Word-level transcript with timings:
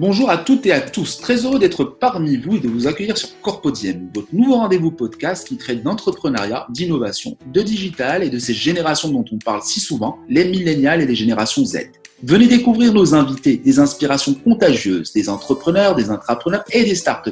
Bonjour 0.00 0.30
à 0.30 0.38
toutes 0.38 0.64
et 0.64 0.72
à 0.72 0.80
tous, 0.80 1.18
très 1.18 1.44
heureux 1.44 1.58
d'être 1.58 1.84
parmi 1.84 2.38
vous 2.38 2.56
et 2.56 2.58
de 2.58 2.68
vous 2.68 2.86
accueillir 2.86 3.18
sur 3.18 3.38
Corpodiem, 3.42 4.08
votre 4.14 4.28
nouveau 4.32 4.54
rendez-vous 4.54 4.90
podcast 4.90 5.46
qui 5.46 5.58
traite 5.58 5.82
d'entrepreneuriat, 5.82 6.66
d'innovation, 6.70 7.36
de 7.52 7.60
digital 7.60 8.24
et 8.24 8.30
de 8.30 8.38
ces 8.38 8.54
générations 8.54 9.10
dont 9.10 9.26
on 9.30 9.36
parle 9.36 9.60
si 9.62 9.78
souvent, 9.78 10.16
les 10.26 10.46
millénials 10.46 11.02
et 11.02 11.06
les 11.06 11.14
générations 11.14 11.66
Z. 11.66 11.90
Venez 12.22 12.46
découvrir 12.46 12.94
nos 12.94 13.14
invités, 13.14 13.58
des 13.58 13.78
inspirations 13.78 14.32
contagieuses, 14.32 15.12
des 15.12 15.28
entrepreneurs, 15.28 15.94
des 15.94 16.08
intrapreneurs 16.08 16.64
et 16.72 16.82
des 16.82 16.94
start 16.94 17.28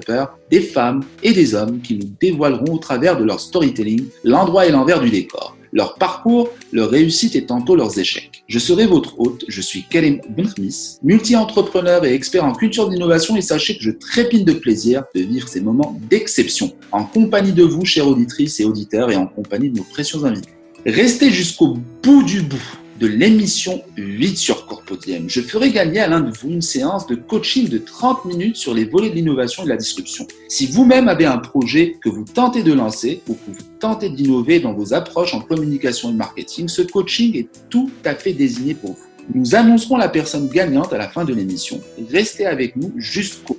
des 0.50 0.60
femmes 0.60 1.02
et 1.22 1.32
des 1.32 1.54
hommes 1.54 1.80
qui 1.80 1.94
nous 1.94 2.10
dévoileront 2.20 2.74
au 2.74 2.78
travers 2.78 3.16
de 3.16 3.24
leur 3.24 3.40
storytelling 3.40 4.04
l'endroit 4.24 4.66
et 4.66 4.72
l'envers 4.72 5.00
du 5.00 5.08
décor 5.08 5.56
leur 5.72 5.94
parcours, 5.94 6.50
leur 6.72 6.90
réussite 6.90 7.36
et 7.36 7.44
tantôt 7.44 7.76
leurs 7.76 7.98
échecs. 7.98 8.44
Je 8.48 8.58
serai 8.58 8.86
votre 8.86 9.18
hôte, 9.20 9.44
je 9.48 9.60
suis 9.60 9.84
Karim 9.84 10.20
Benkhmis, 10.28 10.98
multi-entrepreneur 11.02 12.04
et 12.04 12.14
expert 12.14 12.44
en 12.44 12.52
culture 12.52 12.88
d'innovation 12.88 13.36
et 13.36 13.42
sachez 13.42 13.76
que 13.76 13.82
je 13.82 13.90
trépine 13.90 14.44
de 14.44 14.52
plaisir 14.52 15.04
de 15.14 15.20
vivre 15.20 15.48
ces 15.48 15.60
moments 15.60 15.98
d'exception 16.08 16.72
en 16.92 17.04
compagnie 17.04 17.52
de 17.52 17.64
vous, 17.64 17.84
chères 17.84 18.08
auditrices 18.08 18.60
et 18.60 18.64
auditeurs, 18.64 19.10
et 19.10 19.16
en 19.16 19.26
compagnie 19.26 19.70
de 19.70 19.78
nos 19.78 19.84
précieux 19.84 20.24
invités. 20.24 20.50
Restez 20.86 21.30
jusqu'au 21.30 21.76
bout 22.02 22.22
du 22.22 22.42
bout 22.42 22.78
de 23.00 23.06
l'émission 23.06 23.82
8 23.96 24.36
sur 24.36 24.57
Je 25.26 25.40
ferai 25.40 25.70
gagner 25.70 26.00
à 26.00 26.08
l'un 26.08 26.20
de 26.20 26.30
vous 26.30 26.48
une 26.48 26.62
séance 26.62 27.06
de 27.06 27.14
coaching 27.14 27.68
de 27.68 27.78
30 27.78 28.24
minutes 28.24 28.56
sur 28.56 28.74
les 28.74 28.84
volets 28.84 29.10
de 29.10 29.14
l'innovation 29.14 29.62
et 29.62 29.66
de 29.66 29.70
la 29.70 29.76
disruption. 29.76 30.26
Si 30.48 30.66
vous-même 30.66 31.08
avez 31.08 31.26
un 31.26 31.38
projet 31.38 31.96
que 32.02 32.08
vous 32.08 32.24
tentez 32.24 32.62
de 32.62 32.72
lancer 32.72 33.20
ou 33.28 33.34
que 33.34 33.50
vous 33.50 33.64
tentez 33.78 34.08
d'innover 34.08 34.60
dans 34.60 34.72
vos 34.72 34.94
approches 34.94 35.34
en 35.34 35.40
communication 35.40 36.10
et 36.10 36.14
marketing, 36.14 36.68
ce 36.68 36.82
coaching 36.82 37.36
est 37.36 37.48
tout 37.68 37.90
à 38.04 38.14
fait 38.14 38.32
désigné 38.32 38.74
pour 38.74 38.92
vous. 38.92 39.08
Nous 39.34 39.54
annoncerons 39.54 39.98
la 39.98 40.08
personne 40.08 40.48
gagnante 40.48 40.92
à 40.92 40.98
la 40.98 41.08
fin 41.08 41.24
de 41.24 41.34
l'émission. 41.34 41.80
Restez 42.10 42.46
avec 42.46 42.76
nous 42.76 42.92
jusqu'au 42.96 43.58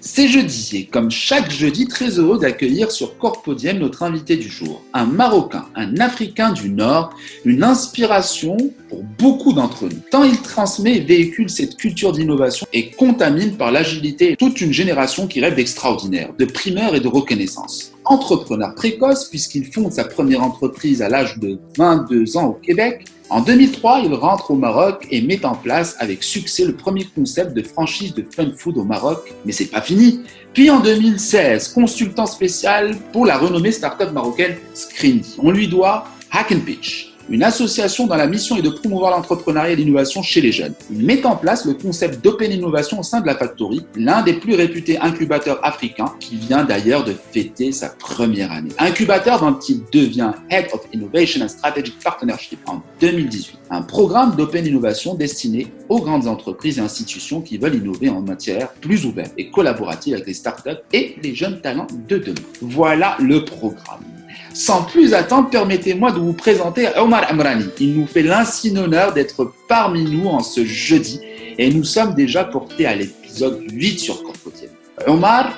c'est 0.00 0.28
jeudi 0.28 0.70
et 0.74 0.84
comme 0.86 1.10
chaque 1.10 1.50
jeudi, 1.50 1.86
très 1.86 2.18
heureux 2.18 2.38
d'accueillir 2.38 2.90
sur 2.90 3.18
Corpodium 3.18 3.78
notre 3.78 4.02
invité 4.02 4.36
du 4.36 4.48
jour, 4.48 4.82
un 4.94 5.04
Marocain, 5.04 5.66
un 5.74 5.98
Africain 5.98 6.52
du 6.52 6.70
Nord, 6.70 7.14
une 7.44 7.62
inspiration 7.62 8.56
pour 8.88 9.02
beaucoup 9.18 9.52
d'entre 9.52 9.84
nous. 9.84 10.00
Tant 10.10 10.24
il 10.24 10.40
transmet 10.40 10.96
et 10.96 11.00
véhicule 11.00 11.50
cette 11.50 11.76
culture 11.76 12.12
d'innovation 12.12 12.66
et 12.72 12.90
contamine 12.90 13.56
par 13.56 13.72
l'agilité 13.72 14.36
toute 14.38 14.60
une 14.60 14.72
génération 14.72 15.26
qui 15.26 15.40
rêve 15.40 15.54
d'extraordinaire, 15.54 16.32
de 16.38 16.44
primeur 16.46 16.94
et 16.94 17.00
de 17.00 17.08
reconnaissance. 17.08 17.92
Entrepreneur 18.04 18.74
précoce 18.74 19.28
puisqu'il 19.28 19.66
fonde 19.66 19.92
sa 19.92 20.04
première 20.04 20.42
entreprise 20.42 21.02
à 21.02 21.08
l'âge 21.08 21.38
de 21.38 21.58
22 21.76 22.38
ans 22.38 22.46
au 22.46 22.54
Québec, 22.54 23.04
en 23.30 23.42
2003, 23.42 24.00
il 24.00 24.12
rentre 24.14 24.50
au 24.50 24.56
Maroc 24.56 25.06
et 25.08 25.22
met 25.22 25.46
en 25.46 25.54
place 25.54 25.94
avec 26.00 26.24
succès 26.24 26.64
le 26.64 26.74
premier 26.74 27.04
concept 27.04 27.54
de 27.54 27.62
franchise 27.62 28.12
de 28.12 28.26
fun 28.28 28.50
food 28.56 28.76
au 28.76 28.82
Maroc, 28.82 29.32
mais 29.44 29.52
c'est 29.52 29.70
pas 29.70 29.80
fini. 29.80 30.22
Puis 30.52 30.68
en 30.68 30.80
2016, 30.80 31.68
consultant 31.68 32.26
spécial 32.26 32.96
pour 33.12 33.26
la 33.26 33.38
renommée 33.38 33.70
startup 33.70 34.10
marocaine 34.12 34.56
Screendy. 34.74 35.36
On 35.38 35.52
lui 35.52 35.68
doit 35.68 36.08
Hack 36.32 36.50
and 36.50 36.60
Pitch, 36.66 37.09
une 37.30 37.44
association 37.44 38.06
dont 38.06 38.16
la 38.16 38.26
mission 38.26 38.56
est 38.56 38.62
de 38.62 38.70
promouvoir 38.70 39.12
l'entrepreneuriat 39.12 39.70
et 39.70 39.76
l'innovation 39.76 40.22
chez 40.22 40.40
les 40.40 40.52
jeunes. 40.52 40.74
Il 40.90 41.06
met 41.06 41.24
en 41.24 41.36
place 41.36 41.64
le 41.64 41.74
concept 41.74 42.22
d'Open 42.22 42.52
Innovation 42.52 42.98
au 42.98 43.02
sein 43.02 43.20
de 43.20 43.26
la 43.26 43.36
Factory, 43.36 43.86
l'un 43.96 44.22
des 44.22 44.34
plus 44.34 44.54
réputés 44.54 44.98
incubateurs 44.98 45.64
africains, 45.64 46.12
qui 46.18 46.36
vient 46.36 46.64
d'ailleurs 46.64 47.04
de 47.04 47.14
fêter 47.32 47.70
sa 47.72 47.88
première 47.90 48.50
année. 48.50 48.70
Incubateur 48.78 49.40
dont 49.40 49.58
il 49.60 49.82
devient 49.92 50.32
Head 50.50 50.66
of 50.72 50.82
Innovation 50.92 51.44
and 51.44 51.48
Strategic 51.48 51.98
Partnership 52.00 52.58
en 52.66 52.82
2018. 53.00 53.58
Un 53.70 53.82
programme 53.82 54.34
d'Open 54.34 54.66
Innovation 54.66 55.14
destiné 55.14 55.68
aux 55.88 56.00
grandes 56.00 56.26
entreprises 56.26 56.78
et 56.78 56.82
institutions 56.82 57.40
qui 57.40 57.58
veulent 57.58 57.76
innover 57.76 58.08
en 58.08 58.20
matière 58.20 58.72
plus 58.72 59.06
ouverte 59.06 59.32
et 59.38 59.50
collaborative 59.50 60.14
avec 60.14 60.26
les 60.26 60.34
startups 60.34 60.70
et 60.92 61.16
les 61.22 61.34
jeunes 61.34 61.60
talents 61.60 61.86
de 62.08 62.18
demain. 62.18 62.34
Voilà 62.60 63.16
le 63.20 63.44
programme. 63.44 64.19
Sans 64.60 64.82
plus 64.82 65.14
attendre, 65.14 65.48
permettez-moi 65.48 66.12
de 66.12 66.18
vous 66.18 66.34
présenter 66.34 66.86
Omar 66.98 67.24
Amrani. 67.30 67.64
Il 67.80 67.94
nous 67.94 68.06
fait 68.06 68.22
l'insigne 68.22 68.76
honneur 68.76 69.14
d'être 69.14 69.54
parmi 69.68 70.04
nous 70.04 70.28
en 70.28 70.40
ce 70.40 70.66
jeudi 70.66 71.18
et 71.56 71.72
nous 71.72 71.82
sommes 71.82 72.14
déjà 72.14 72.44
portés 72.44 72.84
à 72.84 72.94
l'épisode 72.94 73.62
8 73.72 73.98
sur 73.98 74.22
Corpodium. 74.22 74.70
Omar, 75.06 75.50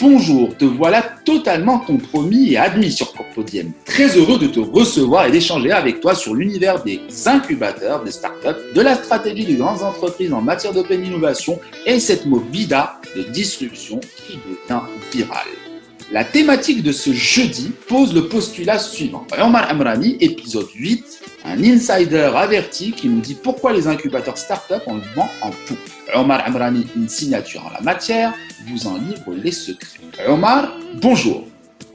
bonjour, 0.00 0.56
te 0.56 0.64
voilà 0.64 1.02
totalement 1.02 1.80
compromis 1.80 2.52
et 2.52 2.56
admis 2.56 2.92
sur 2.92 3.12
Corpodium. 3.14 3.72
Très 3.84 4.16
heureux 4.16 4.38
de 4.38 4.46
te 4.46 4.60
recevoir 4.60 5.26
et 5.26 5.32
d'échanger 5.32 5.72
avec 5.72 5.98
toi 5.98 6.14
sur 6.14 6.32
l'univers 6.32 6.84
des 6.84 7.00
incubateurs, 7.26 8.04
des 8.04 8.12
startups, 8.12 8.62
de 8.72 8.80
la 8.80 8.94
stratégie 8.94 9.44
des 9.44 9.56
grandes 9.56 9.82
entreprises 9.82 10.32
en 10.32 10.40
matière 10.40 10.72
d'open 10.72 11.04
innovation 11.04 11.58
et 11.84 11.98
cette 11.98 12.26
movida 12.26 13.00
de 13.16 13.24
disruption 13.24 13.98
qui 13.98 14.34
devient 14.36 14.82
virale. 15.12 15.65
La 16.12 16.22
thématique 16.22 16.84
de 16.84 16.92
ce 16.92 17.12
jeudi 17.12 17.72
pose 17.88 18.14
le 18.14 18.28
postulat 18.28 18.78
suivant. 18.78 19.26
Omar 19.40 19.68
Amrani, 19.68 20.16
épisode 20.20 20.68
8, 20.72 21.04
un 21.44 21.64
insider 21.64 22.30
averti 22.32 22.92
qui 22.92 23.08
nous 23.08 23.20
dit 23.20 23.34
pourquoi 23.34 23.72
les 23.72 23.88
incubateurs 23.88 24.38
start-up 24.38 24.82
ont 24.86 24.94
le 24.94 25.02
vent 25.16 25.28
en 25.42 25.50
poupe. 25.50 25.78
Omar 26.14 26.46
Amrani, 26.46 26.86
une 26.94 27.08
signature 27.08 27.66
en 27.66 27.70
la 27.70 27.80
matière, 27.80 28.32
vous 28.68 28.86
en 28.86 28.98
livre 28.98 29.34
les 29.34 29.50
secrets. 29.50 29.98
Omar, 30.28 30.76
bonjour. 30.94 31.44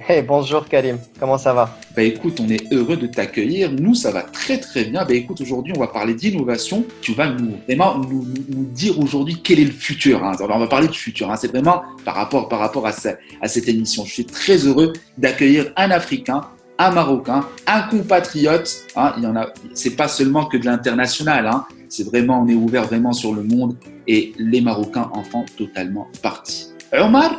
Hey, 0.08 0.24
bonjour 0.24 0.68
Karim, 0.68 0.98
comment 1.20 1.38
ça 1.38 1.54
va? 1.54 1.78
Bah 1.96 2.02
écoute, 2.02 2.40
on 2.42 2.50
est 2.50 2.74
heureux 2.74 2.98
de 2.98 3.06
t'accueillir. 3.06 3.72
Nous, 3.72 3.94
ça 3.94 4.12
va 4.12 4.24
très 4.24 4.58
très 4.58 4.86
bien. 4.86 5.06
Bah 5.06 5.14
écoute, 5.14 5.42
aujourd'hui, 5.42 5.74
on 5.78 5.80
va 5.80 5.88
parler 5.88 6.16
d'innovation. 6.16 6.86
Tu 7.02 7.14
vas 7.14 7.30
nous 7.30 7.58
vraiment 7.68 8.00
nous, 8.00 8.26
dire 8.74 9.00
aujourd'hui 9.00 9.42
quel 9.44 9.60
est 9.60 9.66
le 9.66 9.72
futur. 9.72 10.24
Hein. 10.24 10.32
Alors, 10.40 10.58
on 10.58 10.60
va 10.60 10.68
parler 10.68 10.88
du 10.88 10.98
futur. 10.98 11.30
Hein. 11.30 11.36
C'est 11.36 11.50
vraiment 11.50 11.84
par 12.04 12.16
rapport 12.16 12.50
par 12.50 12.60
rapport 12.60 12.88
à, 12.88 12.94
à 13.42 13.48
cette 13.48 13.68
émission. 13.68 14.04
Je 14.04 14.12
suis 14.12 14.26
très 14.26 14.58
heureux 14.66 14.94
d'accueillir 15.20 15.72
un 15.76 15.92
Africain, 15.92 16.42
un 16.80 16.90
Marocain, 16.90 17.46
un 17.68 17.84
compatriote. 17.84 18.88
Hein. 18.96 19.14
Il 19.18 19.24
y 19.24 19.28
en 19.28 19.36
a. 19.36 19.54
C'est 19.76 19.96
pas 19.96 20.08
seulement 20.08 20.46
que 20.46 20.58
de 20.58 20.66
l'international. 20.66 21.46
Hein. 21.46 21.66
C'est 21.90 22.06
vraiment, 22.06 22.42
on 22.42 22.48
est 22.48 22.56
ouvert 22.56 22.86
vraiment 22.86 23.14
sur 23.14 23.36
le 23.36 23.44
monde 23.44 23.78
et 24.08 24.34
les 24.40 24.62
Marocains 24.62 25.12
en 25.14 25.24
font 25.24 25.46
totalement 25.58 26.08
partie. 26.24 26.70
Omar, 26.92 27.36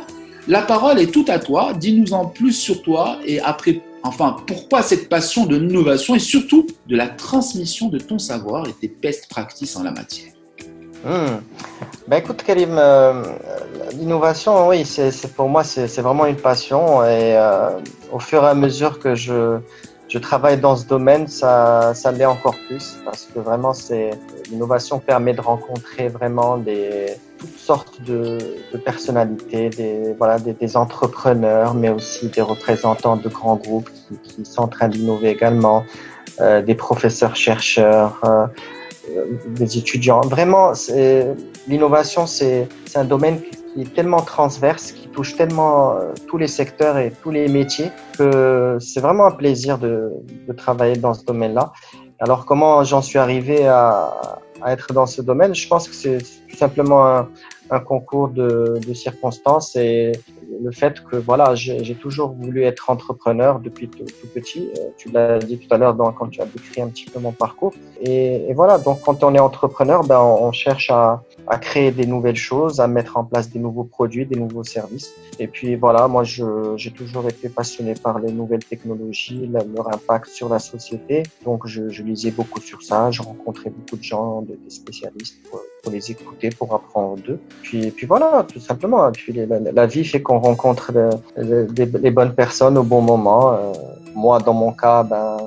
la 0.47 0.61
parole 0.61 0.99
est 0.99 1.11
tout 1.11 1.25
à 1.27 1.39
toi. 1.39 1.73
Dis-nous 1.73 2.13
en 2.13 2.25
plus 2.25 2.53
sur 2.53 2.81
toi 2.81 3.19
et 3.25 3.39
après, 3.39 3.81
enfin, 4.03 4.35
pourquoi 4.45 4.81
cette 4.81 5.09
passion 5.09 5.45
de 5.45 5.55
l'innovation 5.55 6.15
et 6.15 6.19
surtout 6.19 6.67
de 6.87 6.95
la 6.95 7.07
transmission 7.07 7.89
de 7.89 7.99
ton 7.99 8.19
savoir 8.19 8.67
et 8.67 8.73
tes 8.73 8.87
best 8.87 9.29
practices 9.29 9.75
en 9.75 9.83
la 9.83 9.91
matière? 9.91 10.31
Hmm. 11.05 11.41
Ben 12.07 12.17
écoute 12.17 12.43
Karim, 12.43 12.77
euh, 12.77 13.23
l'innovation, 13.97 14.69
oui, 14.69 14.85
c'est 14.85 15.33
pour 15.33 15.49
moi 15.49 15.63
c'est 15.63 16.01
vraiment 16.01 16.25
une 16.25 16.37
passion 16.37 17.03
et 17.03 17.35
euh, 17.35 17.71
au 18.11 18.19
fur 18.19 18.41
et 18.43 18.47
à 18.47 18.53
mesure 18.53 18.99
que 18.99 19.13
je, 19.13 19.59
je 20.13 20.19
travaille 20.19 20.59
dans 20.59 20.75
ce 20.75 20.85
domaine, 20.85 21.27
ça, 21.27 21.95
ça 21.95 22.11
l'est 22.11 22.25
encore 22.25 22.55
plus 22.67 22.99
parce 23.03 23.27
que 23.33 23.39
vraiment 23.39 23.73
c'est 23.73 24.11
l'innovation 24.51 24.99
permet 24.99 25.33
de 25.33 25.41
rencontrer 25.41 26.07
vraiment 26.07 26.57
des 26.57 27.15
toutes 27.39 27.57
sortes 27.57 27.99
de, 28.03 28.37
personnalités, 28.85 29.69
des, 29.69 30.13
voilà, 30.19 30.37
des, 30.37 30.77
entrepreneurs, 30.77 31.73
mais 31.73 31.89
aussi 31.89 32.27
des 32.27 32.43
représentants 32.43 33.17
de 33.17 33.27
grands 33.27 33.55
groupes 33.55 33.89
qui, 33.89 34.17
qui 34.17 34.45
sont 34.45 34.61
en 34.61 34.67
train 34.67 34.87
d'innover 34.87 35.29
également, 35.29 35.83
euh, 36.39 36.61
des 36.61 36.75
professeurs 36.75 37.35
chercheurs, 37.35 38.21
euh, 38.23 38.45
euh 39.17 39.25
des 39.47 39.79
étudiants. 39.79 40.21
Vraiment, 40.21 40.73
l'innovation, 41.67 42.27
c'est 42.27 42.67
un 42.95 43.03
domaine 43.03 43.41
qui 43.73 43.81
est 43.81 43.93
tellement 43.93 44.21
transverse, 44.21 44.91
qui 44.91 45.07
touche 45.07 45.35
tellement 45.35 45.95
euh, 45.95 46.13
tous 46.27 46.37
les 46.37 46.47
secteurs 46.47 46.97
et 46.97 47.11
tous 47.11 47.31
les 47.31 47.47
métiers 47.47 47.91
que 48.17 48.77
c'est 48.79 48.99
vraiment 48.99 49.25
un 49.25 49.31
plaisir 49.31 49.77
de, 49.77 50.11
de 50.47 50.53
travailler 50.53 50.95
dans 50.95 51.13
ce 51.13 51.25
domaine-là. 51.25 51.73
Alors 52.19 52.45
comment 52.45 52.83
j'en 52.83 53.01
suis 53.01 53.19
arrivé 53.19 53.67
à, 53.67 54.13
à 54.61 54.71
être 54.73 54.93
dans 54.93 55.05
ce 55.05 55.21
domaine? 55.21 55.53
Je 55.55 55.67
pense 55.67 55.87
que 55.87 55.95
c'est 55.95 56.19
tout 56.19 56.55
simplement 56.55 57.05
un, 57.07 57.27
un 57.69 57.79
concours 57.79 58.29
de, 58.29 58.79
de, 58.85 58.93
circonstances 58.93 59.75
et 59.75 60.11
le 60.61 60.71
fait 60.71 61.03
que 61.03 61.15
voilà, 61.15 61.55
j'ai 61.55 61.95
toujours 61.95 62.31
voulu 62.33 62.63
être 62.63 62.89
entrepreneur 62.89 63.59
depuis 63.59 63.87
tout, 63.89 64.05
petit. 64.33 64.69
Euh, 64.77 64.89
tu 64.97 65.09
l'as 65.09 65.39
dit 65.39 65.57
tout 65.57 65.73
à 65.73 65.77
l'heure 65.77 65.95
quand 66.17 66.27
tu 66.27 66.41
as 66.41 66.45
décrit 66.45 66.81
un 66.81 66.89
petit 66.89 67.05
peu 67.05 67.19
mon 67.19 67.31
parcours. 67.31 67.73
Et, 68.01 68.49
et 68.49 68.53
voilà, 68.53 68.77
donc 68.77 69.01
quand 69.01 69.23
on 69.23 69.33
est 69.33 69.39
entrepreneur, 69.39 70.03
ben, 70.03 70.19
on, 70.19 70.51
cherche 70.51 70.91
à, 70.91 71.23
à, 71.47 71.57
créer 71.57 71.91
des 71.91 72.05
nouvelles 72.05 72.35
choses, 72.35 72.79
à 72.79 72.87
mettre 72.87 73.17
en 73.17 73.23
place 73.23 73.49
des 73.49 73.59
nouveaux 73.59 73.83
produits, 73.83 74.25
des 74.25 74.39
nouveaux 74.39 74.63
services. 74.63 75.13
Et 75.39 75.47
puis 75.47 75.75
voilà, 75.75 76.07
moi 76.07 76.23
j'ai 76.23 76.91
toujours 76.91 77.27
été 77.27 77.49
passionné 77.49 77.93
par 77.93 78.19
les 78.19 78.31
nouvelles 78.31 78.63
technologies, 78.63 79.49
leur 79.75 79.87
impact 79.93 80.27
sur 80.27 80.49
la 80.49 80.59
société. 80.59 81.23
Donc 81.45 81.67
je, 81.67 81.89
je 81.89 82.03
lisais 82.03 82.31
beaucoup 82.31 82.61
sur 82.61 82.81
ça, 82.81 83.11
je 83.11 83.21
rencontrais 83.21 83.69
beaucoup 83.69 83.97
de 83.97 84.03
gens, 84.03 84.41
des 84.41 84.57
spécialistes 84.69 85.37
pour, 85.49 85.61
pour 85.81 85.91
les 85.91 86.11
écouter, 86.11 86.49
pour 86.49 86.73
apprendre 86.73 87.21
d'eux. 87.21 87.39
Puis, 87.61 87.91
puis 87.91 88.07
voilà, 88.07 88.45
tout 88.51 88.59
simplement. 88.59 89.11
Puis 89.11 89.33
la, 89.33 89.85
vie 89.85 90.05
fait 90.05 90.21
qu'on 90.21 90.39
rencontre 90.39 90.91
les, 91.37 91.85
les, 91.85 92.11
bonnes 92.11 92.33
personnes 92.33 92.77
au 92.77 92.83
bon 92.83 93.01
moment. 93.01 93.53
Euh, 93.53 93.73
moi, 94.15 94.39
dans 94.39 94.53
mon 94.53 94.71
cas, 94.71 95.03
ben, 95.03 95.37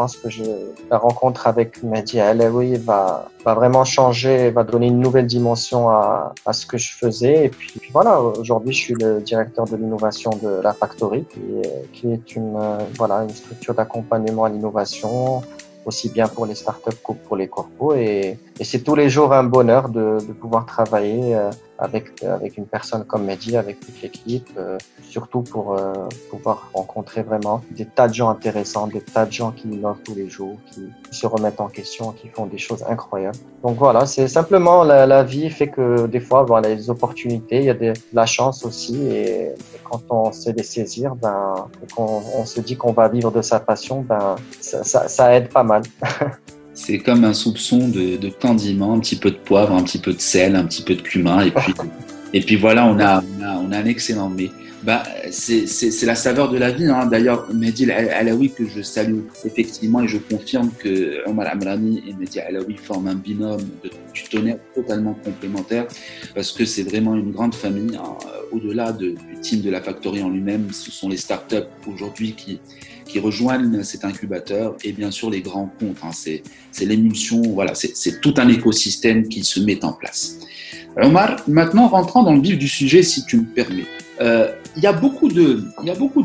pense 0.00 0.16
que 0.16 0.30
je, 0.30 0.44
la 0.90 0.96
rencontre 0.96 1.46
avec 1.46 1.82
Mehdi 1.82 2.20
Alaoui 2.20 2.76
va, 2.76 3.28
va 3.44 3.52
vraiment 3.52 3.84
changer, 3.84 4.50
va 4.50 4.64
donner 4.64 4.86
une 4.86 4.98
nouvelle 4.98 5.26
dimension 5.26 5.90
à, 5.90 6.32
à 6.46 6.52
ce 6.54 6.64
que 6.64 6.78
je 6.78 6.90
faisais. 7.02 7.44
Et 7.44 7.48
puis, 7.50 7.78
voilà, 7.92 8.18
aujourd'hui, 8.20 8.72
je 8.72 8.80
suis 8.84 8.94
le 8.94 9.20
directeur 9.20 9.66
de 9.66 9.76
l'innovation 9.76 10.30
de 10.42 10.52
la 10.62 10.72
Factory, 10.72 11.26
qui 11.32 11.42
est, 11.62 11.92
qui 11.92 12.12
est 12.14 12.34
une, 12.34 12.56
euh, 12.56 12.78
voilà, 12.96 13.16
une 13.24 13.36
structure 13.42 13.74
d'accompagnement 13.74 14.44
à 14.44 14.48
l'innovation 14.48 15.42
aussi 15.84 16.08
bien 16.10 16.28
pour 16.28 16.46
les 16.46 16.54
startups 16.54 17.00
que 17.06 17.12
pour 17.12 17.36
les 17.36 17.48
corpos. 17.48 17.94
Et, 17.96 18.38
et 18.58 18.64
c'est 18.64 18.80
tous 18.80 18.94
les 18.94 19.10
jours 19.10 19.32
un 19.34 19.44
bonheur 19.44 19.90
de, 19.90 20.18
de 20.28 20.32
pouvoir 20.32 20.64
travailler 20.64 21.34
euh, 21.34 21.50
avec, 21.80 22.22
avec 22.22 22.56
une 22.56 22.66
personne 22.66 23.04
comme 23.04 23.24
Mehdi, 23.24 23.56
avec 23.56 23.80
toute 23.80 24.00
l'équipe, 24.02 24.48
euh, 24.56 24.78
surtout 25.02 25.42
pour 25.42 25.74
euh, 25.74 25.92
pouvoir 26.30 26.70
rencontrer 26.74 27.22
vraiment 27.22 27.62
des 27.70 27.86
tas 27.86 28.08
de 28.08 28.14
gens 28.14 28.28
intéressants, 28.28 28.86
des 28.86 29.00
tas 29.00 29.26
de 29.26 29.32
gens 29.32 29.50
qui 29.50 29.68
innovent 29.68 30.00
tous 30.04 30.14
les 30.14 30.28
jours, 30.28 30.56
qui, 30.70 30.90
se 31.10 31.26
remettent 31.26 31.60
en 31.60 31.68
question, 31.68 32.12
qui 32.12 32.28
font 32.28 32.46
des 32.46 32.58
choses 32.58 32.84
incroyables. 32.88 33.36
Donc 33.64 33.76
voilà, 33.76 34.06
c'est 34.06 34.28
simplement 34.28 34.84
la, 34.84 35.06
la, 35.06 35.22
vie 35.24 35.50
fait 35.50 35.68
que 35.68 36.06
des 36.06 36.20
fois, 36.20 36.44
voilà, 36.44 36.68
les 36.68 36.88
opportunités, 36.88 37.58
il 37.58 37.64
y 37.64 37.70
a 37.70 37.74
de 37.74 37.92
la 38.12 38.26
chance 38.26 38.64
aussi, 38.64 38.96
et, 39.08 39.46
et 39.48 39.80
quand 39.82 40.02
on 40.10 40.30
sait 40.32 40.52
les 40.52 40.62
saisir, 40.62 41.16
ben, 41.16 41.66
qu'on 41.94 42.22
on 42.36 42.44
se 42.44 42.60
dit 42.60 42.76
qu'on 42.76 42.92
va 42.92 43.08
vivre 43.08 43.32
de 43.32 43.42
sa 43.42 43.58
passion, 43.58 44.02
ben, 44.02 44.36
ça, 44.60 44.84
ça, 44.84 45.08
ça 45.08 45.34
aide 45.34 45.48
pas 45.48 45.64
mal. 45.64 45.82
c'est 46.90 46.98
comme 46.98 47.22
un 47.22 47.34
soupçon 47.34 47.88
de, 47.88 48.16
de, 48.16 48.28
condiment, 48.30 48.94
un 48.94 48.98
petit 48.98 49.14
peu 49.14 49.30
de 49.30 49.36
poivre, 49.36 49.72
un 49.76 49.84
petit 49.84 49.98
peu 49.98 50.12
de 50.12 50.20
sel, 50.20 50.56
un 50.56 50.64
petit 50.64 50.82
peu 50.82 50.96
de 50.96 51.02
cumin, 51.02 51.40
et 51.42 51.52
puis, 51.52 51.72
et 52.34 52.40
puis 52.40 52.56
voilà, 52.56 52.84
on 52.86 52.98
a, 52.98 53.22
on 53.38 53.44
a, 53.44 53.56
on 53.58 53.70
a 53.70 53.78
un 53.78 53.84
excellent 53.84 54.28
mets. 54.28 54.50
Bah, 54.82 55.04
c'est 55.30 55.66
la 56.06 56.14
saveur 56.14 56.50
de 56.50 56.56
la 56.56 56.70
vie. 56.70 56.86
Hein. 56.86 57.06
D'ailleurs, 57.06 57.46
Mehdi 57.52 57.88
Alaoui, 57.92 58.50
que 58.50 58.66
je 58.66 58.80
salue 58.80 59.20
effectivement, 59.44 60.02
et 60.02 60.08
je 60.08 60.16
confirme 60.16 60.70
que 60.76 61.22
Omar 61.28 61.48
Amrani 61.52 62.02
et 62.08 62.14
Mehdi 62.14 62.40
Alaoui 62.40 62.76
forment 62.76 63.08
un 63.08 63.14
binôme 63.14 63.68
de, 63.84 63.90
du 64.12 64.22
tonnerre 64.24 64.58
totalement 64.74 65.14
complémentaire, 65.22 65.86
parce 66.34 66.50
que 66.50 66.64
c'est 66.64 66.82
vraiment 66.82 67.14
une 67.14 67.30
grande 67.30 67.54
famille. 67.54 67.94
Hein. 67.94 68.16
Au-delà 68.50 68.90
de, 68.90 69.10
du 69.10 69.40
team 69.40 69.60
de 69.60 69.70
la 69.70 69.80
Factory 69.80 70.22
en 70.24 70.30
lui-même, 70.30 70.72
ce 70.72 70.90
sont 70.90 71.08
les 71.08 71.18
startups 71.18 71.68
aujourd'hui 71.86 72.32
qui, 72.32 72.58
qui 73.10 73.18
rejoignent 73.18 73.82
cet 73.82 74.04
incubateur 74.04 74.76
et 74.84 74.92
bien 74.92 75.10
sûr 75.10 75.30
les 75.30 75.40
grands 75.40 75.70
comptes. 75.78 75.98
Hein, 76.02 76.10
c'est 76.12 76.84
l'émulsion, 76.84 77.42
voilà, 77.42 77.74
c'est 77.74 78.20
tout 78.20 78.34
un 78.36 78.48
écosystème 78.48 79.28
qui 79.28 79.44
se 79.44 79.60
met 79.60 79.84
en 79.84 79.92
place. 79.92 80.38
Alors 80.96 81.10
Omar, 81.10 81.36
maintenant 81.46 81.88
rentrant 81.88 82.22
dans 82.22 82.34
le 82.34 82.40
vif 82.40 82.58
du 82.58 82.68
sujet, 82.68 83.02
si 83.02 83.24
tu 83.26 83.38
me 83.38 83.44
permets. 83.44 83.86
Euh, 84.20 84.52
il 84.76 84.82
y 84.82 84.86
a 84.86 84.92
beaucoup 84.92 85.28
de, 85.28 85.64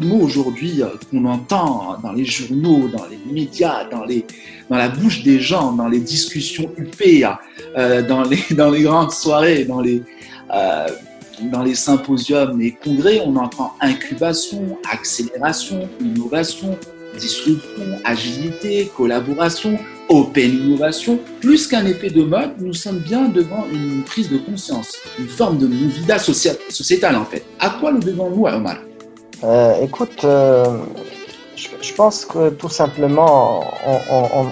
mots 0.05 0.19
aujourd'hui 0.19 0.81
euh, 0.81 0.87
qu'on 1.09 1.25
entend 1.25 1.97
dans 2.01 2.11
les 2.11 2.25
journaux, 2.25 2.87
dans 2.89 3.05
les 3.05 3.19
médias, 3.31 3.85
dans 3.89 4.05
la 4.69 4.89
bouche 4.89 5.23
des 5.23 5.39
gens, 5.39 5.71
dans 5.71 5.87
les 5.87 5.99
discussions 5.99 6.69
UPA, 6.77 7.39
euh, 7.77 8.01
dans 8.01 8.23
les, 8.23 8.39
dans 8.51 8.69
les 8.69 8.83
grandes 8.83 9.11
soirées, 9.11 9.65
dans 9.65 9.81
les, 9.81 10.03
euh, 10.53 10.87
dans 11.41 11.63
les 11.63 11.75
symposiums 11.75 12.61
et 12.61 12.71
congrès, 12.71 13.21
on 13.25 13.35
entend 13.35 13.73
incubation, 13.81 14.77
accélération, 14.91 15.87
innovation, 15.99 16.77
disruption, 17.17 17.83
agilité, 18.03 18.91
collaboration, 18.95 19.77
open 20.09 20.51
innovation. 20.51 21.19
Plus 21.41 21.67
qu'un 21.67 21.85
effet 21.85 22.09
de 22.09 22.23
mode, 22.23 22.53
nous 22.59 22.73
sommes 22.73 22.99
bien 22.99 23.27
devant 23.29 23.65
une 23.71 24.03
prise 24.03 24.29
de 24.29 24.37
conscience, 24.37 24.93
une 25.19 25.27
forme 25.27 25.57
de 25.57 25.67
movida 25.67 26.17
sociétale 26.19 27.15
en 27.15 27.25
fait. 27.25 27.43
À 27.59 27.69
quoi 27.69 27.91
nous 27.91 27.99
devons 27.99 28.29
nous, 28.29 28.45
Omar? 28.45 28.77
Euh, 29.43 29.81
Écoute, 29.81 30.23
euh, 30.23 30.79
je, 31.55 31.93
pense 31.93 32.25
que 32.25 32.49
tout 32.49 32.69
simplement, 32.69 33.73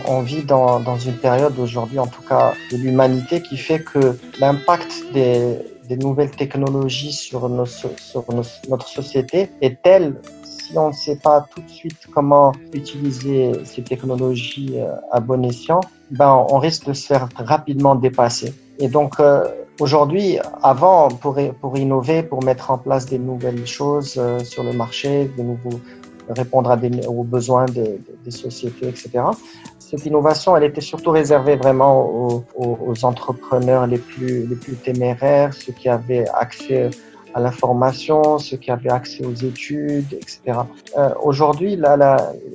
on, 0.07 0.21
vit 0.21 0.43
dans, 0.43 0.97
une 0.97 1.17
période 1.17 1.57
aujourd'hui, 1.59 1.99
en 1.99 2.07
tout 2.07 2.21
cas 2.21 2.53
de 2.71 2.77
l'humanité, 2.77 3.41
qui 3.41 3.57
fait 3.57 3.79
que 3.79 4.17
l'impact 4.39 4.91
des 5.13 5.57
des 5.87 5.97
nouvelles 5.97 6.31
technologies 6.31 7.13
sur, 7.13 7.49
notre 7.49 8.87
société 8.87 9.49
est 9.61 9.81
telle, 9.81 10.15
si 10.43 10.77
on 10.77 10.89
ne 10.89 10.93
sait 10.93 11.17
pas 11.17 11.45
tout 11.53 11.61
de 11.61 11.69
suite 11.69 12.07
comment 12.13 12.51
utiliser 12.73 13.51
ces 13.65 13.83
technologies 13.83 14.75
euh, 14.75 14.95
à 15.11 15.19
bon 15.19 15.43
escient, 15.43 15.81
ben, 16.11 16.45
on 16.49 16.57
risque 16.57 16.85
de 16.87 16.93
se 16.93 17.07
faire 17.07 17.27
rapidement 17.35 17.95
dépasser. 17.95 18.53
Et 18.79 18.87
donc, 18.87 19.19
euh, 19.19 19.45
aujourd'hui, 19.79 20.37
avant, 20.61 21.09
pour, 21.09 21.37
pour 21.59 21.77
innover, 21.77 22.23
pour 22.23 22.43
mettre 22.43 22.71
en 22.71 22.77
place 22.77 23.05
des 23.05 23.19
nouvelles 23.19 23.67
choses 23.67 24.15
euh, 24.17 24.39
sur 24.39 24.63
le 24.63 24.73
marché, 24.73 25.29
de 25.37 25.43
nouveaux, 25.43 25.79
répondre 26.29 26.71
à 26.71 26.77
des, 26.77 27.05
aux 27.05 27.23
besoins 27.23 27.65
des 27.65 28.31
sociétés, 28.31 28.87
etc., 28.87 29.25
cette 29.95 30.07
innovation, 30.07 30.57
elle 30.57 30.63
était 30.63 30.81
surtout 30.81 31.11
réservée 31.11 31.55
vraiment 31.55 32.43
aux, 32.55 33.05
entrepreneurs 33.05 33.85
les 33.85 33.99
plus, 33.99 34.47
téméraires, 34.83 35.53
ceux 35.53 35.71
qui 35.71 35.87
avaient 35.87 36.25
accès 36.33 36.89
à 37.35 37.39
l'information, 37.39 38.39
ceux 38.39 38.57
qui 38.57 38.71
avaient 38.71 38.89
accès 38.89 39.23
aux 39.23 39.35
études, 39.35 40.11
etc. 40.13 40.61
Euh, 40.97 41.09
Aujourd'hui, 41.21 41.79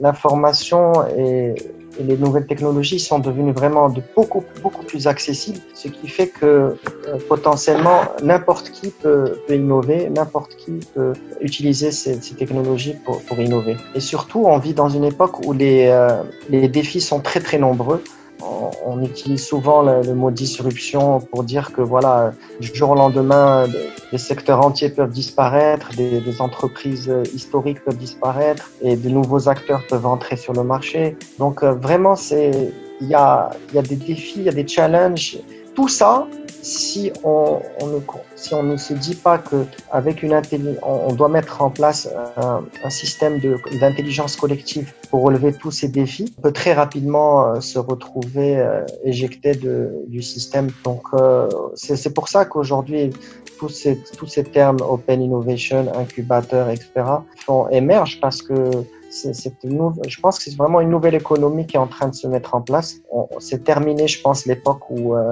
l'information 0.00 0.92
et, 1.16 1.54
et, 1.98 2.02
les 2.02 2.16
nouvelles 2.16 2.46
technologies 2.46 2.98
sont 2.98 3.18
devenues 3.18 3.52
vraiment 3.52 3.88
beaucoup, 4.16 4.44
beaucoup 4.62 4.84
plus 4.84 5.06
accessibles, 5.06 5.58
ce 5.74 5.88
qui 5.88 6.08
fait 6.08 6.28
que 6.28 6.46
euh, 6.46 6.74
potentiellement 7.28 8.00
n'importe 8.22 8.70
qui 8.70 8.90
peut, 8.90 9.38
peut 9.46 9.54
innover, 9.54 10.08
n'importe 10.10 10.56
qui 10.56 10.80
peut 10.94 11.12
utiliser 11.40 11.90
ces, 11.90 12.20
ces 12.20 12.34
technologies 12.34 12.94
pour, 13.04 13.20
pour, 13.22 13.38
innover. 13.38 13.76
Et 13.94 14.00
surtout, 14.00 14.44
on 14.46 14.58
vit 14.58 14.74
dans 14.74 14.88
une 14.88 15.04
époque 15.04 15.46
où 15.46 15.52
les, 15.52 15.88
euh, 15.88 16.22
les 16.50 16.68
défis 16.68 17.00
sont 17.00 17.20
très, 17.20 17.40
très 17.40 17.58
nombreux 17.58 18.02
on, 18.42 19.02
utilise 19.02 19.44
souvent 19.44 19.82
le, 19.82 20.02
le, 20.02 20.14
mot 20.14 20.30
disruption 20.30 21.20
pour 21.20 21.44
dire 21.44 21.72
que 21.72 21.80
voilà, 21.80 22.32
du 22.60 22.72
jour 22.74 22.90
au 22.90 22.94
lendemain, 22.94 23.66
des 24.12 24.18
secteurs 24.18 24.64
entiers 24.64 24.90
peuvent 24.90 25.10
disparaître, 25.10 25.90
des, 25.96 26.20
des, 26.20 26.40
entreprises 26.40 27.12
historiques 27.34 27.84
peuvent 27.84 27.96
disparaître 27.96 28.70
et 28.82 28.96
de 28.96 29.08
nouveaux 29.08 29.48
acteurs 29.48 29.82
peuvent 29.88 30.06
entrer 30.06 30.36
sur 30.36 30.52
le 30.52 30.62
marché. 30.62 31.16
Donc 31.38 31.62
euh, 31.62 31.72
vraiment, 31.72 32.16
c'est 32.16 32.72
il 33.00 33.08
y 33.08 33.14
a, 33.14 33.50
y 33.72 33.78
a 33.78 33.82
des 33.82 33.96
défis, 33.96 34.34
il 34.38 34.42
y 34.44 34.48
a 34.48 34.52
des 34.52 34.66
challenges. 34.66 35.38
Tout 35.78 35.86
ça, 35.86 36.26
si 36.60 37.12
on, 37.22 37.60
ne, 37.86 38.00
si 38.34 38.52
on 38.52 38.64
ne 38.64 38.76
se 38.76 38.94
dit 38.94 39.14
pas 39.14 39.38
que 39.38 39.64
avec 39.92 40.24
une 40.24 40.34
on, 40.82 41.12
doit 41.12 41.28
mettre 41.28 41.62
en 41.62 41.70
place 41.70 42.08
un, 42.36 42.64
un 42.82 42.90
système 42.90 43.38
d'intelligence 43.80 44.34
collective 44.34 44.92
pour 45.08 45.22
relever 45.22 45.52
tous 45.52 45.70
ces 45.70 45.86
défis, 45.86 46.34
on 46.38 46.42
peut 46.42 46.52
très 46.52 46.72
rapidement 46.72 47.30
euh, 47.46 47.60
se 47.60 47.78
retrouver 47.78 48.56
euh, 48.56 48.84
éjecté 49.04 49.52
de, 49.54 49.92
du 50.08 50.20
système. 50.20 50.68
Donc 50.82 51.02
euh, 51.12 51.48
c'est 51.76 52.12
pour 52.12 52.26
ça 52.26 52.44
qu'aujourd'hui 52.44 53.10
tous 53.60 53.68
ces, 53.68 54.02
tous 54.18 54.26
ces 54.26 54.42
termes 54.42 54.80
open 54.80 55.22
innovation, 55.22 55.86
incubateur, 55.94 56.70
etc. 56.70 56.88
font 57.36 57.68
émergent 57.68 58.18
parce 58.20 58.42
que 58.42 58.72
je 59.10 60.20
pense 60.20 60.38
que 60.38 60.44
c'est 60.44 60.56
vraiment 60.56 60.80
une 60.80 60.90
nouvelle 60.90 61.14
économie 61.14 61.66
qui 61.66 61.76
est 61.76 61.80
en 61.80 61.86
train 61.86 62.08
de 62.08 62.14
se 62.14 62.26
mettre 62.26 62.54
en 62.54 62.60
place. 62.60 62.96
C'est 63.38 63.64
terminé, 63.64 64.06
je 64.06 64.20
pense, 64.20 64.46
l'époque 64.46 64.90
où 64.90 65.14
euh, 65.14 65.28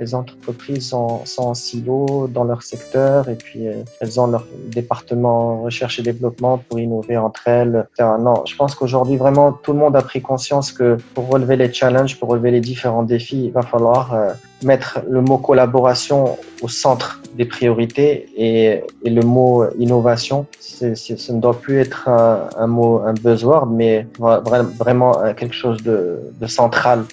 les 0.00 0.14
entreprises 0.14 0.88
sont, 0.88 1.24
sont, 1.26 1.42
en 1.42 1.54
silo 1.54 2.26
dans 2.28 2.44
leur 2.44 2.62
secteur 2.62 3.28
et 3.28 3.34
puis 3.34 3.68
euh, 3.68 3.74
elles 4.00 4.18
ont 4.18 4.26
leur 4.26 4.46
département 4.68 5.62
recherche 5.62 5.98
et 5.98 6.02
développement 6.02 6.58
pour 6.58 6.80
innover 6.80 7.18
entre 7.18 7.46
elles. 7.46 7.86
Non, 7.98 8.42
je 8.46 8.56
pense 8.56 8.74
qu'aujourd'hui 8.74 9.16
vraiment 9.16 9.52
tout 9.52 9.72
le 9.72 9.78
monde 9.78 9.94
a 9.96 10.02
pris 10.02 10.22
conscience 10.22 10.72
que 10.72 10.96
pour 11.14 11.28
relever 11.28 11.56
les 11.56 11.70
challenges, 11.72 12.18
pour 12.18 12.30
relever 12.30 12.50
les 12.50 12.60
différents 12.60 13.02
défis, 13.02 13.44
il 13.46 13.52
va 13.52 13.62
falloir 13.62 14.14
euh, 14.14 14.32
mettre 14.62 15.00
le 15.08 15.20
mot 15.20 15.36
collaboration 15.36 16.38
au 16.62 16.68
centre 16.68 17.20
des 17.36 17.44
priorités 17.44 18.28
et, 18.36 18.82
le 19.04 19.22
mot 19.22 19.64
innovation, 19.78 20.46
ce 20.60 21.32
ne 21.32 21.40
doit 21.40 21.58
plus 21.58 21.78
être 21.80 22.08
un, 22.08 22.48
un 22.56 22.66
mot, 22.66 23.00
un 23.04 23.14
buzzword, 23.14 23.66
mais 23.66 24.06
vraiment 24.18 25.12
quelque 25.34 25.54
chose 25.54 25.82
de 25.82 26.46
central 26.46 27.04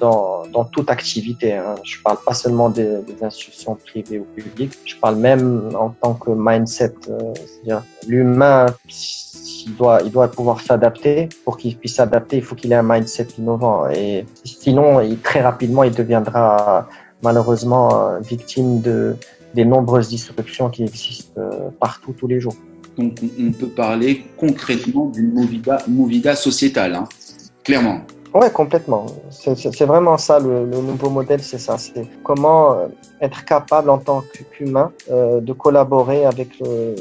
dans, 0.00 0.64
toute 0.72 0.90
activité. 0.90 1.54
Hein. 1.54 1.74
Je 1.84 1.96
parle 2.02 2.18
pas 2.24 2.34
seulement 2.34 2.70
des, 2.70 3.02
institutions 3.22 3.76
privées 3.76 4.18
ou 4.18 4.24
publiques, 4.24 4.72
je 4.84 4.96
parle 4.96 5.16
même 5.16 5.70
en 5.78 5.90
tant 5.90 6.14
que 6.14 6.30
mindset. 6.34 6.94
Euh, 7.08 7.80
l'humain, 8.06 8.66
il 9.66 9.74
doit, 9.76 10.00
il 10.04 10.10
doit 10.10 10.28
pouvoir 10.28 10.60
s'adapter. 10.60 11.28
Pour 11.44 11.56
qu'il 11.56 11.76
puisse 11.76 11.96
s'adapter, 11.96 12.36
il 12.36 12.42
faut 12.42 12.54
qu'il 12.54 12.72
ait 12.72 12.76
un 12.76 12.82
mindset 12.82 13.28
innovant. 13.38 13.88
Et 13.88 14.26
sinon, 14.44 15.00
très 15.22 15.40
rapidement, 15.40 15.82
il 15.84 15.92
deviendra 15.92 16.88
malheureusement 17.22 18.18
victime 18.20 18.80
de, 18.80 19.16
des 19.56 19.64
nombreuses 19.64 20.08
disruptions 20.08 20.68
qui 20.68 20.84
existent 20.84 21.32
euh, 21.38 21.70
partout 21.80 22.12
tous 22.12 22.26
les 22.26 22.38
jours. 22.38 22.54
Donc 22.96 23.18
on 23.38 23.52
peut 23.52 23.68
parler 23.68 24.24
concrètement 24.36 25.06
d'une 25.06 25.32
movida, 25.32 25.82
movida 25.88 26.36
sociétale, 26.36 26.94
hein. 26.94 27.08
clairement. 27.64 28.00
Oui, 28.38 28.50
complètement. 28.52 29.06
C'est 29.30 29.86
vraiment 29.86 30.18
ça, 30.18 30.38
le, 30.38 30.66
nouveau 30.66 31.08
modèle, 31.08 31.42
c'est 31.42 31.58
ça. 31.58 31.78
C'est 31.78 32.06
comment 32.22 32.74
euh, 32.74 32.86
être 33.22 33.46
capable 33.46 33.88
en 33.88 33.96
tant 33.96 34.22
qu'humain 34.50 34.92
euh, 35.10 35.40
de 35.40 35.54
collaborer 35.54 36.26
avec 36.26 36.60
le, 36.60 36.94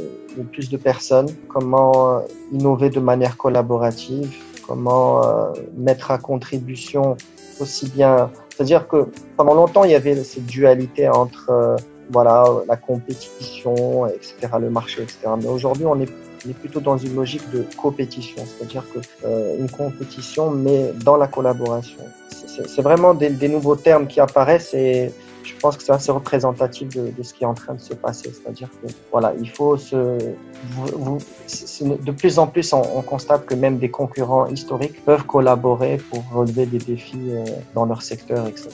plus 0.54 0.70
de 0.70 0.77
personnes, 0.77 1.27
comment 1.50 2.22
innover 2.54 2.89
de 2.89 3.01
manière 3.01 3.36
collaborative, 3.36 4.34
comment 4.65 5.25
euh, 5.25 5.51
mettre 5.75 6.12
à 6.12 6.18
contribution 6.18 7.18
aussi 7.60 7.89
bien. 7.89 8.32
C'est-à-dire 8.50 8.88
que 8.88 9.08
pendant 9.36 9.56
longtemps, 9.56 9.84
il 9.84 9.92
y 9.92 9.96
avait 9.96 10.15
cette 10.24 10.46
dualité 10.46 11.10
entre 11.10 11.50
euh, 11.50 11.75
voilà 12.12 12.46
la 12.65 12.77
compétition, 12.77 14.08
etc., 14.08 14.36
le 14.60 14.70
marché, 14.70 15.01
etc. 15.01 15.27
Mais 15.38 15.48
aujourd'hui, 15.48 15.86
on 15.86 16.00
est, 16.00 16.10
est, 16.49 16.53
plutôt 16.53 16.79
dans 16.79 16.97
une 16.97 17.15
logique 17.15 17.49
de 17.51 17.65
compétition, 17.77 18.43
c'est-à-dire 18.45 18.83
que 18.93 18.99
euh, 19.25 19.57
une 19.59 19.69
compétition, 19.69 20.51
mais 20.51 20.93
dans 21.03 21.17
la 21.17 21.27
collaboration. 21.27 21.99
C'est 22.29 22.81
vraiment 22.81 23.13
des, 23.13 23.49
nouveaux 23.49 23.75
termes 23.75 24.07
qui 24.07 24.21
apparaissent 24.21 24.73
et 24.73 25.11
je 25.43 25.53
pense 25.57 25.75
que 25.75 25.83
c'est 25.83 25.91
assez 25.91 26.11
représentatif 26.11 26.89
de, 26.89 27.11
ce 27.21 27.33
qui 27.33 27.43
est 27.43 27.47
en 27.47 27.53
train 27.53 27.73
de 27.73 27.81
se 27.81 27.93
passer. 27.93 28.31
C'est-à-dire 28.31 28.69
que 28.81 28.87
voilà, 29.11 29.33
il 29.39 29.49
faut 29.49 29.77
se, 29.77 29.95
de 29.95 32.11
plus 32.11 32.39
en 32.39 32.47
plus, 32.47 32.71
on, 32.71 32.97
on, 32.97 33.01
constate 33.01 33.45
que 33.45 33.55
même 33.55 33.77
des 33.77 33.89
concurrents 33.89 34.47
historiques 34.47 35.03
peuvent 35.03 35.25
collaborer 35.25 35.97
pour 35.97 36.23
relever 36.33 36.65
des 36.65 36.77
défis 36.77 37.17
euh, 37.29 37.43
dans 37.73 37.85
leur 37.85 38.01
secteur, 38.01 38.47
etc. 38.47 38.69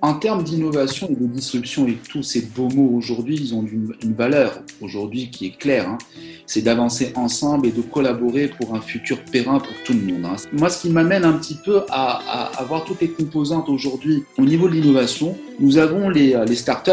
En 0.00 0.14
termes 0.14 0.44
d'innovation 0.44 1.08
et 1.10 1.16
de 1.16 1.26
disruption, 1.26 1.88
et 1.88 1.98
tous 2.08 2.22
ces 2.22 2.42
beaux 2.42 2.68
mots 2.68 2.96
aujourd'hui, 2.96 3.36
ils 3.36 3.54
ont 3.54 3.66
une, 3.66 4.14
valeur 4.14 4.62
aujourd'hui 4.80 5.30
qui 5.30 5.46
est 5.46 5.58
claire. 5.58 5.88
Hein. 5.88 5.98
C'est 6.46 6.62
d'avancer 6.62 7.12
ensemble 7.16 7.66
et 7.66 7.72
de 7.72 7.82
collaborer 7.82 8.48
pour 8.48 8.74
un 8.74 8.80
futur 8.80 9.18
périn 9.24 9.58
pour 9.58 9.74
tout 9.84 9.92
le 9.92 10.00
monde. 10.00 10.24
Hein. 10.24 10.36
Moi, 10.52 10.70
ce 10.70 10.82
qui 10.82 10.90
m'amène 10.90 11.24
un 11.24 11.32
petit 11.32 11.56
peu 11.64 11.82
à, 11.90 12.50
à, 12.58 12.64
voir 12.64 12.84
toutes 12.84 13.00
les 13.00 13.10
composantes 13.10 13.68
aujourd'hui 13.68 14.22
au 14.38 14.42
niveau 14.42 14.68
de 14.68 14.74
l'innovation. 14.74 15.36
Nous 15.58 15.78
avons 15.78 16.08
les, 16.08 16.40
les 16.46 16.54
startups 16.54 16.90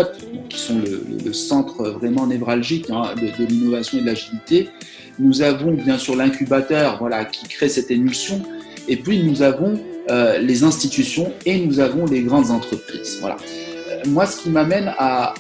qui 0.49 0.59
sont 0.59 0.79
le, 0.79 1.05
le, 1.23 1.33
centre 1.33 1.89
vraiment 1.91 2.25
névralgique 2.25 2.89
hein, 2.89 3.13
de, 3.15 3.43
de 3.43 3.47
l'innovation 3.47 3.99
et 3.99 4.01
de 4.01 4.07
l'agilité. 4.07 4.69
Nous 5.19 5.43
avons 5.43 5.73
bien 5.73 5.99
sûr 5.99 6.15
l'incubateur, 6.15 6.97
voilà, 6.99 7.25
qui 7.25 7.47
crée 7.47 7.69
cette 7.69 7.91
émulsion. 7.91 8.41
Et 8.87 8.97
puis 8.97 9.23
nous 9.23 9.41
avons 9.41 9.79
euh, 10.09 10.37
les 10.37 10.63
institutions 10.63 11.33
et 11.45 11.57
nous 11.59 11.79
avons 11.79 12.05
les 12.05 12.21
grandes 12.21 12.51
entreprises. 12.51 13.17
Voilà. 13.21 13.37
Euh, 13.89 14.03
moi, 14.07 14.25
ce 14.25 14.41
qui 14.41 14.49
m'amène 14.49 14.93
à, 14.97 15.33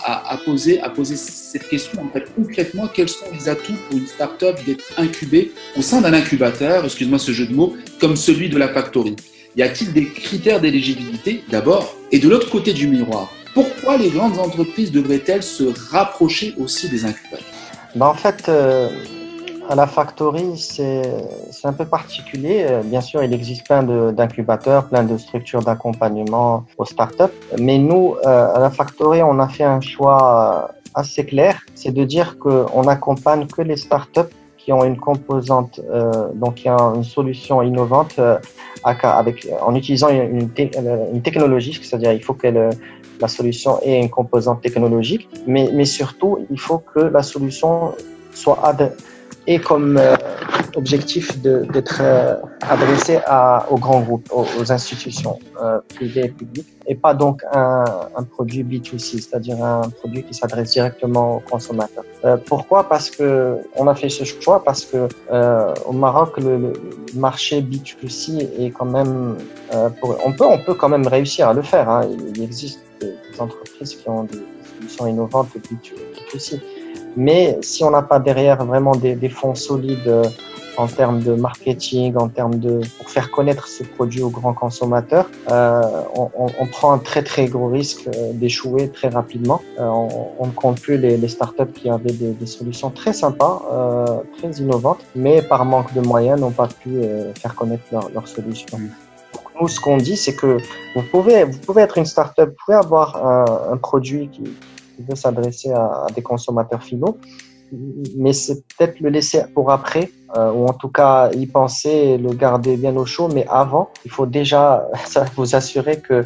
poser 0.43 0.81
cette 1.15 1.67
question, 1.67 2.03
en 2.03 2.09
fait, 2.09 2.25
concrètement, 2.35 2.87
quels 2.87 3.09
sont 3.09 3.25
les 3.31 3.47
atouts 3.49 3.77
pour 3.89 3.99
une 3.99 4.07
start-up 4.07 4.57
d'être 4.65 4.85
incubée 4.97 5.51
au 5.77 5.81
sein 5.81 6.01
d'un 6.01 6.13
incubateur, 6.13 6.85
excuse-moi 6.85 7.19
ce 7.19 7.31
jeu 7.31 7.45
de 7.45 7.53
mots, 7.53 7.75
comme 7.99 8.15
celui 8.15 8.49
de 8.49 8.57
la 8.57 8.69
Factory? 8.69 9.15
Y 9.55 9.63
a-t-il 9.63 9.93
des 9.93 10.09
critères 10.09 10.59
d'éligibilité, 10.59 11.43
d'abord 11.49 11.95
Et 12.11 12.19
de 12.19 12.27
l'autre 12.27 12.49
côté 12.49 12.73
du 12.73 12.87
miroir, 12.87 13.31
pourquoi 13.53 13.97
les 13.97 14.09
grandes 14.09 14.37
entreprises 14.37 14.91
devraient-elles 14.91 15.43
se 15.43 15.63
rapprocher 15.91 16.53
aussi 16.57 16.89
des 16.89 17.05
incubateurs? 17.05 17.39
Ben, 17.95 18.07
En 18.07 18.15
fait, 18.15 18.49
euh 18.49 18.89
à 19.69 19.75
la 19.75 19.87
Factory, 19.87 20.57
c'est 20.57 21.03
un 21.63 21.73
peu 21.73 21.85
particulier. 21.85 22.65
Bien 22.85 23.01
sûr, 23.01 23.23
il 23.23 23.33
existe 23.33 23.65
plein 23.65 23.83
d'incubateurs, 24.11 24.87
plein 24.87 25.03
de 25.03 25.17
structures 25.17 25.61
d'accompagnement 25.61 26.65
aux 26.77 26.85
startups. 26.85 27.35
Mais 27.59 27.77
nous, 27.77 28.15
euh, 28.25 28.55
à 28.55 28.59
la 28.59 28.69
Factory, 28.69 29.23
on 29.23 29.39
a 29.39 29.47
fait 29.47 29.63
un 29.63 29.81
choix 29.81 30.71
assez 30.93 31.25
clair. 31.25 31.61
C'est 31.73 31.91
de 31.91 32.03
dire 32.03 32.37
qu'on 32.37 32.83
n'accompagne 32.83 33.47
que 33.47 33.61
les 33.61 33.77
startups 33.77 34.33
qui 34.57 34.71
ont 34.71 34.83
une 34.83 34.97
composante, 34.97 35.79
euh, 35.91 36.29
donc 36.33 36.55
qui 36.55 36.69
ont 36.69 36.95
une 36.95 37.03
solution 37.03 37.61
innovante 37.61 38.15
euh, 38.17 38.37
avec, 38.83 39.47
en 39.61 39.75
utilisant 39.75 40.09
une, 40.09 40.49
technologie, 40.49 41.79
c'est-à-dire 41.81 42.13
il 42.13 42.23
faut 42.23 42.33
que 42.33 42.47
la 43.19 43.27
solution 43.27 43.79
ait 43.81 43.99
une 43.99 44.09
composante 44.09 44.61
technologique, 44.61 45.27
mais, 45.47 45.69
mais 45.73 45.85
surtout, 45.85 46.45
il 46.51 46.59
faut 46.59 46.79
que 46.79 46.99
la 46.99 47.23
solution 47.23 47.93
soit 48.33 48.59
adaptée 48.63 49.14
et 49.47 49.59
comme 49.59 49.97
euh, 49.97 50.15
objectif 50.75 51.37
d'être 51.39 51.99
euh, 52.01 52.35
adressé 52.61 53.19
à, 53.25 53.65
aux 53.69 53.77
grands 53.77 54.01
groupes, 54.01 54.27
aux, 54.31 54.45
aux 54.59 54.71
institutions 54.71 55.39
euh, 55.61 55.79
privées 55.95 56.25
et 56.25 56.29
publiques, 56.29 56.67
et 56.87 56.95
pas 56.95 57.13
donc 57.13 57.41
un, 57.51 57.85
un 58.15 58.23
produit 58.23 58.63
B2C, 58.63 59.21
c'est-à-dire 59.21 59.63
un 59.63 59.89
produit 59.89 60.23
qui 60.23 60.33
s'adresse 60.33 60.71
directement 60.71 61.37
aux 61.37 61.39
consommateurs. 61.39 62.03
Euh, 62.23 62.37
pourquoi? 62.37 62.87
Parce 62.87 63.09
que 63.09 63.57
on 63.75 63.87
a 63.87 63.95
fait 63.95 64.09
ce 64.09 64.23
choix 64.23 64.63
parce 64.63 64.85
que 64.85 65.07
euh, 65.31 65.73
au 65.85 65.93
Maroc 65.93 66.37
le, 66.37 66.57
le, 66.57 66.73
marché 67.15 67.61
B2C 67.61 68.47
est 68.59 68.71
quand 68.71 68.85
même, 68.85 69.37
euh, 69.73 69.89
pour, 69.89 70.17
on 70.25 70.33
peut 70.33 70.45
on 70.45 70.59
peut 70.59 70.73
quand 70.73 70.89
même 70.89 71.07
réussir 71.07 71.49
à 71.49 71.53
le 71.53 71.61
faire. 71.61 71.89
Hein. 71.89 72.07
Il, 72.35 72.43
existe 72.43 72.79
des, 72.99 73.07
des 73.07 73.41
entreprises 73.41 73.95
qui 73.95 74.09
ont 74.09 74.23
des 74.23 74.43
solutions 74.77 75.07
innovantes 75.07 75.49
B2C. 75.55 76.59
Mais 77.15 77.57
si 77.61 77.83
on 77.83 77.91
n'a 77.91 78.01
pas 78.01 78.19
derrière 78.19 78.63
vraiment 78.65 78.95
des, 78.95 79.15
des, 79.15 79.29
fonds 79.29 79.55
solides 79.55 80.07
euh, 80.07 80.23
en 80.77 80.87
termes 80.87 81.21
de 81.21 81.33
marketing, 81.33 82.15
en 82.17 82.27
termes 82.27 82.55
de 82.55 82.81
pour 82.97 83.09
faire 83.09 83.31
connaître 83.31 83.67
ce 83.67 83.83
produit 83.83 84.21
aux 84.21 84.29
grands 84.29 84.53
consommateurs, 84.53 85.29
euh, 85.51 85.81
on, 86.15 86.29
on, 86.37 86.47
on, 86.59 86.65
prend 86.67 86.91
un 86.93 86.97
très 86.97 87.23
très 87.23 87.47
gros 87.47 87.69
risque 87.69 88.07
euh, 88.07 88.33
d'échouer 88.33 88.89
très 88.89 89.09
rapidement. 89.09 89.61
Euh, 89.79 89.87
on, 89.87 90.45
ne 90.45 90.51
compte 90.51 90.81
plus 90.81 90.97
les, 90.97 91.17
les 91.17 91.27
startups 91.27 91.71
qui 91.73 91.89
avaient 91.89 92.11
des, 92.11 92.31
des 92.31 92.45
solutions 92.45 92.89
très 92.89 93.13
sympas, 93.13 93.61
euh, 93.71 94.05
très 94.37 94.51
innovantes, 94.61 94.99
mais 95.15 95.41
par 95.41 95.65
manque 95.65 95.93
de 95.93 96.01
moyens 96.01 96.39
n'ont 96.39 96.51
pas 96.51 96.67
pu 96.67 97.01
faire 97.39 97.55
connaître 97.55 97.83
leurs 97.91 98.09
leur 98.09 98.27
solutions. 98.27 98.77
Mmh. 98.77 98.89
Nous, 99.61 99.67
ce 99.69 99.79
qu'on 99.79 99.97
dit, 99.97 100.17
c'est 100.17 100.35
que 100.35 100.57
vous 100.95 101.03
pouvez, 101.11 101.45
vous 101.45 101.59
pouvez 101.59 101.83
être 101.83 101.97
une 101.97 102.05
startup, 102.05 102.49
vous 102.49 102.55
pouvez 102.65 102.77
avoir 102.77 103.25
un, 103.25 103.73
un 103.73 103.77
produit 103.77 104.27
qui, 104.27 104.43
qui 104.95 105.03
veut 105.03 105.15
s'adresser 105.15 105.71
à, 105.71 106.07
des 106.15 106.21
consommateurs 106.21 106.83
finaux, 106.83 107.17
mais 108.17 108.33
c'est 108.33 108.63
peut-être 108.67 108.99
le 108.99 109.09
laisser 109.09 109.43
pour 109.53 109.71
après, 109.71 110.11
euh, 110.37 110.51
ou 110.51 110.65
en 110.67 110.73
tout 110.73 110.89
cas 110.89 111.31
y 111.31 111.47
penser, 111.47 112.17
le 112.17 112.29
garder 112.33 112.77
bien 112.77 112.95
au 112.95 113.05
chaud, 113.05 113.27
mais 113.33 113.45
avant, 113.49 113.89
il 114.05 114.11
faut 114.11 114.25
déjà 114.25 114.87
vous 115.35 115.55
assurer 115.55 115.99
que 115.99 116.25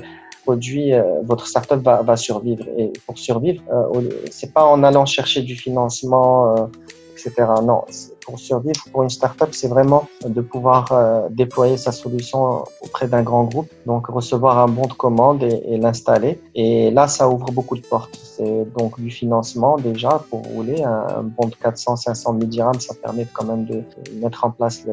produit, 0.49 0.93
euh, 0.93 1.21
votre 1.23 1.45
startup 1.45 1.81
va, 1.83 2.01
va 2.01 2.15
survivre. 2.17 2.65
Et 2.77 2.91
pour 3.05 3.17
survivre, 3.17 3.61
euh, 3.71 4.09
c'est 4.31 4.51
pas 4.51 4.65
en 4.65 4.83
allant 4.83 5.05
chercher 5.05 5.41
du 5.43 5.55
financement, 5.55 6.31
euh, 6.55 6.65
etc. 7.13 7.31
Non, 7.63 7.83
pour 8.29 8.39
survivre 8.39 8.83
pour 8.91 9.01
une 9.01 9.09
startup, 9.09 9.49
c'est 9.51 9.67
vraiment 9.67 10.07
de 10.23 10.41
pouvoir 10.41 10.91
euh, 10.91 11.27
déployer 11.31 11.77
sa 11.77 11.91
solution 11.91 12.63
auprès 12.81 13.07
d'un 13.07 13.23
grand 13.23 13.45
groupe, 13.45 13.69
donc 13.87 14.07
recevoir 14.07 14.59
un 14.59 14.67
bon 14.67 14.85
de 14.85 14.93
commande 14.93 15.41
et, 15.43 15.77
l'installer. 15.77 16.39
Et 16.53 16.91
là, 16.91 17.07
ça 17.07 17.27
ouvre 17.27 17.51
beaucoup 17.51 17.75
de 17.75 17.81
portes. 17.81 18.15
C'est 18.15 18.65
donc 18.77 18.99
du 18.99 19.09
financement 19.09 19.77
déjà 19.77 20.23
pour 20.29 20.41
rouler. 20.43 20.83
Un, 20.83 21.23
bon 21.23 21.47
de 21.47 21.55
400, 21.55 21.95
500 21.95 22.35
000 22.39 22.45
dirhams, 22.45 22.79
ça 22.79 22.93
permet 22.93 23.25
quand 23.33 23.45
même 23.45 23.65
de 23.65 23.81
mettre 24.21 24.45
en 24.45 24.51
place 24.51 24.85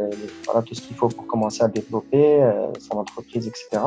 tout 0.66 0.74
ce 0.74 0.80
qu'il 0.80 0.96
faut 0.96 1.08
pour 1.08 1.26
commencer 1.26 1.62
à 1.62 1.68
développer 1.68 2.42
euh, 2.42 2.66
son 2.78 2.98
entreprise, 2.98 3.46
etc. 3.46 3.82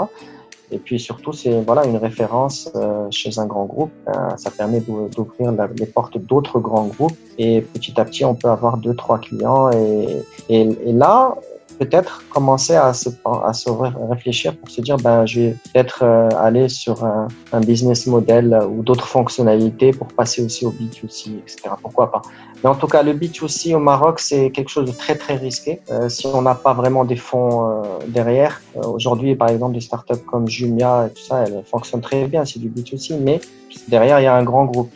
Et 0.72 0.78
puis 0.78 1.00
surtout, 1.00 1.34
c'est 1.34 1.62
voilà 1.62 1.86
une 1.86 1.98
référence 1.98 2.70
euh, 2.76 3.08
chez 3.10 3.40
un 3.40 3.46
grand 3.46 3.66
groupe. 3.66 3.92
Euh, 4.08 4.12
ça 4.38 4.52
permet 4.52 4.82
d'ouvrir 4.82 5.52
les 5.78 5.86
portes 5.86 6.18
d'autres 6.18 6.60
grands 6.60 6.88
groupes. 6.88 7.18
Et 7.38 7.62
petit 7.62 8.00
à 8.00 8.06
petit, 8.06 8.26
on 8.26 8.36
peut 8.36 8.50
avoir 8.50 8.78
deux, 8.78 8.96
trois 8.96 9.20
clients. 9.20 9.72
Et, 9.72 10.24
et, 10.50 10.94
là, 10.94 11.36
peut-être 11.80 12.24
commencer 12.30 12.76
à 12.76 12.94
se, 12.94 13.10
à 13.26 13.54
se 13.54 13.70
réfléchir 13.70 14.56
pour 14.58 14.70
se 14.70 14.82
dire, 14.82 14.98
ben, 14.98 15.26
je 15.26 15.40
vais 15.40 15.56
peut-être 15.74 16.04
euh, 16.04 16.30
aller 16.38 16.70
sur 16.70 17.04
un, 17.04 17.28
un, 17.54 17.62
business 17.62 18.06
model 18.06 18.60
ou 18.70 18.84
d'autres 18.84 19.08
fonctionnalités 19.08 19.92
pour 19.92 20.08
passer 20.08 20.44
aussi 20.44 20.66
au 20.66 20.72
B2C, 20.72 21.38
etc. 21.40 21.70
Pourquoi 21.82 22.12
pas? 22.12 22.22
Mais 22.64 22.70
en 22.70 22.76
tout 22.76 22.88
cas, 22.88 23.04
le 23.04 23.14
B2C 23.14 23.74
au 23.74 23.80
Maroc, 23.80 24.20
c'est 24.20 24.52
quelque 24.52 24.70
chose 24.70 24.86
de 24.86 24.92
très, 24.92 25.16
très 25.16 25.36
risqué. 25.36 25.80
Euh, 25.92 26.10
si 26.10 26.28
on 26.28 26.42
n'a 26.42 26.56
pas 26.56 26.74
vraiment 26.74 27.06
des 27.06 27.16
fonds 27.16 27.70
euh, 27.70 27.84
derrière, 28.08 28.62
euh, 28.76 28.82
aujourd'hui, 28.82 29.36
par 29.36 29.50
exemple, 29.50 29.74
des 29.74 29.82
startups 29.82 30.26
comme 30.30 30.48
Jumia 30.48 31.08
et 31.08 31.14
tout 31.14 31.22
ça, 31.22 31.44
elles 31.44 31.64
fonctionnent 31.66 32.02
très 32.02 32.26
bien, 32.26 32.44
c'est 32.44 32.60
du 32.60 32.70
B2C, 32.70 33.18
mais 33.20 33.40
derrière, 33.88 34.20
il 34.20 34.24
y 34.24 34.28
a 34.28 34.36
un 34.36 34.44
grand 34.44 34.66
groupe. 34.66 34.92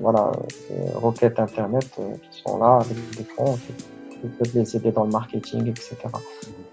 voilà, 0.00 0.32
Rocket 0.94 1.38
Internet 1.38 1.88
qui 2.30 2.42
sont 2.42 2.58
là 2.58 2.80
avec 2.80 2.96
des 3.16 3.24
fonds 3.24 3.56
peuvent 4.28 4.52
les 4.54 4.76
aider 4.76 4.92
dans 4.92 5.04
le 5.04 5.10
marketing, 5.10 5.68
etc. 5.68 5.96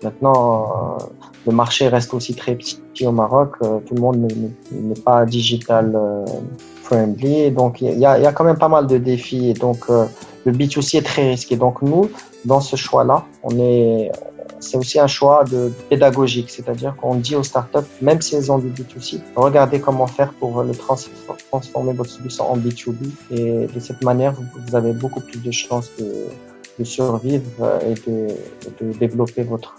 Maintenant, 0.03 0.97
euh, 0.99 1.03
le 1.45 1.51
marché 1.51 1.87
reste 1.87 2.13
aussi 2.13 2.35
très 2.35 2.55
petit 2.55 2.81
au 3.05 3.11
Maroc. 3.11 3.55
Euh, 3.61 3.79
tout 3.79 3.95
le 3.95 4.01
monde 4.01 4.31
n'est 4.71 5.01
pas 5.01 5.25
digital 5.25 5.91
euh, 5.95 6.25
friendly. 6.81 7.51
Donc, 7.51 7.81
il 7.81 7.99
y 7.99 8.05
a, 8.05 8.31
quand 8.31 8.43
même 8.43 8.57
pas 8.57 8.69
mal 8.69 8.87
de 8.87 8.97
défis. 8.97 9.49
Et 9.49 9.53
donc, 9.53 9.85
euh, 9.89 10.05
le 10.45 10.51
B2C 10.51 10.97
est 10.97 11.05
très 11.05 11.29
risqué. 11.29 11.55
Donc, 11.55 11.81
nous, 11.81 12.09
dans 12.45 12.61
ce 12.61 12.75
choix-là, 12.75 13.25
on 13.43 13.57
est, 13.59 14.11
c'est 14.59 14.77
aussi 14.77 14.99
un 14.99 15.07
choix 15.07 15.43
de 15.43 15.71
pédagogique, 15.89 16.49
c'est-à-dire 16.49 16.95
qu'on 16.95 17.15
dit 17.15 17.35
aux 17.35 17.43
startups, 17.43 17.79
même 18.01 18.21
si 18.21 18.35
elles 18.35 18.51
ont 18.51 18.59
du 18.59 18.67
B2C, 18.67 19.19
regardez 19.35 19.79
comment 19.79 20.07
faire 20.07 20.31
pour 20.33 20.63
le 20.63 20.73
transformer 20.73 21.93
votre 21.93 22.09
solution 22.09 22.51
en 22.51 22.57
B2B 22.57 23.09
et 23.31 23.67
de 23.67 23.79
cette 23.79 24.03
manière, 24.03 24.33
vous, 24.33 24.75
avez 24.75 24.93
beaucoup 24.93 25.21
plus 25.21 25.39
de 25.39 25.51
chances 25.51 25.89
de, 25.99 26.05
survivre 26.83 27.79
et 27.85 28.09
de, 28.09 28.91
développer 28.99 29.43
votre, 29.43 29.75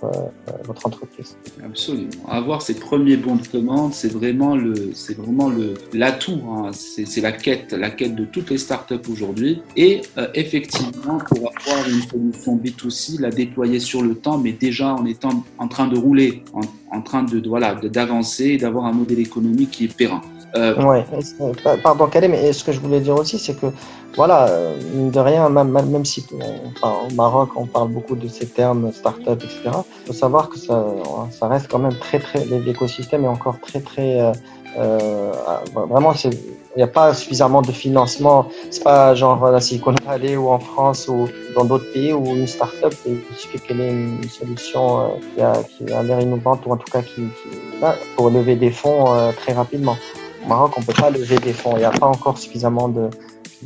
votre 0.64 0.86
entreprise. 0.86 1.36
Absolument. 1.64 2.10
Avoir 2.28 2.62
ces 2.62 2.74
premiers 2.74 3.16
bons 3.16 3.36
de 3.36 3.46
commande, 3.46 3.94
c'est 3.94 4.12
vraiment 4.12 4.56
le, 4.56 4.74
c'est 4.94 5.16
vraiment 5.16 5.48
le 5.48 5.74
l'atout. 5.92 6.40
Hein. 6.48 6.70
C'est, 6.72 7.20
la 7.20 7.32
quête, 7.32 7.72
la 7.72 7.90
quête 7.90 8.14
de 8.14 8.24
toutes 8.24 8.50
les 8.50 8.58
startups 8.58 9.08
aujourd'hui. 9.10 9.62
Et 9.76 10.02
effectivement, 10.34 11.18
pour 11.18 11.50
avoir 11.56 11.88
une 11.88 12.02
solution 12.02 12.56
B2C, 12.56 13.20
la 13.20 13.30
déployer 13.30 13.80
sur 13.80 14.02
le 14.02 14.14
temps, 14.14 14.38
mais 14.38 14.52
déjà 14.52 14.94
en 14.94 15.04
étant 15.06 15.44
en 15.58 15.68
train 15.68 15.86
de 15.86 15.98
rouler, 15.98 16.42
en 16.92 17.00
train 17.00 17.22
de, 17.22 17.42
voilà, 17.48 17.74
d'avancer 17.74 18.44
et 18.44 18.58
d'avoir 18.58 18.84
un 18.86 18.92
modèle 18.92 19.18
économique 19.18 19.70
qui 19.70 19.84
est 19.84 19.96
périn. 19.96 20.20
Euh... 20.54 20.74
Ouais, 20.84 21.04
pardon 21.82 22.06
Calais, 22.06 22.28
mais 22.28 22.52
ce 22.52 22.62
que 22.62 22.72
je 22.72 22.80
voulais 22.80 23.00
dire 23.00 23.14
aussi, 23.14 23.38
c'est 23.38 23.58
que 23.58 23.66
voilà, 24.14 24.48
euh, 24.48 25.10
de 25.10 25.18
rien, 25.18 25.48
même, 25.48 26.04
si 26.04 26.24
au 26.82 27.14
Maroc 27.14 27.50
on 27.56 27.64
parle 27.66 27.88
beaucoup 27.88 28.16
de 28.16 28.28
ces 28.28 28.46
termes 28.46 28.92
start-up, 28.92 29.42
etc. 29.42 29.70
Il 30.02 30.06
faut 30.08 30.12
savoir 30.12 30.50
que 30.50 30.58
ça, 30.58 30.84
ça 31.30 31.48
reste 31.48 31.68
quand 31.70 31.78
même 31.78 31.96
très 31.98 32.18
très 32.18 32.44
l'écosystème 32.44 33.24
est 33.24 33.28
encore 33.28 33.58
très 33.60 33.80
très 33.80 34.20
euh, 34.20 34.32
euh 34.78 35.32
vraiment 35.88 36.12
c'est 36.14 36.30
il 36.74 36.78
n'y 36.78 36.82
a 36.82 36.88
pas 36.88 37.12
suffisamment 37.12 37.62
de 37.62 37.72
financement. 37.72 38.48
C'est 38.70 38.82
pas 38.82 39.14
genre 39.14 39.50
la 39.50 39.60
Silicon 39.60 39.94
Valley 40.06 40.36
ou 40.36 40.48
en 40.48 40.58
France 40.58 41.06
ou 41.08 41.28
dans 41.54 41.64
d'autres 41.64 41.90
pays 41.92 42.12
où 42.12 42.24
une 42.24 42.46
start-up, 42.46 42.94
il 43.06 43.18
suffit 43.36 43.58
qu'elle 43.60 43.80
ait 43.80 43.90
une 43.90 44.28
solution 44.28 45.00
euh, 45.00 45.06
qui 45.34 45.42
a, 45.42 45.52
qui 45.64 45.92
a 45.92 46.02
l'air 46.02 46.20
innovante 46.20 46.60
ou 46.66 46.72
en 46.72 46.76
tout 46.76 46.90
cas 46.90 47.02
qui, 47.02 47.22
qui 47.22 47.58
pour 48.16 48.30
lever 48.30 48.56
des 48.56 48.70
fonds 48.70 49.14
euh, 49.14 49.32
très 49.32 49.52
rapidement. 49.52 49.96
Au 50.44 50.48
Maroc, 50.48 50.72
on 50.76 50.82
peut 50.82 50.94
pas 50.94 51.10
lever 51.10 51.38
des 51.38 51.52
fonds. 51.52 51.72
Il 51.74 51.80
n'y 51.80 51.84
a 51.84 51.90
pas 51.90 52.06
encore 52.06 52.38
suffisamment 52.38 52.88
de, 52.88 53.08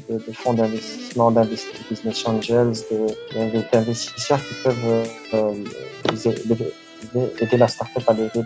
de, 0.09 0.17
de 0.19 0.33
fonds 0.33 0.55
d'investissement, 0.55 1.31
d'investissement, 1.31 1.87
business 1.89 2.27
angels, 2.27 2.73
d'investisseurs 3.73 4.41
qui 4.41 4.55
peuvent 4.65 5.05
euh, 5.35 5.53
aider 7.41 7.57
la 7.57 7.69
startup 7.69 8.03
à 8.09 8.13
lever 8.13 8.43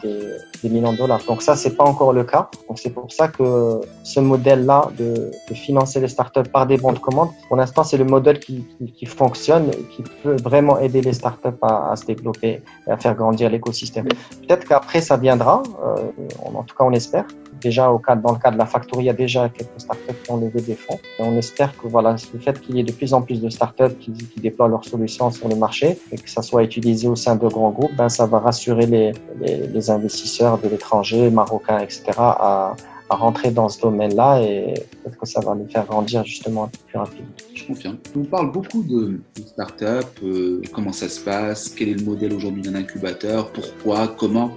des, 0.63 0.69
millions 0.69 0.93
de 0.93 0.99
dollars. 0.99 1.23
Donc 1.27 1.43
ça, 1.43 1.57
c'est 1.57 1.77
pas 1.77 1.85
encore 1.85 2.13
le 2.13 2.25
cas. 2.25 2.51
Donc 2.69 2.79
c'est 2.79 2.91
pour 2.91 3.11
ça 3.13 3.29
que 3.29 3.81
ce 4.03 4.21
modèle-là 4.21 4.91
de, 4.99 5.31
financer 5.55 6.01
les 6.01 6.09
startups 6.09 6.49
par 6.53 6.67
des 6.67 6.77
bons 6.77 6.93
de 6.93 6.99
commande, 6.99 7.31
pour 7.49 7.57
l'instant, 7.57 7.83
c'est 7.85 7.97
le 7.97 8.05
modèle 8.05 8.39
qui, 8.39 8.65
qui, 8.79 8.93
qui, 8.93 9.07
fonctionne, 9.07 9.71
qui 9.91 10.03
peut 10.23 10.37
vraiment 10.37 10.79
aider 10.79 11.03
les 11.03 11.13
startups 11.13 11.61
à, 11.63 11.91
à 11.93 11.97
se 11.97 12.07
développer 12.07 12.63
et 12.87 12.91
à 12.91 12.97
faire 12.97 13.15
grandir 13.15 13.51
l'écosystème. 13.51 14.07
Peut-être 14.47 14.67
qu'après, 14.67 15.01
ça 15.01 15.17
viendra. 15.17 15.63
Euh, 15.85 15.97
en 16.45 16.63
tout 16.63 16.77
cas, 16.77 16.85
on 16.85 16.93
espère 16.93 17.27
déjà 17.61 17.91
cadre, 18.07 18.23
dans 18.23 18.33
le 18.33 18.39
cas 18.39 18.51
de 18.51 18.59
la 18.59 18.67
factory, 18.67 19.05
il 19.05 19.07
y 19.07 19.11
a 19.11 19.15
déjà 19.15 19.49
quelques 19.49 19.81
startups 19.81 20.15
qui 20.25 20.31
ont 20.31 20.39
levé 20.39 20.61
des 20.61 20.75
fonds. 20.75 20.99
On 21.19 21.37
espère 21.37 21.77
que 21.77 21.87
voilà, 21.87 22.17
le 22.33 22.39
fait 22.41 22.61
qu'il 22.61 22.77
y 22.77 22.81
ait 22.81 22.85
de 22.85 22.93
plus 22.93 23.13
en 23.15 23.23
plus 23.23 23.41
de 23.41 23.49
startups 23.49 23.95
qui, 24.01 24.13
qui 24.13 24.41
déploient 24.41 24.69
leurs 24.69 24.85
solutions 24.85 25.31
sur 25.31 25.49
le 25.49 25.57
marché 25.57 25.99
et 26.13 26.17
que 26.17 26.29
ça 26.29 26.43
soit 26.43 26.63
utilisé 26.63 27.09
au 27.09 27.17
sein 27.17 27.37
de 27.37 27.47
grands 27.47 27.71
groupes, 27.71 27.95
ben, 27.97 28.09
ça 28.09 28.27
va 28.27 28.39
rassurer 28.39 28.87
les, 28.87 29.13
les, 29.41 29.67
les 29.67 29.91
investisseurs 29.91 30.59
de 30.59 30.69
l'étranger, 30.69 31.31
marocains, 31.31 31.79
etc., 31.79 32.03
à, 32.19 32.75
rentrer 33.09 33.51
dans 33.51 33.69
ce 33.69 33.81
domaine-là 33.81 34.41
et 34.41 34.75
peut-être 35.03 35.19
que 35.19 35.27
ça 35.27 35.41
va 35.41 35.57
nous 35.57 35.67
faire 35.69 35.85
grandir 35.85 36.25
justement 36.25 36.65
un 36.65 36.69
peu 36.69 36.79
plus 36.87 36.97
rapidement. 36.97 37.33
Je 37.55 37.65
confirme. 37.65 37.97
On 38.17 38.23
parle 38.23 38.53
beaucoup 38.53 38.85
de, 38.85 39.21
de 39.37 39.47
start-up, 39.47 40.07
euh, 40.23 40.63
comment 40.73 40.93
ça 40.93 41.09
se 41.09 41.19
passe, 41.19 41.71
quel 41.71 41.89
est 41.89 41.95
le 41.95 42.05
modèle 42.05 42.33
aujourd'hui 42.33 42.63
d'un 42.63 42.77
incubateur, 42.77 43.51
pourquoi, 43.51 44.07
comment? 44.07 44.53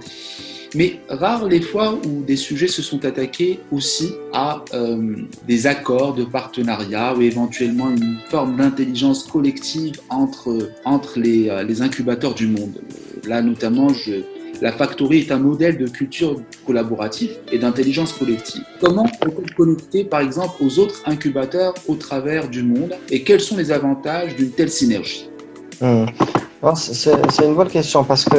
Mais 0.74 0.98
rares 1.08 1.46
les 1.46 1.60
fois 1.60 1.98
où 2.04 2.22
des 2.22 2.36
sujets 2.36 2.66
se 2.66 2.82
sont 2.82 3.04
attaqués 3.04 3.60
aussi 3.70 4.12
à 4.32 4.64
euh, 4.74 5.16
des 5.46 5.66
accords 5.66 6.14
de 6.14 6.24
partenariat 6.24 7.14
ou 7.14 7.22
éventuellement 7.22 7.90
une 7.90 8.18
forme 8.28 8.56
d'intelligence 8.56 9.24
collective 9.24 9.94
entre, 10.10 10.70
entre 10.84 11.20
les, 11.20 11.48
euh, 11.48 11.82
incubateurs 11.82 12.34
du 12.34 12.48
monde. 12.48 12.80
Là, 13.26 13.40
notamment, 13.40 13.88
la 14.60 14.72
Factory 14.72 15.20
est 15.20 15.32
un 15.32 15.38
modèle 15.38 15.78
de 15.78 15.86
culture 15.86 16.40
collaborative 16.66 17.36
et 17.52 17.58
d'intelligence 17.58 18.12
collective. 18.12 18.62
Comment 18.80 19.06
peut-on 19.20 19.44
connecter, 19.56 20.04
par 20.04 20.20
exemple, 20.20 20.54
aux 20.60 20.78
autres 20.78 21.02
incubateurs 21.06 21.74
au 21.86 21.94
travers 21.94 22.48
du 22.48 22.62
monde 22.62 22.94
et 23.10 23.22
quels 23.22 23.40
sont 23.40 23.56
les 23.56 23.70
avantages 23.70 24.34
d'une 24.36 24.50
telle 24.50 24.70
synergie? 24.70 25.28
Mmh. 25.80 26.06
C'est 26.76 27.44
une 27.44 27.54
bonne 27.54 27.68
question 27.68 28.04
parce 28.04 28.24
que 28.24 28.36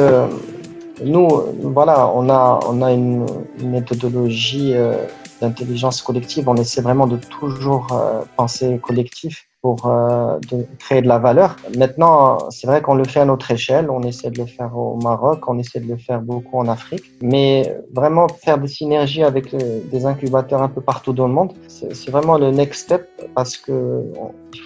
nous, 1.04 1.28
voilà, 1.62 2.10
on 2.14 2.28
a, 2.28 2.60
on 2.68 2.82
a 2.82 2.92
une, 2.92 3.26
méthodologie 3.62 4.72
euh, 4.74 4.96
d'intelligence 5.40 6.00
collective. 6.02 6.48
On 6.48 6.56
essaie 6.56 6.80
vraiment 6.80 7.06
de 7.06 7.16
toujours 7.16 7.86
euh, 7.92 8.22
penser 8.36 8.78
collectif 8.78 9.46
pour 9.60 9.86
euh, 9.86 10.38
de 10.50 10.64
créer 10.78 11.02
de 11.02 11.08
la 11.08 11.18
valeur. 11.18 11.56
Maintenant, 11.76 12.38
c'est 12.50 12.66
vrai 12.66 12.80
qu'on 12.80 12.94
le 12.94 13.04
fait 13.04 13.20
à 13.20 13.24
notre 13.24 13.50
échelle. 13.50 13.90
On 13.90 14.02
essaie 14.02 14.30
de 14.30 14.38
le 14.38 14.46
faire 14.46 14.76
au 14.76 14.96
Maroc, 14.96 15.40
on 15.48 15.58
essaie 15.58 15.80
de 15.80 15.88
le 15.88 15.96
faire 15.96 16.20
beaucoup 16.20 16.58
en 16.58 16.68
Afrique. 16.68 17.04
Mais 17.20 17.76
vraiment 17.92 18.28
faire 18.28 18.58
des 18.58 18.68
synergies 18.68 19.24
avec 19.24 19.54
des 19.54 20.06
incubateurs 20.06 20.62
un 20.62 20.68
peu 20.68 20.80
partout 20.80 21.12
dans 21.12 21.26
le 21.26 21.34
monde, 21.34 21.52
c'est 21.68 22.10
vraiment 22.10 22.38
le 22.38 22.50
next 22.50 22.84
step 22.84 23.08
parce 23.34 23.56
que 23.56 24.04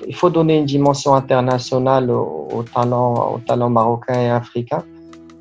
il 0.06 0.14
faut 0.14 0.30
donner 0.30 0.58
une 0.58 0.66
dimension 0.66 1.14
internationale 1.14 2.10
aux 2.10 2.48
au 2.52 2.62
talents, 2.62 3.34
au 3.34 3.38
talent 3.38 3.70
marocains 3.70 4.20
et 4.20 4.30
africains. 4.30 4.84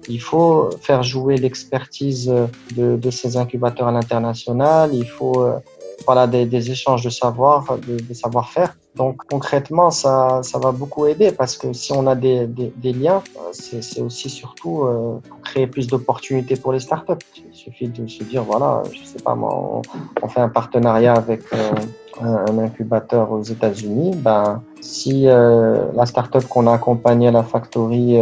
Il 0.08 0.22
faut 0.22 0.70
faire 0.82 1.04
jouer 1.04 1.38
l'expertise 1.38 2.34
de, 2.76 2.96
de, 2.96 3.12
ces 3.12 3.38
incubateurs 3.38 3.88
à 3.88 3.92
l'international. 3.92 4.94
Il 4.94 5.08
faut 5.08 5.44
euh, 5.44 5.60
voilà, 6.06 6.28
des, 6.28 6.46
des, 6.46 6.72
échanges 6.72 7.04
de 7.04 7.10
savoir, 7.10 7.78
de, 7.88 8.00
de 8.00 8.14
savoir-faire. 8.14 8.76
Donc 8.96 9.18
concrètement, 9.30 9.92
ça, 9.92 10.42
ça 10.44 10.58
va 10.60 10.72
beaucoup 10.72 11.06
aider 11.06 11.32
parce 11.32 11.58
que 11.58 11.74
si 11.74 11.94
on 11.94 12.08
a 12.08 12.16
des, 12.16 12.48
des, 12.48 12.74
des 12.76 12.94
liens, 12.94 13.22
euh, 13.38 13.52
c'est 13.52 14.02
aussi 14.02 14.30
surtout 14.30 14.84
euh, 14.84 15.20
créer 15.44 15.68
plus 15.68 15.88
d'opportunités 15.88 16.56
pour 16.56 16.74
les 16.74 16.80
startups. 16.80 17.14
Il 17.38 17.56
suffit 17.56 17.88
de 17.88 18.08
se 18.08 18.24
dire, 18.24 18.44
voilà, 18.44 18.84
je 18.92 19.04
sais 19.06 19.20
pas 19.24 19.36
on, 19.36 19.82
on 20.22 20.28
fait 20.28 20.42
un 20.42 20.50
partenariat 20.50 21.14
avec 21.14 21.42
euh, 21.54 21.72
un, 22.22 22.58
incubateur 22.58 23.32
aux 23.32 23.44
États-Unis. 23.44 24.16
Ben, 24.16 24.62
si 24.82 25.28
euh, 25.28 25.86
la 25.94 26.06
startup 26.06 26.46
qu'on 26.48 26.68
a 26.68 26.74
accompagnée 26.74 27.28
à 27.28 27.32
la 27.32 27.44
factory 27.44 28.18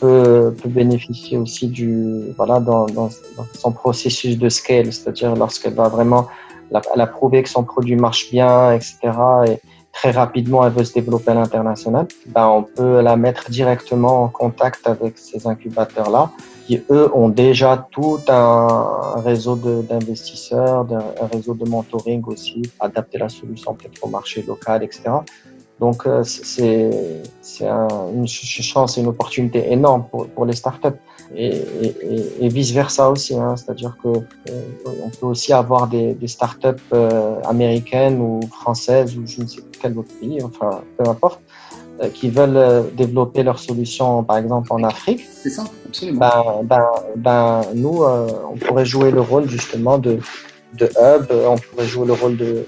peut, 0.00 0.54
bénéficier 0.64 1.36
aussi 1.38 1.68
du 1.68 2.32
voilà 2.36 2.58
dans 2.60 3.10
son 3.58 3.72
processus 3.72 4.38
de 4.38 4.48
scale, 4.48 4.92
c'est-à-dire 4.92 5.36
lorsqu'elle 5.36 5.74
va 5.74 5.88
vraiment 5.88 6.28
elle 6.94 7.00
a 7.00 7.06
prouvé 7.06 7.42
que 7.42 7.48
son 7.48 7.64
produit 7.64 7.96
marche 7.96 8.30
bien, 8.30 8.72
etc. 8.72 8.96
Et 9.48 9.60
très 9.92 10.10
rapidement, 10.10 10.64
elle 10.66 10.72
veut 10.72 10.84
se 10.84 10.94
développer 10.94 11.32
à 11.32 11.34
l'international. 11.34 12.06
Ben, 12.26 12.46
on 12.46 12.62
peut 12.62 13.00
la 13.00 13.16
mettre 13.16 13.50
directement 13.50 14.24
en 14.24 14.28
contact 14.28 14.86
avec 14.86 15.18
ces 15.18 15.46
incubateurs-là, 15.46 16.30
qui 16.66 16.82
eux 16.90 17.10
ont 17.14 17.28
déjà 17.28 17.88
tout 17.90 18.20
un 18.28 19.20
réseau 19.24 19.56
d'investisseurs, 19.56 20.86
un 21.20 21.26
réseau 21.26 21.54
de 21.54 21.68
mentoring 21.68 22.22
aussi, 22.26 22.62
adapter 22.78 23.18
la 23.18 23.28
solution 23.28 23.74
peut-être 23.74 24.04
au 24.04 24.08
marché 24.08 24.44
local, 24.46 24.82
etc. 24.84 25.10
Donc, 25.80 26.06
euh, 26.06 26.22
c'est 26.24 27.66
un, 27.66 27.88
une 28.14 28.26
chance 28.28 28.98
et 28.98 29.00
une 29.00 29.06
opportunité 29.06 29.72
énorme 29.72 30.04
pour, 30.10 30.28
pour 30.28 30.44
les 30.44 30.52
startups 30.52 31.00
et, 31.34 31.56
et, 31.82 32.44
et 32.44 32.48
vice-versa 32.48 33.10
aussi. 33.10 33.34
Hein, 33.34 33.54
C'est-à-dire 33.56 33.96
que 34.02 34.08
euh, 34.08 35.02
on 35.02 35.08
peut 35.08 35.26
aussi 35.26 35.54
avoir 35.54 35.86
des, 35.88 36.12
des 36.12 36.28
startups 36.28 36.90
euh, 36.92 37.40
américaines 37.44 38.20
ou 38.20 38.40
françaises 38.62 39.16
ou 39.16 39.26
je 39.26 39.40
ne 39.40 39.46
sais 39.46 39.62
quel 39.80 39.96
autre 39.98 40.12
pays, 40.20 40.38
enfin, 40.42 40.82
peu 40.98 41.08
importe, 41.08 41.40
qui 42.14 42.28
veulent 42.30 42.86
développer 42.94 43.42
leurs 43.42 43.58
solutions, 43.58 44.22
par 44.22 44.38
exemple, 44.38 44.72
en 44.72 44.82
Afrique. 44.84 45.22
C'est 45.42 45.50
ça, 45.50 45.64
absolument. 45.86 46.18
Ben, 46.18 46.42
ben, 46.64 46.88
ben 47.16 47.62
nous, 47.74 48.02
on 48.52 48.56
pourrait 48.56 48.86
jouer 48.86 49.10
le 49.10 49.20
rôle 49.20 49.48
justement 49.48 49.98
de, 49.98 50.18
de 50.78 50.86
hub, 50.86 51.26
on 51.30 51.56
pourrait 51.56 51.86
jouer 51.86 52.06
le 52.06 52.14
rôle 52.14 52.36
de 52.38 52.64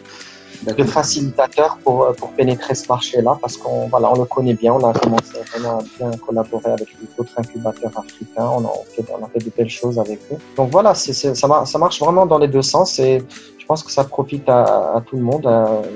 de 0.66 0.84
facilitateur 0.84 1.78
pour, 1.82 2.14
pour 2.16 2.30
pénétrer 2.32 2.74
ce 2.74 2.86
marché-là 2.88 3.36
parce 3.40 3.56
qu'on 3.56 3.88
voilà, 3.88 4.12
on 4.12 4.18
le 4.18 4.24
connaît 4.24 4.54
bien. 4.54 4.72
On 4.74 4.84
a 4.88 4.92
commencé 4.92 5.32
vraiment 5.50 5.78
à 5.80 5.82
bien 5.98 6.10
collaborer 6.18 6.72
avec 6.72 6.88
d'autres 7.16 7.32
incubateurs 7.36 7.92
africains. 7.96 8.48
On 8.56 8.64
a, 8.64 8.72
fait, 8.94 9.04
on 9.10 9.24
a 9.24 9.28
fait 9.28 9.44
de 9.44 9.50
belles 9.56 9.68
choses 9.68 9.98
avec 9.98 10.20
eux. 10.30 10.36
Donc 10.56 10.70
voilà, 10.70 10.94
c'est, 10.94 11.12
ça, 11.12 11.64
ça 11.64 11.78
marche 11.78 11.98
vraiment 12.00 12.26
dans 12.26 12.38
les 12.38 12.48
deux 12.48 12.62
sens 12.62 12.98
et 12.98 13.22
je 13.58 13.66
pense 13.66 13.82
que 13.82 13.92
ça 13.92 14.04
profite 14.04 14.48
à, 14.48 14.96
à 14.96 15.00
tout 15.04 15.16
le 15.16 15.22
monde 15.22 15.46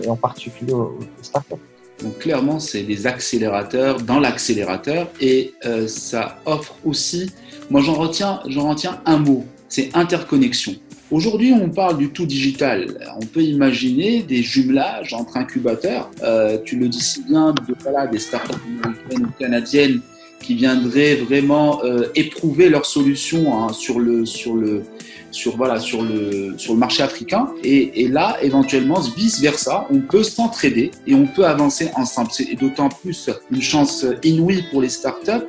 et 0.03 0.09
en 0.09 0.17
particulier 0.17 0.73
aux, 0.73 0.99
aux 0.99 1.23
startups. 1.23 1.55
Donc 2.03 2.19
clairement, 2.19 2.59
c'est 2.59 2.83
des 2.83 3.07
accélérateurs 3.07 4.01
dans 4.03 4.21
l'accélérateur 4.21 5.09
et 5.21 5.55
euh, 5.65 5.89
ça 5.89 6.37
offre 6.45 6.75
aussi, 6.85 7.33
moi 7.71 7.81
j'en 7.81 7.95
retiens, 7.95 8.41
j'en 8.47 8.69
retiens 8.69 9.01
un 9.07 9.17
mot, 9.17 9.45
c'est 9.69 9.89
interconnexion. 9.95 10.75
Aujourd'hui, 11.12 11.53
on 11.53 11.69
parle 11.69 11.99
du 11.99 12.11
tout 12.11 12.27
digital. 12.27 12.99
On 13.21 13.25
peut 13.27 13.42
imaginer 13.42 14.23
des 14.23 14.42
jumelages 14.42 15.14
entre 15.14 15.37
incubateurs. 15.37 16.11
Euh, 16.23 16.59
tu 16.64 16.77
le 16.77 16.88
dis 16.88 17.01
si 17.01 17.23
bien, 17.23 17.53
de, 17.53 17.75
voilà, 17.81 18.09
des 18.09 18.19
startups 18.19 18.57
américaines 18.83 19.27
ou 19.27 19.31
canadiennes 19.38 20.01
qui 20.40 20.57
viendraient 20.57 21.14
vraiment 21.14 21.85
euh, 21.85 22.09
éprouver 22.16 22.69
leurs 22.69 22.87
solutions 22.87 23.57
hein, 23.57 23.73
sur 23.73 24.01
le 24.01 24.27
sur 24.27 24.55
le 24.55 24.83
sur, 25.31 25.57
voilà, 25.57 25.79
sur, 25.79 26.03
le, 26.03 26.55
sur 26.57 26.73
le 26.73 26.79
marché 26.79 27.03
africain. 27.03 27.51
Et, 27.62 28.03
et 28.03 28.09
là, 28.09 28.38
éventuellement, 28.42 29.01
vice-versa, 29.01 29.87
on 29.90 30.01
peut 30.01 30.23
s'entraider 30.23 30.92
et 31.07 31.14
on 31.14 31.27
peut 31.27 31.45
avancer 31.45 31.90
ensemble. 31.95 32.31
C'est 32.33 32.55
d'autant 32.55 32.88
plus 32.88 33.29
une 33.51 33.61
chance 33.61 34.07
inouïe 34.25 34.64
pour 34.71 34.81
les 34.81 34.88
startups 34.88 35.47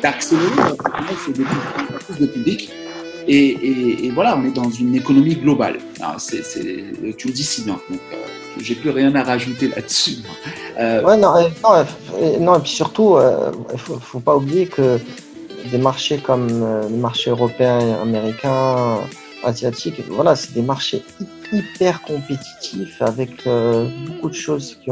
d'accélérer 0.00 0.52
plus 2.06 2.20
de 2.20 2.26
public. 2.26 2.70
Et, 3.28 4.10
voilà, 4.14 4.36
on 4.38 4.44
est 4.44 4.54
dans 4.54 4.70
une 4.70 4.94
économie 4.94 5.36
globale. 5.36 5.78
Ah, 6.00 6.16
tu 6.20 7.26
le 7.26 7.32
dis 7.32 7.44
si 7.44 7.62
bien. 7.62 7.78
Donc, 7.90 8.00
euh, 8.12 8.16
j'ai 8.60 8.74
plus 8.74 8.90
rien 8.90 9.14
à 9.14 9.22
rajouter 9.22 9.68
là-dessus. 9.68 10.18
Euh, 10.78 11.02
non, 11.02 11.16
non, 11.62 11.84
non, 12.40 12.56
et 12.56 12.60
puis 12.60 12.70
surtout, 12.70 13.16
euh, 13.16 13.52
il 13.70 13.94
ne 13.94 13.98
faut, 13.98 14.20
pas 14.20 14.36
oublier 14.36 14.66
que 14.66 14.98
des 15.70 15.78
marchés 15.78 16.18
comme 16.18 16.48
euh, 16.50 16.88
les 16.88 16.96
marchés 16.96 17.30
européens, 17.30 18.00
américains, 18.00 18.98
asiatiques, 19.44 20.02
voilà, 20.08 20.34
c'est 20.34 20.54
des 20.54 20.62
marchés 20.62 21.02
hyper 21.52 22.02
compétitifs 22.02 23.00
avec 23.00 23.46
euh, 23.46 23.88
beaucoup 24.06 24.28
de 24.28 24.34
choses 24.34 24.78
qui, 24.82 24.90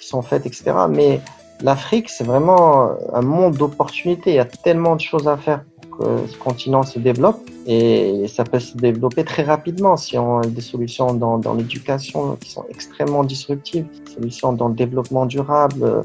qui 0.00 0.06
sont 0.06 0.22
faites, 0.22 0.46
etc. 0.46 0.72
Mais 0.88 1.20
l'Afrique, 1.62 2.08
c'est 2.08 2.24
vraiment 2.24 2.90
un 3.12 3.22
monde 3.22 3.56
d'opportunités. 3.56 4.30
Il 4.30 4.36
y 4.36 4.40
a 4.40 4.44
tellement 4.44 4.96
de 4.96 5.00
choses 5.00 5.28
à 5.28 5.36
faire 5.36 5.64
que 5.98 6.26
ce 6.28 6.36
continent 6.38 6.82
se 6.82 6.98
développe 6.98 7.40
et 7.66 8.26
ça 8.28 8.44
peut 8.44 8.58
se 8.58 8.76
développer 8.76 9.24
très 9.24 9.44
rapidement 9.44 9.96
si 9.96 10.18
on 10.18 10.38
a 10.40 10.46
des 10.46 10.60
solutions 10.60 11.14
dans, 11.14 11.54
l'éducation 11.54 12.36
qui 12.40 12.50
sont 12.50 12.64
extrêmement 12.68 13.22
disruptives, 13.22 13.86
des 14.04 14.12
solutions 14.12 14.52
dans 14.52 14.68
le 14.68 14.74
développement 14.74 15.26
durable, 15.26 16.04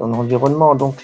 dans 0.00 0.08
l'environnement. 0.08 0.74
Donc, 0.74 0.94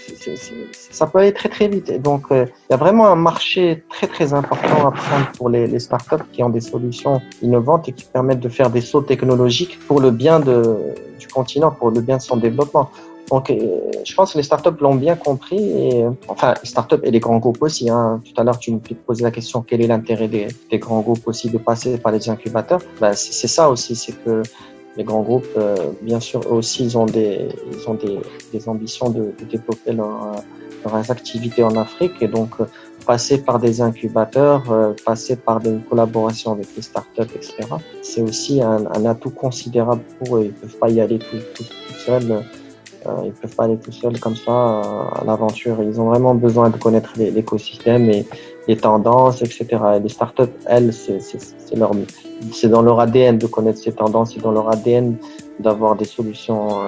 ça 0.73 1.07
peut 1.07 1.19
aller 1.19 1.33
très 1.33 1.49
très 1.49 1.69
vite. 1.69 1.89
Et 1.91 1.99
donc, 1.99 2.25
euh, 2.31 2.47
il 2.69 2.73
y 2.73 2.75
a 2.75 2.77
vraiment 2.77 3.07
un 3.07 3.17
marché 3.17 3.85
très 3.89 4.09
très 4.09 4.33
important 4.33 4.89
à 4.89 4.91
prendre 4.91 5.31
pour 5.37 5.49
les, 5.49 5.79
startups 5.79 6.25
qui 6.33 6.43
ont 6.43 6.51
des 6.51 6.61
solutions 6.61 7.21
innovantes 7.43 7.89
et 7.89 7.93
qui 7.93 8.05
permettent 8.05 8.41
de 8.41 8.49
faire 8.49 8.71
des 8.71 8.81
sauts 8.81 9.03
technologiques 9.03 9.79
pour 9.87 10.01
le 10.01 10.11
bien 10.11 10.41
du 10.41 11.29
continent, 11.33 11.71
pour 11.71 11.91
le 11.91 12.01
bien 12.01 12.17
de 12.17 12.23
son 12.23 12.37
développement. 12.37 12.91
Donc, 13.33 13.49
euh, 13.49 13.81
je 14.05 14.15
pense 14.15 14.35
que 14.35 14.37
les 14.37 14.45
startups 14.45 14.79
l'ont 14.81 14.95
bien 14.95 15.17
compris. 15.17 16.05
Enfin, 16.29 16.53
les 16.63 16.69
startups 16.69 17.03
et 17.03 17.11
les 17.11 17.19
grands 17.19 17.39
groupes 17.39 17.63
aussi. 17.63 17.89
Hein. 17.89 18.21
Tout 18.27 18.39
à 18.39 18.45
l'heure, 18.45 18.59
tu 18.59 18.73
me 18.73 18.79
posais 18.79 19.23
la 19.23 19.31
question 19.31 19.63
quel 19.63 19.81
est 19.81 19.87
l'intérêt 19.87 20.29
des, 20.29 20.49
des, 20.71 20.79
grands 20.79 21.01
groupes 21.01 21.27
aussi 21.27 21.49
de 21.49 21.57
passer 21.57 21.97
par 21.97 22.13
les 22.13 22.29
incubateurs? 22.29 22.83
Ben, 23.01 23.15
C'est 23.15 23.49
ça 23.49 23.71
aussi, 23.71 23.97
c'est 23.97 24.13
que 24.23 24.43
les 24.99 25.05
grands 25.05 25.23
groupes, 25.23 25.49
euh, 25.57 25.77
bien 26.03 26.21
sûr, 26.21 26.41
eux 26.41 26.57
aussi, 26.57 26.85
ils 26.85 26.99
ont 26.99 27.07
des, 27.07 27.49
ils 27.73 27.89
ont 27.89 27.95
des, 27.95 28.19
des 28.53 28.69
ambitions 28.69 29.09
de, 29.09 29.33
développer 29.51 29.93
leur, 29.93 30.43
leurs 30.85 31.11
activités 31.11 31.63
en 31.63 31.75
Afrique. 31.77 32.13
Et 32.21 32.29
donc, 32.29 32.51
euh, 32.61 32.67
passer 33.07 33.39
par 33.43 33.59
des 33.59 33.81
incubateurs, 33.81 34.63
passer 35.07 35.37
par 35.37 35.59
des 35.59 35.79
collaborations 35.89 36.53
avec 36.53 36.67
les 36.77 36.83
startups, 36.83 37.33
etc., 37.35 37.55
c'est 38.03 38.21
aussi 38.21 38.63
un, 38.63 39.07
atout 39.07 39.31
considérable 39.31 40.03
pour 40.19 40.37
eux. 40.37 40.45
Ils 40.45 40.53
peuvent 40.53 40.79
pas 40.79 40.91
y 40.91 41.01
aller 41.01 41.19
tout 41.19 41.65
seuls 42.05 42.45
euh, 43.07 43.23
ils 43.27 43.33
peuvent 43.33 43.55
pas 43.55 43.65
aller 43.65 43.79
tout 43.79 43.93
seuls 43.93 44.19
comme 44.21 44.37
ça 44.37 44.51
euh, 44.51 45.21
à 45.21 45.25
l'aventure. 45.25 45.83
Ils 45.83 46.01
ont 46.01 46.09
vraiment 46.09 46.35
besoin 46.35 46.71
de 46.71 46.77
connaître 46.77 47.13
l'écosystème 47.17 48.11
et 48.11 48.27
les 48.69 48.77
tendances, 48.77 49.43
etc. 49.43 49.67
Et 49.97 50.01
les 50.01 50.09
startups, 50.09 50.43
elles, 50.67 50.93
c'est 50.93 51.19
leur, 51.77 51.93
c'est 52.53 52.69
dans 52.69 52.83
leur 52.83 53.01
ADN 53.01 53.39
de 53.39 53.47
connaître 53.47 53.79
ces 53.79 53.93
tendances, 53.93 54.35
c'est 54.35 54.43
dans 54.43 54.53
leur 54.53 54.69
ADN 54.71 55.17
d'avoir 55.59 55.97
des 55.97 56.05
solutions 56.05 56.81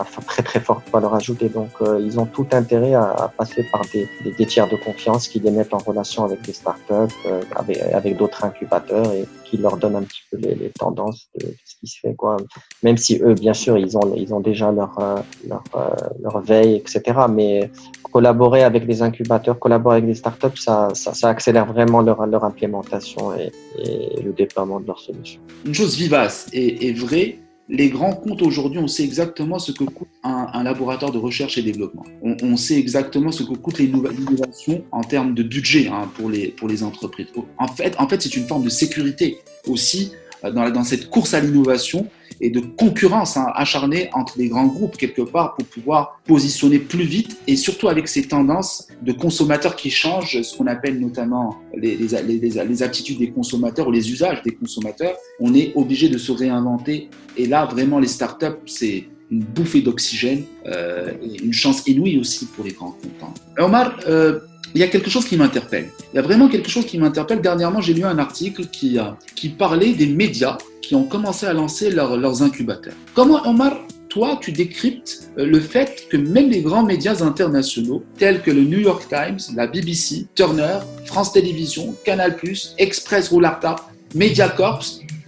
euh, 0.00 0.04
très 0.26 0.42
très 0.42 0.60
forte 0.60 0.88
valeur 0.90 1.14
ajoutée. 1.14 1.48
Donc 1.48 1.70
euh, 1.80 2.00
ils 2.02 2.18
ont 2.18 2.26
tout 2.26 2.46
intérêt 2.52 2.94
à, 2.94 3.10
à 3.10 3.28
passer 3.28 3.64
par 3.70 3.82
des, 3.92 4.08
des, 4.22 4.32
des, 4.32 4.46
tiers 4.46 4.68
de 4.68 4.76
confiance 4.76 5.28
qui 5.28 5.40
les 5.40 5.50
mettent 5.50 5.74
en 5.74 5.78
relation 5.78 6.24
avec 6.24 6.42
des 6.42 6.52
startups, 6.52 7.14
euh, 7.26 7.42
avec, 7.56 7.78
avec 7.78 8.16
d'autres 8.16 8.44
incubateurs 8.44 9.12
et 9.12 9.26
qui 9.44 9.56
leur 9.58 9.76
donnent 9.76 9.96
un 9.96 10.02
petit 10.02 10.22
peu 10.30 10.36
les, 10.36 10.54
les, 10.54 10.70
tendances 10.70 11.28
de, 11.38 11.46
ce 11.64 11.74
qui 11.80 11.86
se 11.86 12.00
fait. 12.00 12.14
Quoi. 12.14 12.36
Même 12.82 12.96
si 12.96 13.20
eux, 13.22 13.34
bien 13.34 13.54
sûr, 13.54 13.78
ils 13.78 13.96
ont, 13.96 14.14
ils 14.16 14.34
ont 14.34 14.40
déjà 14.40 14.72
leur, 14.72 14.98
euh, 14.98 15.16
leur, 15.48 15.62
euh, 15.76 15.88
leur 16.22 16.40
veille, 16.40 16.76
etc. 16.76 17.02
Mais 17.30 17.70
collaborer 18.12 18.62
avec 18.62 18.86
des 18.86 19.02
incubateurs, 19.02 19.58
collaborer 19.58 19.96
avec 19.96 20.06
des 20.06 20.14
startups, 20.14 20.56
ça, 20.56 20.88
ça, 20.94 21.14
ça 21.14 21.28
accélère 21.28 21.66
vraiment 21.66 22.00
leur, 22.00 22.26
leur 22.26 22.44
implémentation 22.44 23.34
et, 23.36 23.52
et, 23.78 24.22
le 24.22 24.32
déploiement 24.32 24.80
de 24.80 24.86
leurs 24.86 25.00
solutions. 25.00 25.40
Une 25.64 25.74
chose 25.74 25.96
vivace 25.96 26.48
et, 26.52 26.88
et 26.88 26.92
vraie, 26.92 27.38
les 27.68 27.88
grands 27.88 28.12
comptes 28.12 28.42
aujourd'hui, 28.42 28.78
on 28.78 28.88
sait 28.88 29.04
exactement 29.04 29.58
ce 29.58 29.72
que 29.72 29.84
coûte 29.84 30.08
un, 30.22 30.62
laboratoire 30.62 31.12
de 31.12 31.18
recherche 31.18 31.56
et 31.56 31.62
développement. 31.62 32.04
On, 32.22 32.56
sait 32.56 32.78
exactement 32.78 33.32
ce 33.32 33.42
que 33.42 33.54
coûte 33.54 33.78
l'innovation 33.78 34.84
en 34.92 35.02
termes 35.02 35.34
de 35.34 35.42
budget 35.42 35.88
hein, 35.88 36.10
pour, 36.14 36.28
les, 36.28 36.48
pour 36.48 36.68
les 36.68 36.82
entreprises. 36.82 37.28
En 37.58 37.68
fait, 37.68 37.94
en 37.98 38.08
fait 38.08 38.20
c'est 38.20 38.36
une 38.36 38.46
forme 38.46 38.64
de 38.64 38.68
sécurité 38.68 39.38
aussi 39.66 40.12
euh, 40.44 40.50
dans, 40.50 40.68
dans 40.70 40.84
cette 40.84 41.08
course 41.08 41.32
à 41.34 41.40
l'innovation 41.40 42.06
et 42.40 42.50
de 42.50 42.60
concurrence 42.60 43.36
hein, 43.36 43.46
acharnée 43.54 44.10
entre 44.12 44.38
les 44.38 44.48
grands 44.48 44.66
groupes 44.66 44.96
quelque 44.96 45.22
part 45.22 45.54
pour 45.54 45.66
pouvoir 45.66 46.20
positionner 46.26 46.78
plus 46.78 47.04
vite 47.04 47.38
et 47.46 47.56
surtout 47.56 47.88
avec 47.88 48.08
ces 48.08 48.26
tendances 48.26 48.88
de 49.02 49.12
consommateurs 49.12 49.76
qui 49.76 49.90
changent, 49.90 50.40
ce 50.42 50.56
qu'on 50.56 50.66
appelle 50.66 51.00
notamment 51.00 51.56
les, 51.76 51.96
les, 51.96 52.82
aptitudes 52.82 53.18
des 53.18 53.30
consommateurs 53.30 53.88
ou 53.88 53.92
les 53.92 54.10
usages 54.10 54.42
des 54.42 54.52
consommateurs, 54.52 55.16
on 55.40 55.54
est 55.54 55.72
obligé 55.74 56.08
de 56.08 56.18
se 56.18 56.32
réinventer. 56.32 57.08
Et 57.36 57.46
là, 57.46 57.66
vraiment, 57.66 57.98
les 57.98 58.08
startups, 58.08 58.60
c'est 58.66 59.04
une 59.30 59.40
bouffée 59.40 59.80
d'oxygène 59.80 60.44
euh, 60.66 61.12
une 61.42 61.52
chance 61.52 61.86
inouïe 61.86 62.18
aussi 62.18 62.46
pour 62.46 62.64
les 62.64 62.72
grands 62.72 62.90
comptes. 62.90 63.22
Hein. 63.22 63.62
Omar, 63.62 63.98
euh, 64.06 64.40
il 64.74 64.80
y 64.80 64.84
a 64.84 64.88
quelque 64.88 65.10
chose 65.10 65.24
qui 65.24 65.36
m'interpelle. 65.36 65.90
Il 66.12 66.16
y 66.16 66.18
a 66.18 66.22
vraiment 66.22 66.48
quelque 66.48 66.70
chose 66.70 66.86
qui 66.86 66.98
m'interpelle. 66.98 67.40
Dernièrement, 67.40 67.80
j'ai 67.80 67.94
lu 67.94 68.04
un 68.04 68.18
article 68.18 68.66
qui, 68.66 68.98
qui 69.34 69.48
parlait 69.50 69.92
des 69.92 70.06
médias 70.06 70.58
qui 70.82 70.94
ont 70.94 71.04
commencé 71.04 71.46
à 71.46 71.52
lancer 71.52 71.90
leur, 71.90 72.16
leurs 72.16 72.42
incubateurs. 72.42 72.94
Comment, 73.14 73.46
Omar, 73.46 73.76
toi, 74.08 74.38
tu 74.40 74.52
décryptes 74.52 75.30
le 75.36 75.58
fait 75.58 76.06
que 76.08 76.16
même 76.16 76.50
les 76.50 76.62
grands 76.62 76.84
médias 76.84 77.22
internationaux, 77.22 78.04
tels 78.16 78.42
que 78.42 78.50
le 78.50 78.62
New 78.62 78.78
York 78.78 79.06
Times, 79.08 79.40
la 79.56 79.66
BBC, 79.66 80.26
Turner, 80.34 80.78
France 81.06 81.32
Télévisions, 81.32 81.96
Canal+, 82.04 82.36
Express 82.78 83.28
Roularta, 83.28 83.76
Mediacorp, 84.14 84.84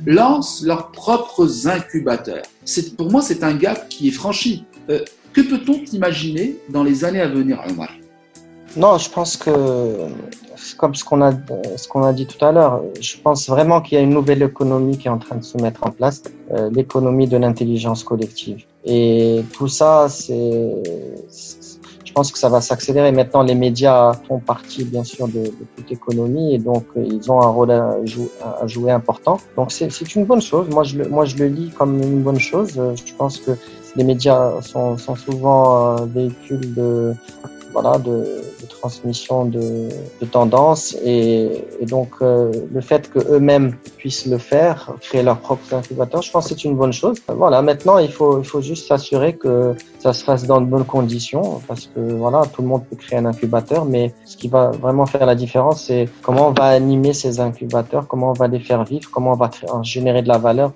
lancent 0.06 0.62
leurs 0.62 0.92
propres 0.92 1.66
incubateurs. 1.66 2.44
Pour 2.96 3.10
moi, 3.10 3.22
c'est 3.22 3.42
un 3.42 3.54
gap 3.54 3.88
qui 3.88 4.08
est 4.08 4.12
franchi. 4.12 4.64
Euh, 4.88 5.00
que 5.32 5.40
peut-on 5.40 5.82
imaginer 5.92 6.56
dans 6.68 6.84
les 6.84 7.04
années 7.04 7.20
à 7.20 7.28
venir, 7.28 7.60
Omar? 7.68 7.90
Non, 8.76 8.98
je 8.98 9.08
pense 9.10 9.36
que 9.36 9.50
comme 10.76 10.94
ce 10.94 11.04
qu'on 11.04 11.22
a, 11.22 11.32
ce 11.76 11.88
qu'on 11.88 12.02
a 12.02 12.12
dit 12.12 12.26
tout 12.26 12.42
à 12.44 12.52
l'heure, 12.52 12.82
je 13.00 13.16
pense 13.18 13.48
vraiment 13.48 13.80
qu'il 13.80 13.96
y 13.96 14.00
a 14.00 14.04
une 14.04 14.10
nouvelle 14.10 14.42
économie 14.42 14.98
qui 14.98 15.08
est 15.08 15.10
en 15.10 15.18
train 15.18 15.36
de 15.36 15.44
se 15.44 15.56
mettre 15.58 15.86
en 15.86 15.90
place, 15.90 16.22
euh, 16.52 16.70
l'économie 16.72 17.26
de 17.26 17.36
l'intelligence 17.36 18.04
collective. 18.04 18.64
Et 18.84 19.42
tout 19.52 19.68
ça, 19.68 20.08
c'est, 20.08 20.74
je 22.04 22.12
pense 22.12 22.30
que 22.32 22.38
ça 22.38 22.48
va 22.48 22.60
s'accélérer. 22.60 23.12
Maintenant, 23.12 23.42
les 23.42 23.54
médias 23.54 24.12
font 24.26 24.38
partie, 24.38 24.84
bien 24.84 25.04
sûr, 25.04 25.28
de, 25.28 25.50
toute 25.76 25.90
économie 25.90 26.54
et 26.54 26.58
donc 26.58 26.84
ils 26.96 27.30
ont 27.30 27.40
un 27.40 27.48
rôle 27.48 27.70
à, 27.70 27.96
jou 28.04 28.30
à 28.42 28.66
jouer 28.66 28.90
important. 28.90 29.38
Donc 29.56 29.72
c'est, 29.72 30.14
une 30.14 30.24
bonne 30.24 30.42
chose. 30.42 30.68
Moi, 30.70 30.84
je 30.84 30.98
le, 30.98 31.08
moi, 31.08 31.24
je 31.24 31.36
le 31.36 31.46
lis 31.46 31.70
comme 31.70 32.00
une 32.02 32.22
bonne 32.22 32.40
chose. 32.40 32.72
Je 32.74 33.14
pense 33.14 33.38
que 33.38 33.52
les 33.96 34.04
médias 34.04 34.60
sont, 34.62 34.98
sont 34.98 35.16
souvent 35.16 35.98
euh, 35.98 36.04
véhicules 36.06 36.74
de 36.74 37.14
voilà, 37.76 37.98
de, 37.98 38.24
transmission 38.80 39.44
de, 39.44 39.88
de 40.20 40.26
tendances 40.26 40.96
et, 41.04 41.64
donc 41.82 42.08
euh, 42.22 42.50
le 42.72 42.80
fait 42.80 43.10
que 43.10 43.18
eux-mêmes 43.34 43.76
puissent 43.98 44.26
le 44.26 44.38
faire, 44.38 44.78
créer 45.02 45.22
leurs 45.22 45.40
propres 45.46 45.74
incubateurs, 45.74 46.22
je 46.22 46.30
pense 46.30 46.44
que 46.44 46.54
c'est 46.54 46.64
une 46.64 46.76
bonne 46.76 46.94
chose. 46.94 47.16
Voilà, 47.28 47.60
maintenant 47.60 47.98
il 47.98 48.10
faut, 48.10 48.40
il 48.40 48.46
faut 48.46 48.62
juste 48.62 48.88
s'assurer 48.88 49.34
que 49.36 49.74
ça 49.98 50.14
se 50.14 50.24
fasse 50.24 50.44
dans 50.46 50.60
de 50.62 50.66
bonnes 50.72 50.86
conditions 50.86 51.60
parce 51.68 51.84
que 51.92 52.00
voilà, 52.14 52.40
tout 52.52 52.62
le 52.62 52.68
monde 52.68 52.84
peut 52.88 52.96
créer 52.96 53.18
un 53.18 53.26
incubateur, 53.26 53.84
mais 53.84 54.14
ce 54.24 54.38
qui 54.38 54.48
va 54.48 54.70
vraiment 54.70 55.04
faire 55.04 55.26
la 55.26 55.34
différence, 55.34 55.84
c'est 55.86 56.08
comment 56.22 56.48
on 56.48 56.52
va 56.52 56.68
animer 56.80 57.12
ces 57.12 57.40
incubateurs, 57.40 58.06
comment 58.08 58.30
on 58.30 58.38
va 58.42 58.48
les 58.48 58.60
faire 58.60 58.84
vivre, 58.84 59.10
comment 59.12 59.32
on 59.32 59.40
va 59.44 59.50
générer 59.82 60.22
de 60.22 60.28
la 60.28 60.38
valeur 60.38 60.72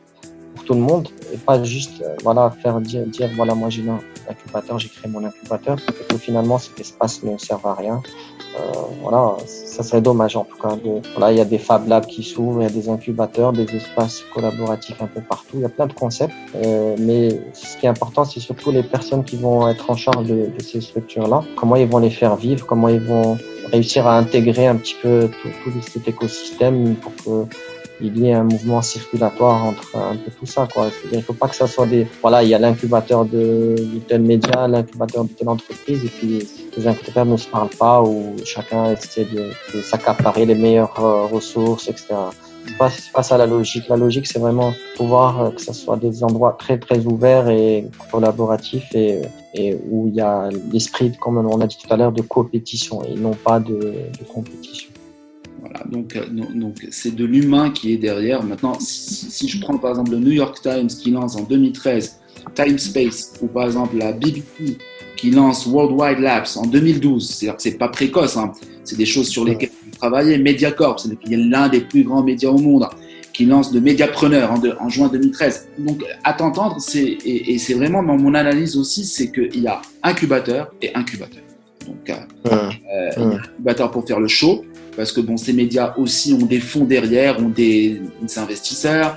tout 0.70 0.76
le 0.76 0.82
monde 0.82 1.08
et 1.32 1.36
pas 1.36 1.60
juste 1.64 2.00
euh, 2.00 2.14
voilà 2.22 2.50
faire 2.62 2.80
dire, 2.80 3.04
dire 3.04 3.28
voilà 3.34 3.56
moi 3.56 3.70
j'ai 3.70 3.82
un 3.88 3.98
incubateur 4.30 4.78
j'ai 4.78 4.88
créé 4.88 5.10
mon 5.10 5.24
incubateur. 5.24 5.76
Et 5.88 6.04
que 6.04 6.16
finalement 6.16 6.58
cet 6.58 6.78
espace 6.78 7.24
ne 7.24 7.36
sert 7.38 7.66
à 7.66 7.74
rien. 7.74 8.00
Euh, 8.56 8.72
voilà 9.02 9.36
ça 9.46 9.82
serait 9.82 10.00
dommage 10.00 10.36
en 10.36 10.44
tout 10.44 10.56
cas 10.56 10.76
de, 10.76 10.92
voilà 11.14 11.32
il 11.32 11.38
y 11.38 11.40
a 11.40 11.44
des 11.44 11.58
Fab 11.58 11.88
Labs 11.88 12.06
qui 12.06 12.22
s'ouvrent 12.22 12.60
il 12.60 12.64
y 12.64 12.66
a 12.66 12.70
des 12.70 12.88
incubateurs 12.88 13.52
des 13.52 13.68
espaces 13.74 14.22
collaboratifs 14.32 15.02
un 15.02 15.08
peu 15.08 15.20
partout. 15.20 15.54
Il 15.54 15.62
y 15.62 15.64
a 15.64 15.68
plein 15.68 15.88
de 15.88 15.92
concepts. 15.92 16.34
Euh, 16.54 16.94
mais 17.00 17.40
ce 17.52 17.76
qui 17.76 17.86
est 17.86 17.88
important 17.88 18.24
c'est 18.24 18.38
surtout 18.38 18.70
les 18.70 18.84
personnes 18.84 19.24
qui 19.24 19.38
vont 19.38 19.66
être 19.68 19.90
en 19.90 19.96
charge 19.96 20.26
de, 20.28 20.52
ces 20.60 20.80
structures 20.80 21.26
là 21.26 21.42
comment 21.56 21.74
ils 21.74 21.88
vont 21.88 21.98
les 21.98 22.10
faire 22.10 22.36
vivre 22.36 22.64
comment 22.64 22.88
ils 22.88 23.04
vont 23.12 23.38
réussir 23.72 24.06
à 24.06 24.16
intégrer 24.16 24.68
un 24.68 24.76
petit 24.76 24.96
peu 25.02 25.28
tout 25.64 25.72
cet 25.80 26.06
écosystème 26.06 26.94
pour 26.94 27.12
que 27.16 27.56
il 28.02 28.18
y 28.18 28.28
ait 28.28 28.32
un 28.32 28.44
mouvement 28.44 28.82
circulatoire 28.82 29.64
entre 29.64 29.96
un 29.96 30.16
peu 30.16 30.30
tout 30.38 30.46
ça. 30.46 30.66
Quoi. 30.72 30.88
Il 31.10 31.18
ne 31.18 31.22
faut 31.22 31.32
pas 31.32 31.48
que 31.48 31.56
ça 31.56 31.66
soit 31.66 31.86
des... 31.86 32.06
Voilà, 32.20 32.42
il 32.42 32.48
y 32.48 32.54
a 32.54 32.58
l'incubateur 32.58 33.24
de, 33.24 33.74
de 33.76 33.98
tel 34.06 34.22
média, 34.22 34.66
l'incubateur 34.68 35.24
de 35.24 35.30
telle 35.30 35.48
entreprise, 35.48 36.04
et 36.04 36.08
puis 36.08 36.46
les 36.76 36.86
incubateurs 36.86 37.26
ne 37.26 37.36
se 37.36 37.48
parlent 37.48 37.76
pas, 37.78 38.02
où 38.02 38.36
chacun 38.44 38.92
essaie 38.92 39.26
de, 39.26 39.50
s'accaparer 39.82 40.46
les 40.46 40.54
meilleures 40.54 40.98
euh, 40.98 41.26
ressources, 41.26 41.88
etc. 41.88 42.14
C'est 42.66 42.78
pas, 42.78 42.90
pas 43.12 43.22
ça 43.22 43.38
la 43.38 43.46
logique. 43.46 43.88
La 43.88 43.96
logique, 43.96 44.26
c'est 44.26 44.38
vraiment 44.38 44.72
pouvoir 44.96 45.40
euh, 45.40 45.50
que 45.50 45.60
ce 45.60 45.72
soit 45.72 45.96
des 45.96 46.22
endroits 46.22 46.56
très 46.58 46.78
très 46.78 47.06
ouverts 47.06 47.48
et 47.48 47.86
collaboratifs 48.10 48.94
et, 48.94 49.22
et 49.54 49.76
où 49.88 50.08
il 50.08 50.14
y 50.14 50.20
a 50.20 50.48
l'esprit, 50.72 51.12
comme 51.18 51.38
on 51.38 51.60
a 51.60 51.66
dit 51.66 51.78
tout 51.78 51.92
à 51.92 51.96
l'heure, 51.96 52.12
de 52.12 52.22
compétition 52.22 53.02
et 53.04 53.14
non 53.14 53.32
pas 53.32 53.60
de, 53.60 53.74
de 53.74 54.24
compétition. 54.32 54.89
Voilà, 55.70 55.86
donc 55.88 56.16
euh, 56.16 56.24
donc 56.54 56.86
c'est 56.90 57.14
de 57.14 57.24
l'humain 57.24 57.70
qui 57.70 57.92
est 57.92 57.96
derrière. 57.96 58.42
Maintenant, 58.42 58.78
si, 58.80 59.30
si, 59.30 59.48
je 59.48 59.60
prends 59.60 59.78
par 59.78 59.90
exemple 59.90 60.12
le 60.12 60.18
New 60.18 60.32
York 60.32 60.60
Times 60.62 60.88
qui 60.88 61.10
lance 61.10 61.36
en 61.36 61.42
2013 61.42 62.20
Time 62.54 62.78
Space 62.78 63.34
ou 63.40 63.46
par 63.46 63.66
exemple 63.66 63.96
la 63.96 64.12
BBC 64.12 64.78
qui 65.16 65.30
lance 65.30 65.66
Worldwide 65.66 66.18
Labs 66.18 66.46
en 66.56 66.66
2012, 66.66 67.28
c'est-à-dire 67.28 67.56
que 67.56 67.62
c'est 67.62 67.76
pas 67.76 67.88
précoce, 67.88 68.38
hein. 68.38 68.52
c'est 68.84 68.96
des 68.96 69.04
choses 69.04 69.28
sur 69.28 69.44
lesquelles 69.44 69.70
vous 69.84 69.90
travaillez. 69.98 70.38
Mediacorp, 70.38 70.98
c'est 70.98 71.10
l'un 71.28 71.68
des 71.68 71.82
plus 71.82 72.04
grands 72.04 72.22
médias 72.22 72.48
au 72.48 72.56
monde, 72.56 72.86
qui 73.34 73.44
lance 73.44 73.72
le 73.72 73.80
Mediapreneur 73.80 74.50
en, 74.50 74.60
en 74.82 74.88
juin 74.88 75.08
2013. 75.08 75.68
Donc 75.78 76.02
à 76.24 76.32
t'entendre, 76.32 76.78
et, 76.94 77.52
et 77.54 77.58
c'est 77.58 77.74
vraiment 77.74 78.02
dans 78.02 78.16
mon 78.16 78.34
analyse 78.34 78.78
aussi, 78.78 79.04
c'est 79.04 79.30
qu'il 79.30 79.60
y 79.60 79.68
a 79.68 79.82
incubateur 80.02 80.72
et 80.80 80.94
incubateur. 80.94 81.42
Donc 81.86 82.08
euh, 82.08 82.70
euh, 83.18 83.36
incubateur 83.36 83.90
pour 83.90 84.06
faire 84.06 84.20
le 84.20 84.28
show, 84.28 84.64
parce 85.00 85.12
que 85.12 85.22
bon, 85.22 85.38
ces 85.38 85.54
médias 85.54 85.94
aussi 85.96 86.34
ont 86.34 86.44
des 86.44 86.60
fonds 86.60 86.84
derrière, 86.84 87.40
ont 87.40 87.48
des, 87.48 88.02
des 88.20 88.38
investisseurs, 88.38 89.16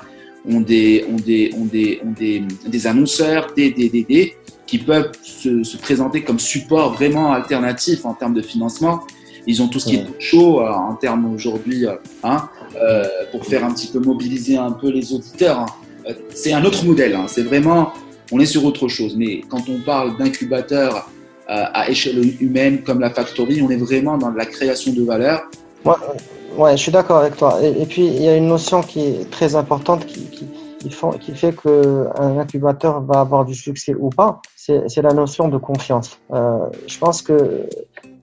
ont 0.50 0.62
des, 0.62 1.04
ont 1.12 1.18
des, 1.18 1.54
ont 1.58 1.66
des, 1.66 2.00
ont 2.06 2.12
des, 2.18 2.42
des 2.66 2.88
annonceurs, 2.88 3.52
des, 3.54 3.70
des, 3.72 3.90
des, 3.90 4.04
des 4.04 4.34
qui 4.66 4.78
peuvent 4.78 5.12
se, 5.22 5.62
se, 5.64 5.76
présenter 5.76 6.22
comme 6.22 6.40
support 6.40 6.94
vraiment 6.94 7.34
alternatif 7.34 8.06
en 8.06 8.14
termes 8.14 8.34
de 8.34 8.42
financement. 8.42 9.02
Ils 9.46 9.62
ont 9.62 9.68
tout 9.68 9.82
ce 9.82 9.90
qui 9.90 9.96
est 9.98 10.06
chaud 10.20 10.62
euh, 10.62 10.70
en 10.72 10.96
termes 10.96 11.26
aujourd'hui, 11.34 11.86
euh, 11.86 11.96
hein, 12.24 12.48
euh, 12.82 13.04
pour 13.34 13.46
faire 13.46 13.66
un 13.66 13.74
petit 13.74 13.88
peu 13.88 14.00
mobiliser 14.00 14.56
un 14.56 14.72
peu 14.72 14.90
les 14.90 15.12
auditeurs. 15.12 15.60
Hein. 15.60 16.14
C'est 16.34 16.54
un 16.54 16.64
autre 16.64 16.86
modèle. 16.86 17.14
Hein. 17.14 17.26
C'est 17.28 17.44
vraiment, 17.44 17.92
on 18.32 18.40
est 18.40 18.46
sur 18.46 18.64
autre 18.64 18.88
chose. 18.88 19.18
Mais 19.18 19.42
quand 19.50 19.68
on 19.68 19.80
parle 19.82 20.18
d'incubateurs 20.18 21.10
à 21.46 21.90
échelle 21.90 22.42
humaine 22.42 22.84
comme 22.84 23.02
la 23.02 23.10
Factory, 23.10 23.62
on 23.62 23.70
est 23.70 23.76
vraiment 23.76 24.18
dans 24.18 24.32
la 24.32 24.46
création 24.46 24.94
de 24.94 25.04
valeur. 25.04 25.50
Ouais, 25.86 25.94
ouais 26.58 26.78
je 26.78 26.82
suis 26.82 26.92
d'accord 26.92 27.18
avec 27.18 27.38
toi. 27.38 27.62
Et, 27.62 27.86
puis, 27.86 28.06
il 28.06 28.22
y 28.22 28.28
a 28.28 28.36
une 28.36 28.48
notion 28.48 28.82
qui 28.82 29.02
est 29.02 29.30
très 29.30 29.56
importante 29.56 30.06
qui, 30.06 30.26
qui 30.30 30.48
qui, 30.84 30.90
font, 30.90 31.12
qui 31.12 31.34
fait 31.34 31.56
qu'un 31.56 32.38
incubateur 32.38 33.02
va 33.02 33.22
avoir 33.22 33.46
du 33.46 33.56
succès 33.56 33.96
ou 33.98 34.10
pas, 34.10 34.42
c'est 34.56 35.02
la 35.02 35.14
notion 35.14 35.48
de 35.48 35.58
confiance. 35.58 36.20
Euh, 36.32 36.60
je 36.88 36.98
pense 36.98 37.22
que 37.22 37.68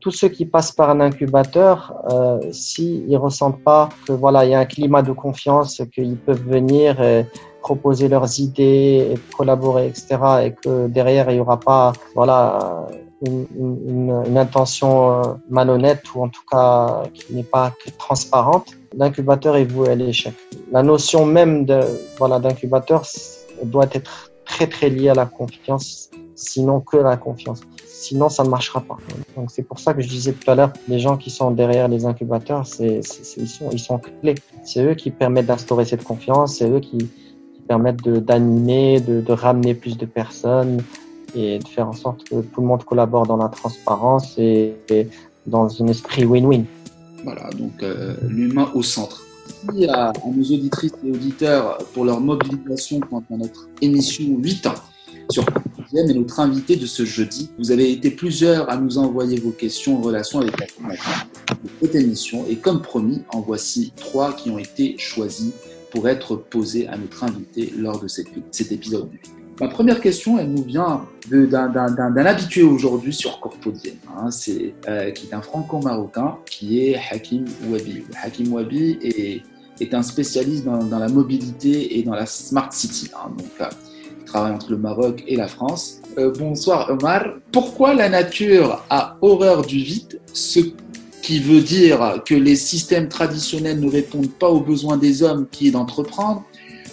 tous 0.01 0.11
ceux 0.11 0.29
qui 0.29 0.47
passent 0.47 0.73
par 0.73 0.91
un 0.91 1.01
incubateur, 1.01 1.95
euh, 2.11 2.39
s'ils 2.53 3.09
ne 3.09 3.17
ressentent 3.17 3.63
pas 3.63 3.89
que 4.07 4.13
voilà, 4.13 4.45
il 4.45 4.51
y 4.51 4.55
a 4.55 4.61
un 4.61 4.67
climat 4.67 5.03
de 5.03 5.13
confiance, 5.13 5.83
qu'ils 5.93 6.17
peuvent 6.17 6.47
venir 6.47 7.01
et 7.03 7.27
proposer 7.63 8.09
leurs 8.09 8.41
idées, 8.41 9.13
et 9.13 9.15
collaborer, 9.37 9.87
etc., 9.89 10.19
et 10.45 10.53
que 10.53 10.87
derrière 10.89 11.31
il 11.31 11.35
n'y 11.35 11.41
aura 11.41 11.61
pas 11.61 11.93
voilà 12.15 12.87
une, 13.27 13.47
une, 14.27 14.39
intention 14.39 15.13
euh, 15.13 15.23
malhonnête 15.49 16.03
ou 16.15 16.23
en 16.23 16.29
tout 16.29 16.43
cas 16.51 17.03
qui 17.13 17.35
n'est 17.35 17.43
pas 17.43 17.73
transparente, 17.99 18.77
l'incubateur 18.97 19.57
est 19.57 19.65
voué 19.65 19.91
à 19.91 19.95
l'échec. 19.95 20.35
La 20.73 20.83
notion 20.83 21.27
même 21.27 21.65
de 21.65 21.81
voilà 22.19 22.39
d'incubateur 22.39 23.05
doit 23.65 23.89
être 23.93 24.31
très 24.45 24.67
très 24.67 24.89
liée 24.89 25.11
à 25.11 25.15
la 25.15 25.27
confiance, 25.27 26.11
sinon 26.35 26.81
que 26.81 26.97
la 26.97 27.17
confiance. 27.17 27.61
Sinon, 27.87 28.31
ça 28.31 28.45
ne 28.45 28.49
marchera 28.49 28.81
pas. 28.81 28.97
Donc 29.37 29.51
c'est 29.51 29.63
pour 29.63 29.79
ça 29.79 29.93
que 29.93 30.01
je 30.01 30.09
disais 30.09 30.33
tout 30.33 30.51
à 30.51 30.55
l'heure, 30.55 30.73
les 30.89 30.99
gens 30.99 31.19
qui 31.19 31.29
sont 31.29 31.51
derrière 31.51 31.87
les 31.87 32.07
incubateurs, 32.07 32.67
c'est 32.67 33.01
ils 33.37 33.47
sont 33.47 33.69
ils 33.71 33.79
sont 33.79 33.99
clés. 33.99 34.37
C'est 34.65 34.83
eux 34.83 34.95
qui 34.95 35.11
permettent 35.11 35.47
d'instaurer 35.47 35.85
cette 35.85 36.03
confiance, 36.03 36.57
c'est 36.57 36.71
eux 36.71 36.81
qui, 36.81 36.97
qui 36.97 37.63
permettent 37.69 38.03
d'animer, 38.03 39.01
de, 39.01 39.17
de, 39.17 39.21
de 39.21 39.33
ramener 39.33 39.75
plus 39.75 39.99
de 39.99 40.07
personnes, 40.07 40.83
et 41.35 41.59
de 41.59 41.69
faire 41.69 41.89
en 41.89 41.93
sorte 41.93 42.25
que 42.25 42.41
tout 42.41 42.61
le 42.61 42.67
monde 42.67 42.85
collabore 42.85 43.27
dans 43.27 43.37
la 43.37 43.49
transparence 43.49 44.37
et, 44.39 44.75
dans 45.47 45.83
un 45.83 45.87
esprit 45.89 46.25
win-win. 46.25 46.65
Voilà, 47.25 47.51
donc 47.51 47.83
euh, 47.83 48.15
l'humain 48.29 48.71
au 48.75 48.83
centre. 48.83 49.23
Merci 49.65 49.87
à, 49.89 50.13
nos 50.27 50.43
auditrices 50.43 50.95
et 51.05 51.11
auditeurs 51.11 51.79
pour 51.93 52.05
leur 52.05 52.21
mobilisation 52.21 53.01
quant 53.01 53.23
à 53.31 53.37
notre 53.37 53.69
émission 53.81 54.25
8 54.39 54.67
ans 54.67 54.75
sur 55.31 55.45
et 55.93 56.15
notre 56.15 56.41
invité 56.41 56.77
de 56.77 56.87
ce 56.87 57.05
jeudi. 57.05 57.51
Vous 57.59 57.73
avez 57.73 57.91
été 57.91 58.11
plusieurs 58.11 58.71
à 58.71 58.77
nous 58.77 58.99
envoyer 58.99 59.39
vos 59.41 59.51
questions 59.51 59.99
en 59.99 60.01
relation 60.01 60.41
avec 60.41 60.59
la 60.59 60.67
thématique 60.67 61.03
de 61.65 61.71
cette 61.83 61.95
émission 61.95 62.47
et 62.49 62.57
comme 62.57 62.81
promis, 62.81 63.23
en 63.33 63.41
voici 63.41 63.93
trois 63.97 64.33
qui 64.33 64.51
ont 64.51 64.59
été 64.59 64.97
choisis 64.99 65.53
pour 65.91 66.09
être 66.09 66.37
posées 66.37 66.87
à 66.87 66.97
notre 66.97 67.25
invité 67.25 67.73
lors 67.77 68.01
de 68.01 68.07
cet, 68.07 68.29
épisode 68.71 69.09
8. 69.13 69.40
Ma 69.61 69.69
première 69.69 70.01
question, 70.01 70.39
elle 70.39 70.51
nous 70.51 70.65
vient 70.65 71.03
d'un 71.29 72.17
habitué 72.17 72.63
aujourd'hui 72.63 73.13
sur 73.13 73.41
Corpodien, 73.41 73.93
hein, 74.17 74.31
c'est 74.31 74.73
euh, 74.89 75.11
qui 75.11 75.27
est 75.27 75.35
un 75.35 75.43
franco-marocain, 75.43 76.37
qui 76.47 76.81
est 76.81 76.99
Hakim 77.11 77.45
Wabi. 77.69 78.05
Hakim 78.23 78.55
Wabi 78.55 78.99
est, 79.03 79.43
est 79.79 79.95
un 79.95 80.03
spécialiste 80.03 80.65
dans, 80.65 80.83
dans, 80.83 80.99
la 80.99 81.09
mobilité 81.09 81.99
et 81.99 82.03
dans 82.03 82.15
la 82.15 82.25
smart 82.25 82.73
city. 82.73 83.11
Hein, 83.15 83.33
donc, 83.37 83.51
euh, 83.61 83.67
il 84.19 84.25
travaille 84.25 84.53
entre 84.53 84.71
le 84.71 84.79
Maroc 84.79 85.23
et 85.27 85.37
la 85.37 85.47
France. 85.47 86.01
Euh, 86.17 86.33
bonsoir 86.39 86.89
Omar. 86.89 87.27
Pourquoi 87.53 87.93
la 87.93 88.09
nature 88.09 88.83
a 88.89 89.19
horreur 89.21 89.67
du 89.67 89.77
vide? 89.77 90.23
Ce 90.33 90.61
qui 91.21 91.39
veut 91.39 91.61
dire 91.61 92.23
que 92.25 92.35
les 92.35 92.57
systèmes 92.57 93.09
traditionnels 93.09 93.79
ne 93.79 93.91
répondent 93.91 94.33
pas 94.33 94.49
aux 94.49 94.61
besoins 94.61 94.97
des 94.97 95.23
hommes 95.23 95.47
qui 95.51 95.69
est 95.69 95.73
d'entreprendre 95.73 96.45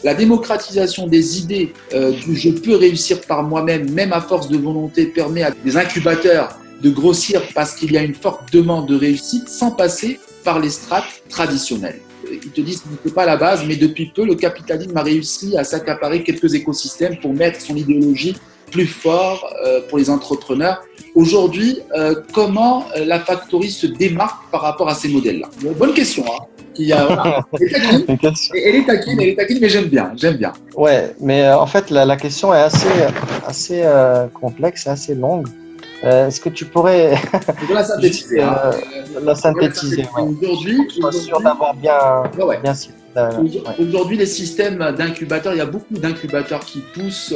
la 0.03 0.13
démocratisation 0.13 1.07
des 1.07 1.39
idées 1.39 1.73
euh, 1.93 2.11
du 2.11 2.35
je 2.35 2.49
peux 2.49 2.75
réussir 2.75 3.21
par 3.21 3.43
moi-même, 3.43 3.91
même 3.91 4.13
à 4.13 4.21
force 4.21 4.47
de 4.47 4.57
volonté, 4.57 5.07
permet 5.07 5.43
à 5.43 5.51
des 5.51 5.77
incubateurs 5.77 6.59
de 6.81 6.89
grossir 6.89 7.41
parce 7.55 7.73
qu'il 7.73 7.91
y 7.91 7.97
a 7.97 8.03
une 8.03 8.13
forte 8.13 8.53
demande 8.53 8.87
de 8.87 8.95
réussite 8.95 9.49
sans 9.49 9.71
passer 9.71 10.19
par 10.43 10.59
les 10.59 10.69
strates 10.69 11.23
traditionnelles. 11.29 11.99
Ils 12.31 12.51
te 12.51 12.61
disent 12.61 12.81
que 12.81 13.09
ce 13.09 13.13
pas 13.13 13.25
la 13.25 13.37
base, 13.37 13.63
mais 13.65 13.77
depuis 13.77 14.11
peu, 14.13 14.25
le 14.25 14.35
capitalisme 14.35 14.95
a 14.97 15.01
réussi 15.01 15.57
à 15.57 15.63
s'accaparer 15.63 16.23
quelques 16.23 16.53
écosystèmes 16.53 17.17
pour 17.19 17.33
mettre 17.33 17.61
son 17.61 17.75
idéologie 17.75 18.35
plus 18.71 18.85
fort 18.85 19.49
euh, 19.65 19.81
pour 19.87 19.97
les 19.97 20.09
entrepreneurs. 20.09 20.83
Aujourd'hui, 21.15 21.79
euh, 21.95 22.15
comment 22.33 22.85
la 22.97 23.19
factory 23.21 23.71
se 23.71 23.87
démarque 23.87 24.51
par 24.51 24.61
rapport 24.61 24.89
à 24.89 24.93
ces 24.93 25.07
modèles-là? 25.07 25.49
Bonne 25.79 25.93
question. 25.93 26.25
Hein 26.27 26.56
qui 26.77 26.93
a, 26.93 27.05
voilà, 27.05 27.45
elle, 27.59 27.65
est 27.65 27.71
taquine, 27.71 28.53
elle 28.53 28.75
est 28.75 28.85
taquine, 28.85 29.21
elle 29.21 29.27
est 29.29 29.35
taquine, 29.35 29.57
mais 29.59 29.69
j'aime 29.69 29.85
bien, 29.85 30.11
j'aime 30.15 30.37
bien. 30.37 30.53
Ouais, 30.75 31.15
mais 31.19 31.43
euh, 31.43 31.57
en 31.57 31.65
fait, 31.65 31.89
la, 31.89 32.05
la, 32.05 32.15
question 32.15 32.53
est 32.53 32.59
assez, 32.59 32.87
assez 33.45 33.81
euh, 33.83 34.27
complexe, 34.27 34.85
assez 34.87 35.15
longue. 35.15 35.47
Euh, 36.03 36.27
Est-ce 36.27 36.39
que 36.39 36.49
tu 36.49 36.65
pourrais 36.65 37.15
la 37.73 37.83
synthétiser, 37.83 38.41
hein. 38.43 38.71
la 39.23 39.33
synthétiser 39.33 40.05
ouais. 40.15 40.21
Aujourd'hui, 40.21 40.77
je 40.89 41.09
suis 41.09 41.25
sûr 41.25 41.41
d'avoir 41.41 41.73
bien, 41.73 41.97
ouais, 42.37 42.43
ouais. 42.43 42.59
bien 42.61 42.73
Aujourd'hui, 43.79 44.15
les 44.15 44.27
systèmes 44.27 44.77
d'incubateurs, 44.95 45.53
il 45.53 45.57
y 45.57 45.61
a 45.61 45.65
beaucoup 45.65 45.95
d'incubateurs 45.95 46.59
qui 46.59 46.83
poussent 46.93 47.33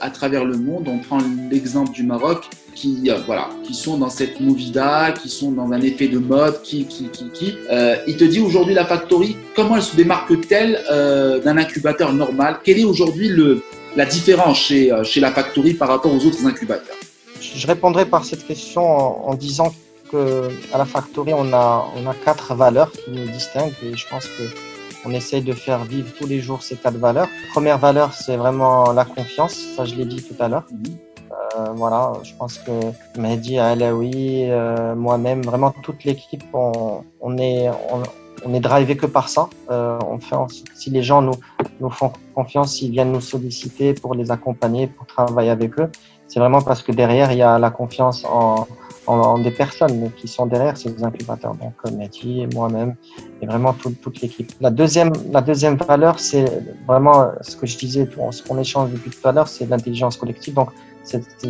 à 0.00 0.08
travers 0.08 0.46
le 0.46 0.56
monde. 0.56 0.88
On 0.88 0.98
prend 0.98 1.18
l'exemple 1.50 1.92
du 1.92 2.02
Maroc, 2.02 2.48
qui 2.74 3.10
euh, 3.10 3.18
voilà, 3.26 3.48
qui 3.64 3.74
sont 3.74 3.96
dans 3.98 4.10
cette 4.10 4.40
movida, 4.40 5.12
qui 5.12 5.28
sont 5.28 5.52
dans 5.52 5.70
un 5.72 5.80
effet 5.80 6.08
de 6.08 6.18
mode, 6.18 6.62
qui, 6.62 6.86
qui, 6.86 7.08
qui, 7.08 7.30
qui. 7.30 7.54
Euh, 7.70 7.96
il 8.06 8.16
te 8.16 8.24
dit 8.24 8.40
aujourd'hui 8.40 8.74
la 8.74 8.86
factory, 8.86 9.36
comment 9.54 9.76
elle 9.76 9.82
se 9.82 9.96
démarque-t-elle 9.96 10.80
euh, 10.90 11.40
d'un 11.40 11.56
incubateur 11.58 12.12
normal? 12.12 12.58
Quelle 12.64 12.78
est 12.78 12.84
aujourd'hui 12.84 13.28
le 13.28 13.62
la 13.94 14.06
différence 14.06 14.58
chez 14.58 14.90
chez 15.04 15.20
la 15.20 15.30
factory 15.32 15.74
par 15.74 15.88
rapport 15.88 16.12
aux 16.14 16.24
autres 16.26 16.44
incubateurs? 16.46 16.96
Je 17.40 17.66
répondrai 17.66 18.06
par 18.06 18.24
cette 18.24 18.46
question 18.46 18.82
en, 18.82 19.30
en 19.30 19.34
disant 19.34 19.74
que 20.10 20.48
à 20.72 20.78
la 20.78 20.86
factory 20.86 21.32
on 21.34 21.52
a 21.52 21.86
on 21.96 22.06
a 22.08 22.14
quatre 22.14 22.54
valeurs 22.54 22.90
qui 22.92 23.10
nous 23.10 23.26
distinguent 23.26 23.74
et 23.84 23.96
je 23.96 24.06
pense 24.08 24.26
que 24.26 24.44
on 25.04 25.10
essaye 25.12 25.42
de 25.42 25.52
faire 25.52 25.84
vivre 25.84 26.08
tous 26.18 26.26
les 26.26 26.40
jours 26.40 26.62
ces 26.62 26.76
quatre 26.76 26.96
valeurs. 26.96 27.28
Première 27.52 27.78
valeur, 27.78 28.12
c'est 28.12 28.36
vraiment 28.36 28.92
la 28.92 29.04
confiance. 29.04 29.54
Ça, 29.76 29.84
je 29.84 29.94
l'ai 29.96 30.04
dit 30.04 30.22
tout 30.22 30.36
à 30.38 30.48
l'heure. 30.48 30.64
Euh, 31.32 31.72
voilà, 31.74 32.12
je 32.22 32.32
pense 32.34 32.58
que 32.58 32.72
Mehdi, 33.18 33.58
Alaoui, 33.58 34.50
euh, 34.50 34.94
moi-même, 34.94 35.42
vraiment 35.42 35.70
toute 35.82 36.04
l'équipe, 36.04 36.44
on, 36.52 37.02
on, 37.20 37.38
est, 37.38 37.70
on, 38.44 38.54
est 38.54 38.60
drivé 38.60 38.96
que 38.96 39.06
par 39.06 39.28
ça. 39.28 39.48
Euh, 39.70 39.98
on 40.06 40.18
fait 40.18 40.36
si 40.74 40.90
les 40.90 41.02
gens 41.02 41.22
nous, 41.22 41.34
nous 41.80 41.90
font 41.90 42.12
confiance, 42.34 42.74
s'ils 42.74 42.90
viennent 42.90 43.12
nous 43.12 43.20
solliciter 43.20 43.94
pour 43.94 44.14
les 44.14 44.30
accompagner, 44.30 44.86
pour 44.86 45.06
travailler 45.06 45.50
avec 45.50 45.78
eux, 45.78 45.90
c'est 46.28 46.40
vraiment 46.40 46.62
parce 46.62 46.82
que 46.82 46.92
derrière, 46.92 47.32
il 47.32 47.38
y 47.38 47.42
a 47.42 47.58
la 47.58 47.70
confiance 47.70 48.24
en, 48.24 48.66
en, 49.06 49.38
des 49.38 49.50
personnes 49.50 50.10
qui 50.16 50.28
sont 50.28 50.46
derrière 50.46 50.76
ces 50.76 51.02
incubateurs, 51.02 51.54
donc 51.54 51.74
Mehdi, 51.92 52.46
moi-même, 52.54 52.94
et 53.40 53.46
vraiment 53.46 53.72
tout, 53.72 53.94
toute 54.02 54.20
l'équipe. 54.20 54.50
La 54.60 54.70
deuxième, 54.70 55.12
la 55.30 55.40
deuxième 55.40 55.76
valeur, 55.76 56.18
c'est 56.18 56.46
vraiment 56.86 57.32
ce 57.40 57.56
que 57.56 57.66
je 57.66 57.76
disais, 57.76 58.08
ce 58.30 58.42
qu'on 58.42 58.58
échange 58.58 58.90
depuis 58.90 59.10
tout 59.10 59.28
à 59.28 59.32
l'heure, 59.32 59.48
c'est 59.48 59.66
l'intelligence 59.66 60.16
collective. 60.16 60.54
Donc, 60.54 60.70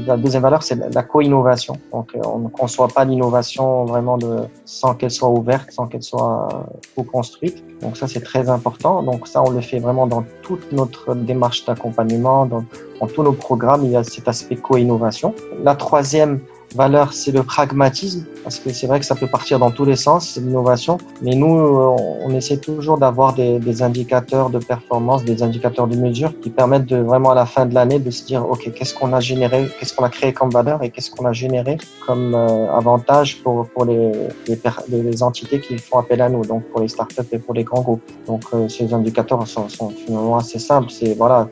la 0.07 0.17
deuxième 0.17 0.43
valeur, 0.43 0.62
c'est 0.62 0.77
la, 0.95 1.03
co-innovation. 1.03 1.79
Donc, 1.93 2.12
on 2.25 2.38
ne 2.38 2.49
conçoit 2.49 2.88
pas 2.88 3.05
l'innovation 3.05 3.85
vraiment 3.85 4.19
sans 4.65 4.95
qu'elle 4.95 5.11
soit 5.11 5.29
ouverte, 5.29 5.71
sans 5.71 5.87
qu'elle 5.87 6.03
soit 6.03 6.49
co-construite. 6.97 7.62
Donc, 7.81 7.97
ça, 7.97 8.09
c'est 8.09 8.23
très 8.23 8.49
important. 8.49 9.03
Donc, 9.03 9.27
ça, 9.27 9.43
on 9.43 9.51
le 9.51 9.61
fait 9.61 9.79
vraiment 9.79 10.07
dans 10.07 10.25
toute 10.43 10.73
notre 10.73 11.15
démarche 11.15 11.65
d'accompagnement, 11.65 12.47
dans, 12.47 12.65
dans 13.01 13.07
tous 13.07 13.23
nos 13.23 13.33
programmes. 13.33 13.85
Il 13.85 13.91
y 13.91 13.97
a 13.97 14.05
cet 14.05 14.29
aspect 14.29 14.57
co-innovation. 14.57 15.35
La 15.62 15.75
troisième 15.75 16.41
valeur, 16.75 17.13
c'est 17.13 17.33
le 17.33 17.43
pragmatisme, 17.43 18.25
parce 18.43 18.59
que 18.59 18.73
c'est 18.73 18.87
vrai 18.87 19.01
que 19.01 19.07
ça 19.07 19.15
peut 19.15 19.27
partir 19.27 19.59
dans 19.59 19.71
tous 19.71 19.85
les 19.85 19.97
sens, 19.97 20.29
c'est 20.29 20.41
l'innovation. 20.41 20.99
Mais 21.23 21.35
nous, 21.35 21.47
on 21.47 22.31
essaie 22.35 22.57
toujours 22.57 22.99
d'avoir 22.99 23.35
des, 23.35 23.59
des, 23.59 23.83
indicateurs 23.83 24.51
de 24.51 24.59
performance, 24.59 25.25
des 25.25 25.43
indicateurs 25.43 25.87
de 25.87 25.97
mesure 25.97 26.39
qui 26.41 26.51
permettent 26.51 26.87
de 26.87 26.97
vraiment 26.97 27.31
à 27.31 27.35
la 27.35 27.47
fin 27.47 27.67
de 27.67 27.75
l'année 27.75 27.99
de 27.99 28.11
se 28.11 28.25
dire, 28.25 28.49
OK, 28.49 28.71
qu'est-ce 28.73 28.95
qu'on 28.95 29.13
a 29.13 29.21
généré, 29.21 29.69
qu'est-ce 29.79 29.95
qu'on 29.95 30.05
a 30.05 30.11
créé 30.11 30.33
comme 30.33 30.51
valeur 30.51 30.83
et 30.83 30.91
qu'est-ce 30.91 31.11
qu'on 31.11 31.27
a 31.27 31.33
généré 31.33 31.79
comme 32.07 32.35
euh, 32.35 32.73
avantage 32.73 33.43
pour, 33.43 33.69
pour 33.69 33.85
les, 33.85 34.13
les, 34.49 34.59
les, 34.89 35.23
entités 35.23 35.61
qui 35.61 35.79
font 35.79 35.99
appel 35.99 36.21
à 36.21 36.29
nous, 36.29 36.45
donc 36.45 36.65
pour 36.65 36.81
les 36.81 36.89
startups 36.89 37.23
et 37.33 37.39
pour 37.39 37.55
les 37.55 37.65
grands 37.65 37.83
groupes. 37.83 38.03
Donc, 38.27 38.43
euh, 38.55 38.69
ces 38.69 38.93
indicateurs 38.93 39.47
sont, 39.47 39.69
sont 39.69 39.91
finalement 39.91 40.37
assez 40.37 40.59
simples. 40.59 40.91
C'est, 40.91 41.15
voilà, 41.15 41.49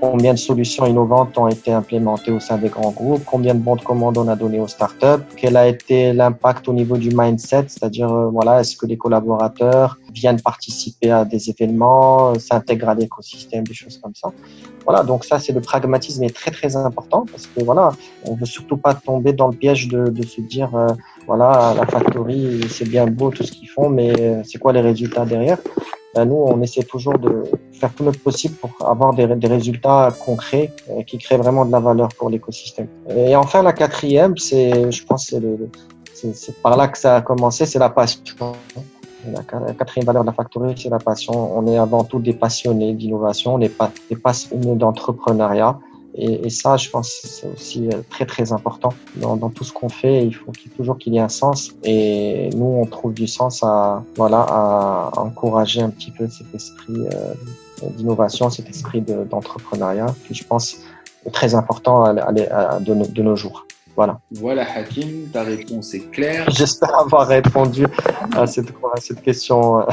combien 0.00 0.34
de 0.34 0.38
solutions 0.38 0.86
innovantes 0.86 1.36
ont 1.38 1.48
été 1.48 1.72
implémentées 1.72 2.30
au 2.30 2.40
sein 2.40 2.58
des 2.58 2.68
grands 2.68 2.90
groupes, 2.90 3.22
combien 3.24 3.54
de 3.54 3.60
bons 3.60 3.76
de 3.76 3.82
commande 3.82 4.18
on 4.18 4.28
a 4.28 4.36
donné 4.36 4.60
aux 4.60 4.68
startups, 4.68 5.24
quel 5.36 5.56
a 5.56 5.66
été 5.66 6.12
l'impact 6.12 6.68
au 6.68 6.72
niveau 6.72 6.96
du 6.96 7.10
mindset, 7.12 7.66
c'est-à-dire 7.68 8.12
euh, 8.12 8.28
voilà, 8.28 8.60
est-ce 8.60 8.76
que 8.76 8.86
les 8.86 8.96
collaborateurs 8.96 9.98
viennent 10.12 10.40
participer 10.40 11.10
à 11.10 11.24
des 11.24 11.50
événements, 11.50 12.32
euh, 12.32 12.38
s'intègrent 12.38 12.88
à 12.88 12.94
l'écosystème, 12.94 13.64
des 13.64 13.74
choses 13.74 13.98
comme 13.98 14.14
ça. 14.14 14.30
Voilà, 14.84 15.02
donc 15.02 15.24
ça 15.24 15.38
c'est 15.38 15.52
le 15.52 15.60
pragmatisme 15.60 16.22
est 16.24 16.34
très 16.34 16.50
très 16.50 16.76
important 16.76 17.24
parce 17.30 17.46
que 17.46 17.62
voilà, 17.64 17.92
on 18.24 18.34
veut 18.34 18.46
surtout 18.46 18.76
pas 18.76 18.94
tomber 18.94 19.32
dans 19.32 19.48
le 19.48 19.56
piège 19.56 19.88
de, 19.88 20.08
de 20.08 20.24
se 20.24 20.40
dire 20.40 20.74
euh, 20.74 20.88
voilà 21.26 21.74
la 21.76 21.86
factory 21.86 22.60
c'est 22.68 22.88
bien 22.88 23.06
beau 23.06 23.30
tout 23.30 23.42
ce 23.42 23.52
qu'ils 23.52 23.68
font, 23.68 23.88
mais 23.88 24.42
c'est 24.44 24.58
quoi 24.58 24.72
les 24.72 24.82
résultats 24.82 25.24
derrière? 25.24 25.58
Ben, 26.14 26.26
nous, 26.26 26.36
on 26.36 26.60
essaie 26.62 26.84
toujours 26.84 27.18
de 27.18 27.42
faire 27.72 27.92
tout 27.92 28.04
notre 28.04 28.20
possible 28.20 28.54
pour 28.54 28.70
avoir 28.86 29.14
des, 29.14 29.26
des 29.26 29.48
résultats 29.48 30.14
concrets 30.24 30.70
euh, 30.90 31.02
qui 31.02 31.18
créent 31.18 31.38
vraiment 31.38 31.64
de 31.64 31.72
la 31.72 31.80
valeur 31.80 32.08
pour 32.16 32.30
l'écosystème. 32.30 32.88
Et 33.08 33.34
enfin, 33.34 33.62
la 33.62 33.72
quatrième, 33.72 34.36
c'est, 34.38 34.90
je 34.90 35.04
pense, 35.04 35.34
c'est, 36.12 36.34
c'est, 36.34 36.62
par 36.62 36.76
là 36.76 36.88
que 36.88 36.98
ça 36.98 37.16
a 37.16 37.20
commencé, 37.20 37.66
c'est 37.66 37.80
la 37.80 37.90
passion. 37.90 38.22
La 39.32 39.72
quatrième 39.72 40.06
valeur 40.06 40.22
de 40.22 40.26
la 40.26 40.34
factory, 40.34 40.74
c'est 40.76 40.90
la 40.90 40.98
passion. 40.98 41.58
On 41.58 41.66
est 41.66 41.78
avant 41.78 42.04
tout 42.04 42.18
des 42.18 42.34
passionnés 42.34 42.92
d'innovation, 42.92 43.54
on 43.54 43.58
n'est 43.58 43.70
pas 43.70 43.90
des 44.10 44.16
passionnés 44.16 44.76
d'entrepreneuriat. 44.76 45.78
Et, 46.16 46.46
et, 46.46 46.50
ça, 46.50 46.76
je 46.76 46.88
pense, 46.90 47.10
c'est 47.24 47.48
aussi 47.52 47.88
euh, 47.88 48.00
très 48.08 48.24
très 48.24 48.52
important 48.52 48.90
dans, 49.16 49.36
dans 49.36 49.50
tout 49.50 49.64
ce 49.64 49.72
qu'on 49.72 49.88
fait. 49.88 50.24
Il 50.24 50.34
faut 50.34 50.52
qu'il, 50.52 50.70
toujours 50.70 50.96
qu'il 50.96 51.14
y 51.14 51.16
ait 51.16 51.20
un 51.20 51.28
sens. 51.28 51.72
Et 51.82 52.50
nous, 52.54 52.66
on 52.82 52.86
trouve 52.86 53.14
du 53.14 53.26
sens 53.26 53.62
à 53.62 54.04
voilà 54.16 54.40
à 54.40 55.10
encourager 55.16 55.82
un 55.82 55.90
petit 55.90 56.12
peu 56.12 56.28
cet 56.28 56.54
esprit 56.54 56.94
euh, 56.98 57.34
d'innovation, 57.96 58.48
cet 58.48 58.68
esprit 58.68 59.02
d'entrepreneuriat, 59.02 60.14
qui 60.26 60.34
je 60.34 60.44
pense 60.44 60.76
est 61.26 61.30
très 61.30 61.54
important 61.54 62.04
à, 62.04 62.10
à, 62.10 62.78
de, 62.80 62.94
de 62.94 63.22
nos 63.22 63.34
jours. 63.34 63.66
Voilà. 63.96 64.20
Voilà, 64.32 64.66
Hakim, 64.74 65.28
ta 65.32 65.44
réponse 65.44 65.94
est 65.94 66.10
claire. 66.10 66.50
J'espère 66.50 66.98
avoir 66.98 67.28
répondu 67.28 67.86
à 68.36 68.46
cette, 68.46 68.68
à 68.68 69.00
cette 69.00 69.22
question. 69.22 69.84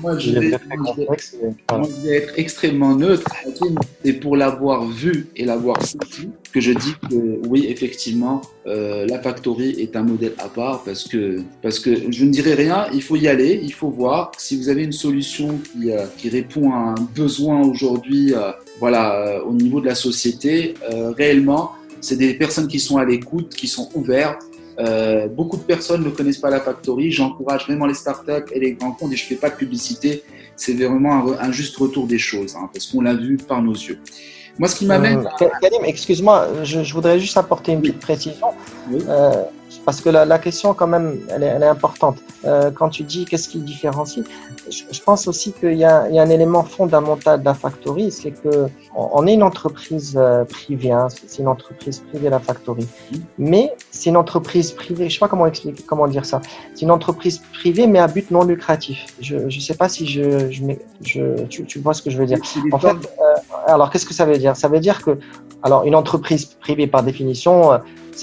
Moi, 0.00 0.18
je 0.18 0.38
vais, 0.38 2.16
être 2.16 2.32
extrêmement 2.36 2.94
neutre, 2.94 3.30
Hakim, 3.46 3.78
et 4.04 4.14
pour 4.14 4.36
l'avoir 4.36 4.86
vu 4.86 5.28
et 5.36 5.44
l'avoir 5.44 5.82
senti, 5.82 6.30
que 6.52 6.60
je 6.60 6.72
dis 6.72 6.94
que 7.10 7.46
oui, 7.48 7.66
effectivement, 7.68 8.42
euh, 8.66 9.06
la 9.06 9.18
Factory 9.18 9.70
est 9.80 9.96
un 9.96 10.02
modèle 10.02 10.34
à 10.38 10.48
part 10.48 10.82
parce 10.84 11.04
que, 11.04 11.42
parce 11.62 11.78
que 11.78 12.10
je 12.10 12.24
ne 12.24 12.30
dirais 12.30 12.54
rien, 12.54 12.86
il 12.92 13.02
faut 13.02 13.16
y 13.16 13.28
aller, 13.28 13.60
il 13.62 13.72
faut 13.72 13.90
voir. 13.90 14.32
Si 14.38 14.56
vous 14.56 14.68
avez 14.68 14.84
une 14.84 14.92
solution 14.92 15.58
qui, 15.58 15.90
euh, 15.90 16.06
qui 16.16 16.28
répond 16.28 16.72
à 16.72 16.76
un 16.76 16.94
besoin 17.14 17.62
aujourd'hui, 17.62 18.34
euh, 18.34 18.52
voilà, 18.82 19.14
euh, 19.14 19.42
au 19.42 19.52
niveau 19.52 19.80
de 19.80 19.86
la 19.86 19.94
société, 19.94 20.74
euh, 20.92 21.12
réellement, 21.12 21.72
c'est 22.02 22.16
des 22.16 22.34
personnes 22.34 22.68
qui 22.68 22.80
sont 22.80 22.98
à 22.98 23.04
l'écoute, 23.06 23.54
qui 23.54 23.68
sont 23.68 23.88
ouvertes. 23.94 24.42
Euh, 24.78 25.28
beaucoup 25.28 25.56
de 25.56 25.62
personnes 25.62 26.04
ne 26.04 26.10
connaissent 26.10 26.38
pas 26.38 26.50
la 26.50 26.60
Factory. 26.60 27.10
J'encourage 27.12 27.66
vraiment 27.66 27.86
les 27.86 27.94
startups 27.94 28.50
et 28.52 28.60
les 28.60 28.72
grands 28.72 28.92
comptes 28.92 29.12
et 29.12 29.16
je 29.16 29.24
ne 29.24 29.28
fais 29.28 29.36
pas 29.36 29.50
de 29.50 29.54
publicité. 29.54 30.24
C'est 30.56 30.74
vraiment 30.74 31.14
un, 31.14 31.48
un, 31.48 31.52
juste 31.52 31.76
retour 31.76 32.06
des 32.06 32.18
choses 32.18 32.56
hein, 32.56 32.68
parce 32.72 32.86
qu'on 32.86 33.00
l'a 33.00 33.14
vu 33.14 33.36
par 33.36 33.62
nos 33.62 33.72
yeux. 33.72 33.98
Moi, 34.58 34.68
ce 34.68 34.76
qui 34.76 34.86
m'amène. 34.86 35.26
Euh, 35.40 35.48
excuse-moi, 35.84 36.48
je, 36.64 36.82
je, 36.82 36.92
voudrais 36.92 37.18
juste 37.18 37.36
apporter 37.36 37.72
une 37.72 37.80
petite 37.80 38.00
précision. 38.00 38.48
Oui. 38.90 39.00
Euh, 39.08 39.44
parce 39.84 40.00
que 40.00 40.08
la, 40.08 40.24
la, 40.24 40.38
question, 40.38 40.74
quand 40.74 40.86
même, 40.86 41.18
elle 41.28 41.42
est, 41.42 41.46
elle 41.46 41.62
est 41.62 41.68
importante. 41.68 42.18
Euh, 42.44 42.70
quand 42.70 42.88
tu 42.88 43.02
dis 43.02 43.24
qu'est-ce 43.24 43.48
qui 43.48 43.60
différencie, 43.60 44.24
je, 44.70 44.82
je 44.90 45.00
pense 45.02 45.28
aussi 45.28 45.52
qu'il 45.52 45.74
y, 45.74 45.78
y, 45.78 45.84
a 45.84 46.04
un 46.04 46.30
élément 46.30 46.64
fondamental 46.64 47.40
de 47.40 47.44
la 47.44 47.54
Factory, 47.54 48.10
c'est 48.10 48.32
que 48.32 48.68
on, 48.94 49.26
est 49.26 49.34
une 49.34 49.42
entreprise 49.42 50.14
euh, 50.16 50.44
privée, 50.44 50.92
hein, 50.92 51.08
c'est 51.26 51.40
une 51.40 51.48
entreprise 51.48 52.00
privée 52.10 52.30
la 52.30 52.40
Factory, 52.40 52.86
mais 53.38 53.72
c'est 53.90 54.10
une 54.10 54.16
entreprise 54.16 54.72
privée. 54.72 55.08
Je 55.08 55.14
sais 55.14 55.20
pas 55.20 55.28
comment 55.28 55.46
expliquer, 55.46 55.82
comment 55.86 56.08
dire 56.08 56.24
ça. 56.24 56.40
C'est 56.74 56.82
une 56.82 56.90
entreprise 56.90 57.40
privée, 57.52 57.86
mais 57.86 57.98
à 57.98 58.08
but 58.08 58.30
non 58.30 58.44
lucratif. 58.44 59.06
Je 59.20 59.36
ne 59.36 59.50
sais 59.50 59.76
pas 59.76 59.88
si 59.88 60.06
je, 60.06 60.50
je, 60.50 60.62
je 61.00 61.44
tu, 61.44 61.64
tu, 61.64 61.78
vois 61.78 61.94
ce 61.94 62.02
que 62.02 62.10
je 62.10 62.18
veux 62.18 62.26
dire. 62.26 62.38
En 62.72 62.78
fait, 62.78 62.88
euh, 62.88 63.34
alors 63.66 63.90
qu'est-ce 63.90 64.06
que 64.06 64.14
ça 64.14 64.24
veut 64.24 64.38
dire? 64.38 64.56
Ça 64.56 64.68
veut 64.68 64.80
dire 64.80 65.02
que, 65.02 65.18
alors, 65.62 65.84
une 65.84 65.94
entreprise 65.94 66.46
privée 66.46 66.86
par 66.86 67.02
définition 67.02 67.72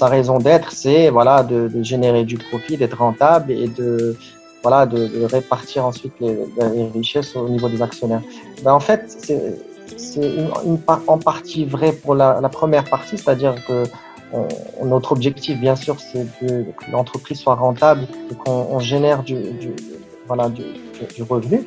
sa 0.00 0.08
raison 0.08 0.38
d'être, 0.38 0.72
c'est 0.72 1.10
voilà 1.10 1.42
de, 1.42 1.82
générer 1.82 2.24
du 2.24 2.38
profit, 2.38 2.78
d'être 2.78 2.98
rentable 3.06 3.52
et 3.52 3.68
de 3.68 4.16
voilà 4.62 4.86
de, 4.86 5.24
répartir 5.36 5.84
ensuite 5.90 6.14
les, 6.20 6.36
richesses 6.94 7.36
au 7.36 7.48
niveau 7.48 7.68
des 7.68 7.82
actionnaires. 7.82 8.22
Ben, 8.64 8.72
en 8.72 8.80
fait, 8.80 9.02
c'est 9.98 10.26
une, 10.40 10.78
en 11.06 11.18
partie 11.18 11.66
vrai 11.76 11.92
pour 11.92 12.14
la, 12.14 12.48
première 12.58 12.84
partie, 12.84 13.16
c'est-à-dire 13.18 13.54
que 13.66 13.78
on, 14.32 14.86
notre 14.86 15.12
objectif, 15.12 15.54
bien 15.60 15.76
sûr, 15.76 15.96
c'est 16.00 16.26
que, 16.38 16.64
l'entreprise 16.90 17.38
soit 17.38 17.56
rentable 17.56 18.02
et 18.30 18.34
qu'on 18.42 18.78
génère 18.78 19.22
du, 19.22 19.36
voilà 20.28 20.48
du, 20.48 21.22
revenu. 21.28 21.58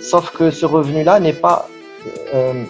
Sauf 0.00 0.24
que 0.36 0.50
ce 0.50 0.64
revenu-là 0.64 1.20
n'est 1.20 1.40
pas 1.48 1.68
euh, 2.34 2.64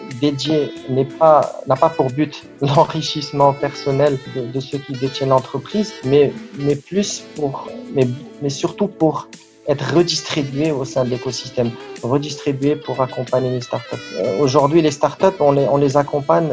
n'est 0.89 1.05
pas 1.05 1.61
n'a 1.67 1.77
pas 1.77 1.89
pour 1.89 2.07
but 2.11 2.45
l'enrichissement 2.61 3.53
personnel 3.53 4.19
de, 4.35 4.47
de, 4.47 4.61
ceux 4.61 4.79
qui 4.79 4.93
détiennent 4.93 5.31
l'entreprise, 5.31 5.93
mais 6.05 6.33
mais 6.59 6.77
plus 6.77 7.25
pour 7.37 7.69
mais 7.95 8.07
mais 8.43 8.51
surtout 8.51 8.89
pour 8.89 9.29
être 9.69 9.95
redistribué 9.95 10.71
au 10.71 10.85
sein 10.85 11.05
de 11.05 11.11
l'écosystème, 11.11 11.71
redistribué 12.03 12.77
pour 12.77 13.01
accompagner 13.01 13.51
les 13.51 13.61
startups. 13.61 13.97
Euh, 14.15 14.39
Aujourd'hui, 14.41 14.81
les 14.81 14.91
startups, 14.91 15.39
on 15.41 15.53
les, 15.53 15.67
on 15.69 15.77
les 15.77 15.97
accompagne. 15.97 16.49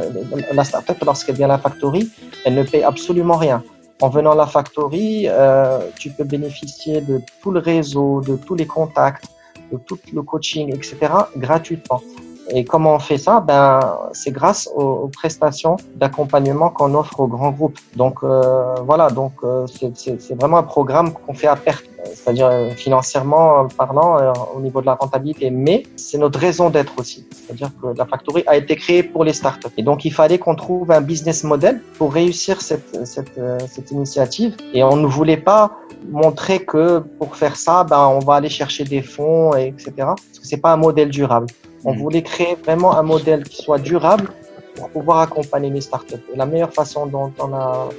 La 0.52 0.64
startup, 0.64 0.98
lorsqu'elle 1.06 1.36
vient 1.36 1.46
à 1.46 1.50
la 1.50 1.58
factory, 1.60 2.10
elle 2.46 2.56
ne 2.56 2.64
paye 2.64 2.84
absolument 2.84 3.38
rien. 3.38 3.64
En 4.02 4.10
venant 4.10 4.32
à 4.32 4.36
la 4.36 4.48
factory, 4.48 5.28
euh, 5.28 5.80
tu 5.98 6.10
peux 6.10 6.24
bénéficier 6.24 7.02
de 7.02 7.22
tout 7.42 7.52
le 7.52 7.60
réseau, 7.60 8.22
de 8.22 8.36
tous 8.36 8.56
les 8.56 8.66
contacts, 8.66 9.26
de 9.72 9.78
tout 9.78 10.00
le 10.12 10.22
coaching, 10.24 10.74
etc., 10.76 10.98
gratuitement. 11.38 12.02
Et 12.50 12.66
comment 12.66 12.96
on 12.96 13.00
fait 13.00 13.18
ça? 13.18 13.40
Ben, 13.40 13.80
c'est 14.12 14.32
grâce 14.32 14.70
aux, 14.76 14.82
aux 14.82 15.08
prestations 15.08 15.78
d'accompagnement 15.96 16.70
qu'on 16.70 16.94
offre 16.94 17.20
aux 17.20 17.28
grands 17.28 17.52
groupes. 17.52 17.80
Donc 17.96 18.18
euh, 18.24 18.76
voilà, 18.86 19.10
donc 19.10 19.34
euh, 19.44 19.66
c'est 19.96 20.36
vraiment 20.36 20.58
un 20.58 20.64
programme 20.64 21.14
qu'on 21.14 21.34
fait 21.34 21.48
à 21.48 21.56
perte, 21.56 21.86
c'est-à-dire 22.06 22.48
euh, 22.48 22.70
financièrement 22.72 23.68
parlant 23.78 24.20
euh, 24.20 24.34
au 24.56 24.60
niveau 24.60 24.82
de 24.82 24.88
la 24.88 24.96
rentabilité. 24.96 25.50
Mais 25.52 25.84
c'est 25.96 26.18
notre 26.18 26.40
raison 26.40 26.70
d'être 26.70 26.94
aussi, 27.00 27.26
c'est-à-dire 27.32 27.72
que 27.82 27.88
la 27.98 28.06
factory 28.06 28.44
a 28.46 28.58
été 28.58 28.76
créée 28.76 29.04
pour 29.04 29.24
les 29.24 29.34
startups. 29.34 29.74
Et 29.78 29.84
donc 29.84 30.04
il 30.04 30.14
fallait 30.14 30.38
qu'on 30.38 30.56
trouve 30.56 30.92
un 30.92 31.02
business 31.02 31.44
model 31.46 31.82
pour 31.98 32.14
réussir 32.14 32.62
cette, 32.62 33.06
cette, 33.06 33.38
euh, 33.38 33.58
cette 33.70 33.92
initiative. 33.92 34.58
Et 34.74 34.84
on 34.84 34.98
ne 34.98 35.08
voulait 35.08 35.38
pas 35.38 35.72
montrer 36.12 36.60
que 36.66 37.00
pour 37.00 37.38
faire 37.38 37.56
ça, 37.56 37.86
ben 37.86 38.06
on 38.08 38.20
va 38.20 38.36
aller 38.36 38.50
chercher 38.50 38.84
des 38.84 39.02
fonds, 39.02 39.56
et 39.56 39.68
etc. 39.68 39.92
Parce 39.98 40.40
que 40.42 40.46
c'est 40.46 40.58
pas 40.58 40.74
un 40.74 40.78
modèle 40.78 41.10
durable. 41.10 41.48
On 41.86 41.94
mmh. 41.94 41.98
voulait 41.98 42.24
créer 42.24 42.56
vraiment 42.56 42.96
un 42.96 43.04
modèle 43.04 43.44
qui 43.44 43.62
soit 43.62 43.80
durable 43.80 44.30
pour 44.76 44.90
pouvoir 44.90 45.20
accompagner 45.20 45.70
les 45.70 45.82
startups. 45.82 46.16
Et 46.34 46.38
la 46.38 46.46
meilleure 46.46 46.74
façon 46.74 47.06
dont 47.06 47.32
on 47.40 47.54
a, 47.54 47.90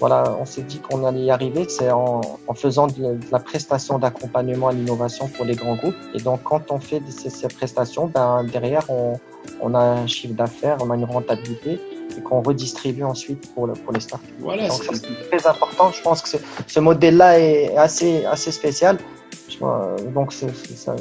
voilà, 0.00 0.36
on 0.40 0.44
s'est 0.44 0.62
dit 0.62 0.78
qu'on 0.78 1.04
allait 1.04 1.24
y 1.24 1.30
arriver, 1.30 1.66
c'est 1.68 1.90
en, 1.90 2.20
en, 2.46 2.54
faisant 2.54 2.86
de, 2.86 2.94
de, 2.94 3.18
la 3.30 3.38
prestation 3.38 3.98
d'accompagnement 3.98 4.68
à 4.68 4.72
l'innovation 4.72 5.28
pour 5.28 5.44
les 5.44 5.54
grands 5.54 5.76
groupes. 5.76 5.94
Et 6.14 6.20
donc, 6.20 6.42
quand 6.42 6.70
on 6.70 6.78
fait 6.78 7.00
ces, 7.08 7.30
ces 7.30 7.48
prestations, 7.48 8.06
ben, 8.06 8.44
derrière, 8.44 8.82
on, 8.90 9.14
on 9.60 9.74
a 9.74 9.80
un 9.80 10.06
chiffre 10.06 10.34
d'affaires, 10.34 10.78
on 10.80 10.90
a 10.90 10.96
une 10.96 11.04
rentabilité 11.04 11.80
et 12.16 12.20
qu'on 12.20 12.42
redistribue 12.42 13.04
ensuite 13.04 13.52
pour, 13.54 13.66
le, 13.66 13.74
pour 13.74 13.92
les 13.92 14.00
startups. 14.00 14.26
Voilà, 14.38 14.68
c'est 14.70 15.28
très 15.30 15.46
important. 15.48 15.90
Je 15.92 16.02
pense 16.02 16.22
que 16.22 16.28
ce, 16.28 16.36
ce 16.66 16.80
modèle-là 16.80 17.38
est 17.38 17.76
assez, 17.76 18.24
assez 18.24 18.50
spécial. 18.50 18.98
Donc 19.60 20.32
ça 20.32 20.94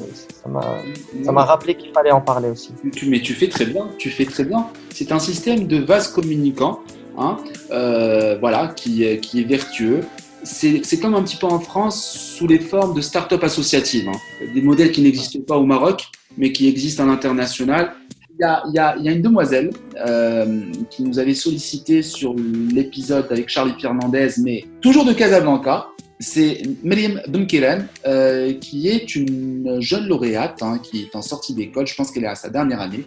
m'a 1.31 1.45
rappelé 1.45 1.75
qu'il 1.75 1.91
fallait 1.91 2.11
en 2.11 2.21
parler 2.21 2.49
aussi. 2.49 2.71
Tu, 2.93 3.07
mais 3.07 3.21
tu 3.21 3.33
fais 3.33 3.47
très 3.47 3.65
bien, 3.65 3.89
tu 3.97 4.09
fais 4.09 4.25
très 4.25 4.43
bien. 4.43 4.67
C'est 4.91 5.11
un 5.11 5.19
système 5.19 5.67
de 5.67 5.77
vase 5.77 6.07
communicant 6.07 6.79
hein, 7.17 7.37
euh, 7.71 8.37
voilà, 8.39 8.69
qui, 8.75 9.19
qui 9.19 9.41
est 9.41 9.45
vertueux. 9.45 10.01
C'est 10.43 10.99
comme 11.01 11.15
un 11.15 11.23
petit 11.23 11.37
peu 11.37 11.47
en 11.47 11.59
France 11.59 12.35
sous 12.37 12.47
les 12.47 12.59
formes 12.59 12.93
de 12.95 13.01
start-up 13.01 13.43
associatives, 13.43 14.07
hein. 14.07 14.45
des 14.53 14.61
modèles 14.61 14.91
qui 14.91 15.01
n'existent 15.01 15.39
pas 15.41 15.57
au 15.57 15.65
Maroc, 15.65 16.07
mais 16.37 16.51
qui 16.51 16.67
existent 16.67 17.03
à 17.03 17.07
l'international. 17.07 17.93
Il 18.37 18.41
y, 18.41 18.43
a, 18.43 18.63
il, 18.67 18.75
y 18.75 18.79
a, 18.79 18.95
il 18.97 19.05
y 19.05 19.09
a, 19.09 19.11
une 19.13 19.21
demoiselle 19.21 19.71
euh, 20.05 20.65
qui 20.91 21.03
nous 21.03 21.19
avait 21.19 21.33
sollicité 21.33 22.01
sur 22.01 22.35
l'épisode 22.35 23.27
avec 23.31 23.47
Charlie 23.47 23.73
Fernandez, 23.79 24.27
mais 24.39 24.65
toujours 24.81 25.05
de 25.05 25.13
Casablanca, 25.13 25.87
c'est 26.19 26.61
Miriam 26.83 27.21
Bunkiren, 27.27 27.87
euh, 28.05 28.53
qui 28.53 28.87
est 28.87 29.15
une 29.15 29.77
jeune 29.79 30.07
lauréate, 30.07 30.61
hein, 30.61 30.79
qui 30.79 31.01
est 31.01 31.15
en 31.15 31.21
sortie 31.21 31.53
d'école, 31.53 31.87
je 31.87 31.95
pense 31.95 32.11
qu'elle 32.11 32.23
est 32.23 32.27
à 32.27 32.35
sa 32.35 32.49
dernière 32.49 32.79
année, 32.81 33.03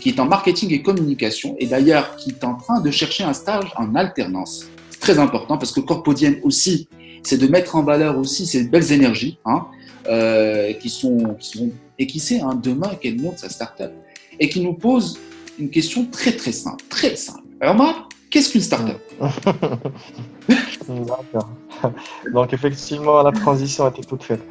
qui 0.00 0.08
est 0.10 0.20
en 0.20 0.26
marketing 0.26 0.72
et 0.72 0.82
communication, 0.82 1.56
et 1.58 1.66
d'ailleurs 1.66 2.16
qui 2.16 2.30
est 2.30 2.44
en 2.44 2.54
train 2.54 2.80
de 2.80 2.90
chercher 2.90 3.24
un 3.24 3.32
stage 3.32 3.72
en 3.76 3.94
alternance. 3.94 4.66
C'est 4.90 5.00
très 5.00 5.18
important 5.18 5.58
parce 5.58 5.72
que 5.72 5.80
Corpodienne 5.80 6.38
aussi, 6.42 6.88
c'est 7.22 7.38
de 7.38 7.46
mettre 7.46 7.76
en 7.76 7.82
valeur 7.82 8.18
aussi 8.18 8.46
ces 8.46 8.64
belles 8.64 8.92
énergies 8.92 9.38
hein, 9.44 9.66
euh, 10.08 10.72
qui, 10.74 10.88
sont, 10.88 11.36
qui 11.38 11.48
sont, 11.58 11.70
et 11.98 12.06
qui 12.06 12.20
sait 12.20 12.40
hein, 12.40 12.58
demain 12.60 12.94
qu'elle 13.00 13.20
monte 13.20 13.38
sa 13.38 13.48
start-up, 13.50 13.92
et 14.38 14.48
qui 14.48 14.60
nous 14.60 14.74
pose 14.74 15.18
une 15.58 15.70
question 15.70 16.06
très 16.06 16.32
très 16.32 16.52
simple, 16.52 16.84
très 16.88 17.16
simple. 17.16 17.42
Alors 17.60 17.74
moi, 17.74 18.08
qu'est-ce 18.36 18.52
qu'une 18.52 18.60
start-up. 18.60 19.00
Donc 22.34 22.52
effectivement, 22.52 23.22
la 23.22 23.32
transition 23.32 23.86
a 23.86 23.88
été 23.88 24.02
toute 24.02 24.22
faite. 24.22 24.42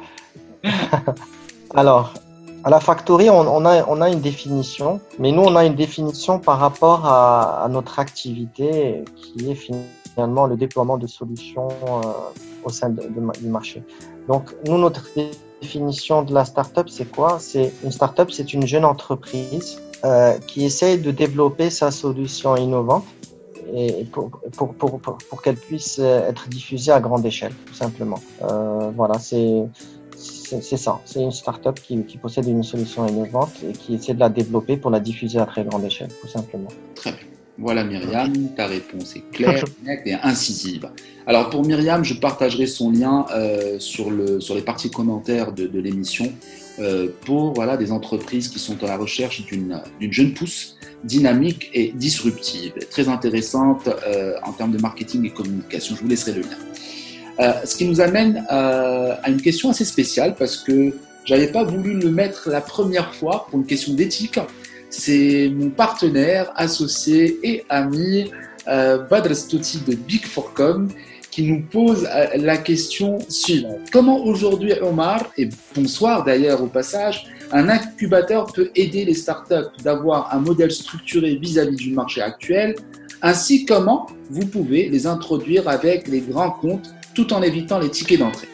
Alors, 1.74 2.12
à 2.64 2.70
la 2.70 2.80
factory, 2.80 3.30
on, 3.30 3.64
a, 3.64 3.84
on, 3.86 4.00
a, 4.00 4.10
une 4.10 4.20
définition, 4.20 4.98
mais 5.20 5.30
nous, 5.30 5.42
on 5.42 5.54
a 5.54 5.64
une 5.64 5.76
définition 5.76 6.40
par 6.40 6.58
rapport 6.58 7.06
à, 7.06 7.68
notre 7.70 8.00
activité 8.00 9.04
qui 9.14 9.52
est 9.52 9.54
finalement 9.54 10.48
le 10.48 10.56
déploiement 10.56 10.98
de 10.98 11.06
solutions 11.06 11.68
euh, 11.68 12.00
au 12.64 12.70
sein 12.70 12.90
du 12.90 13.48
marché. 13.48 13.84
Donc, 14.26 14.52
nous, 14.66 14.78
notre 14.78 15.06
définition 15.62 16.24
de 16.24 16.34
la 16.34 16.44
startup, 16.44 16.88
c'est 16.88 17.08
quoi? 17.08 17.38
C'est 17.38 17.72
une 17.84 17.92
startup, 17.92 18.32
c'est 18.32 18.52
une 18.52 18.66
jeune 18.66 18.84
entreprise 18.84 19.80
euh, 20.04 20.36
qui 20.48 20.64
essaye 20.64 20.98
de 20.98 21.12
développer 21.12 21.70
sa 21.70 21.92
solution 21.92 22.56
innovante 22.56 23.04
et 23.74 24.04
pour, 24.04 24.30
pour, 24.56 24.74
pour, 24.74 25.00
pour 25.00 25.42
qu'elle 25.42 25.56
puisse 25.56 25.98
être 25.98 26.48
diffusée 26.48 26.92
à 26.92 27.00
grande 27.00 27.24
échelle, 27.26 27.52
tout 27.66 27.74
simplement. 27.74 28.20
Euh, 28.42 28.90
voilà, 28.94 29.18
c'est 29.18 29.64
c'est 30.16 30.76
ça. 30.76 31.00
C'est 31.04 31.20
une 31.22 31.32
start-up 31.32 31.78
qui, 31.82 32.02
qui, 32.04 32.18
possède 32.18 32.46
une 32.46 32.62
solution 32.62 33.06
innovante 33.06 33.52
et 33.68 33.72
qui 33.72 33.94
essaie 33.94 34.14
de 34.14 34.20
la 34.20 34.28
développer 34.28 34.76
pour 34.76 34.90
la 34.90 35.00
diffuser 35.00 35.38
à 35.38 35.46
très 35.46 35.64
grande 35.64 35.84
échelle, 35.84 36.08
tout 36.20 36.28
simplement. 36.28 36.68
Très 36.94 37.12
bien. 37.12 37.20
Voilà 37.58 37.84
Myriam, 37.84 38.32
ta 38.54 38.66
réponse 38.66 39.16
est 39.16 39.30
claire, 39.30 39.64
nette 39.84 40.02
et 40.04 40.12
incisive. 40.12 40.90
Alors 41.26 41.48
pour 41.48 41.64
Myriam, 41.64 42.04
je 42.04 42.14
partagerai 42.14 42.66
son 42.66 42.90
lien 42.90 43.24
euh, 43.34 43.78
sur, 43.78 44.10
le, 44.10 44.40
sur 44.40 44.54
les 44.54 44.60
parties 44.60 44.90
commentaires 44.90 45.52
de, 45.52 45.66
de 45.66 45.80
l'émission 45.80 46.26
euh, 46.26 46.65
pour 47.24 47.54
voilà, 47.54 47.76
des 47.76 47.90
entreprises 47.92 48.48
qui 48.48 48.58
sont 48.58 48.82
à 48.84 48.86
la 48.86 48.96
recherche 48.96 49.44
d'une 49.46 49.80
jeune 50.10 50.34
pousse 50.34 50.76
dynamique 51.04 51.70
et 51.72 51.92
disruptive, 51.94 52.72
très 52.90 53.08
intéressante 53.08 53.88
euh, 53.88 54.34
en 54.44 54.52
termes 54.52 54.72
de 54.72 54.78
marketing 54.80 55.24
et 55.24 55.30
communication. 55.30 55.94
Je 55.96 56.02
vous 56.02 56.08
laisserai 56.08 56.32
le 56.32 56.40
lien. 56.42 56.58
Euh, 57.38 57.52
ce 57.64 57.76
qui 57.76 57.86
nous 57.86 58.00
amène 58.00 58.44
euh, 58.50 59.14
à 59.22 59.30
une 59.30 59.40
question 59.40 59.70
assez 59.70 59.84
spéciale 59.84 60.34
parce 60.38 60.56
que 60.56 60.94
j'avais 61.24 61.48
pas 61.48 61.64
voulu 61.64 61.92
le 61.94 62.10
mettre 62.10 62.50
la 62.50 62.60
première 62.60 63.14
fois 63.14 63.46
pour 63.50 63.58
une 63.58 63.66
question 63.66 63.94
d'éthique. 63.94 64.38
C'est 64.88 65.50
mon 65.54 65.70
partenaire, 65.70 66.52
associé 66.56 67.38
et 67.42 67.64
ami 67.68 68.30
euh, 68.68 68.98
Badr 68.98 69.28
de 69.28 69.94
Big 69.94 70.22
4 70.22 70.86
qui 71.36 71.42
nous 71.42 71.60
pose 71.60 72.08
euh, 72.10 72.28
la 72.36 72.56
question 72.56 73.18
suivante. 73.28 73.90
Comment 73.92 74.24
aujourd'hui, 74.24 74.72
Omar, 74.80 75.20
et 75.36 75.50
bonsoir 75.74 76.24
d'ailleurs 76.24 76.62
au 76.62 76.66
passage, 76.66 77.26
un 77.52 77.68
incubateur 77.68 78.46
peut 78.46 78.70
aider 78.74 79.04
les 79.04 79.12
startups 79.12 79.70
d'avoir 79.84 80.34
un 80.34 80.38
modèle 80.38 80.70
structuré 80.70 81.34
vis-à-vis 81.34 81.76
du 81.76 81.90
marché 81.92 82.22
actuel, 82.22 82.74
ainsi 83.20 83.66
comment 83.66 84.06
vous 84.30 84.46
pouvez 84.46 84.88
les 84.88 85.06
introduire 85.06 85.68
avec 85.68 86.08
les 86.08 86.22
grands 86.22 86.52
comptes 86.52 86.94
tout 87.14 87.30
en 87.34 87.42
évitant 87.42 87.80
les 87.80 87.90
tickets 87.90 88.20
d'entrée? 88.20 88.48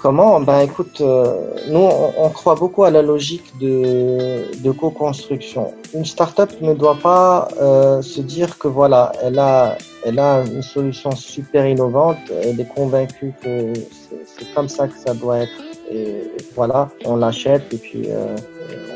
Comment? 0.00 0.40
Ben 0.40 0.60
écoute, 0.60 1.02
euh, 1.02 1.34
nous 1.68 1.86
on, 2.16 2.30
croit 2.30 2.54
beaucoup 2.54 2.84
à 2.84 2.90
la 2.90 3.02
logique 3.02 3.52
de, 3.60 4.70
co-construction. 4.72 5.74
Une 5.94 6.06
startup 6.06 6.50
ne 6.62 6.72
doit 6.72 6.96
pas 6.96 7.48
euh, 7.60 8.00
se 8.00 8.22
dire 8.22 8.56
que 8.56 8.68
voilà, 8.68 9.12
elle 9.22 9.38
a, 9.38 9.76
elle 10.04 10.18
a 10.18 10.44
une 10.44 10.62
solution 10.62 11.12
super 11.12 11.66
innovante, 11.66 12.18
elle 12.42 12.60
est 12.60 12.68
convaincue 12.68 13.32
que 13.42 13.72
c'est 14.26 14.52
comme 14.54 14.68
ça 14.68 14.88
que 14.88 14.96
ça 14.96 15.14
doit 15.14 15.38
être. 15.40 15.62
Et 15.90 16.30
voilà, 16.54 16.88
on 17.04 17.16
l'achète 17.16 17.72
et 17.72 17.76
puis 17.76 18.04
euh, 18.08 18.36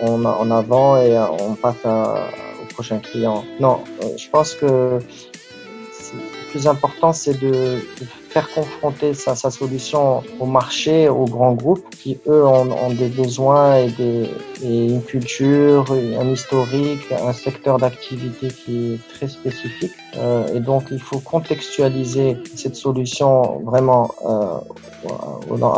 on, 0.03 0.25
en 0.25 0.51
avant 0.51 0.97
et 0.97 1.19
on 1.19 1.55
passe 1.55 1.85
au 1.85 2.73
prochain 2.73 2.99
client. 2.99 3.45
Non, 3.61 3.81
je 4.17 4.29
pense 4.31 4.55
que 4.55 4.67
le 4.67 6.51
plus 6.51 6.67
important 6.67 7.13
c'est 7.13 7.39
de, 7.39 7.51
de 7.51 8.07
faire 8.37 8.53
confronter 8.53 9.15
sa, 9.15 9.35
solution 9.51 10.23
au 10.41 10.45
marché, 10.45 11.09
aux 11.09 11.25
grands 11.25 11.55
groupes 11.55 11.89
qui, 12.01 12.19
eux, 12.27 12.45
ont, 12.47 12.91
des 13.03 13.09
besoins 13.09 13.77
et, 13.79 14.29
une 14.63 15.03
culture, 15.03 15.87
un 16.23 16.29
historique, 16.29 17.07
un 17.13 17.33
secteur 17.33 17.79
d'activité 17.79 18.49
qui 18.49 18.75
est 18.93 19.01
très 19.15 19.29
spécifique. 19.29 19.97
Euh, 20.19 20.55
et 20.55 20.61
donc, 20.61 20.83
il 20.91 21.01
faut 21.09 21.21
contextualiser 21.35 22.37
cette 22.55 22.77
solution 22.77 23.31
vraiment 23.71 24.05
euh, 24.27 24.59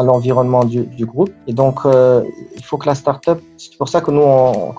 à 0.01 0.03
l'environnement 0.03 0.65
du, 0.65 1.07
groupe. 1.13 1.33
Et 1.47 1.53
donc, 1.53 1.77
euh, 1.85 2.25
il 2.57 2.65
faut 2.65 2.77
que 2.77 2.89
la 2.89 2.97
startup, 2.97 3.39
c'est 3.57 3.77
pour 3.79 3.89
ça 3.89 4.01
que 4.01 4.11
nous, 4.11 4.29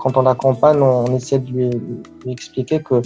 quand 0.00 0.18
on 0.18 0.22
l'accompagne, 0.28 0.82
on, 0.82 1.16
essaie 1.16 1.38
de 1.38 1.50
lui 1.50 1.70
expliquer 2.26 2.82
que 2.82 2.96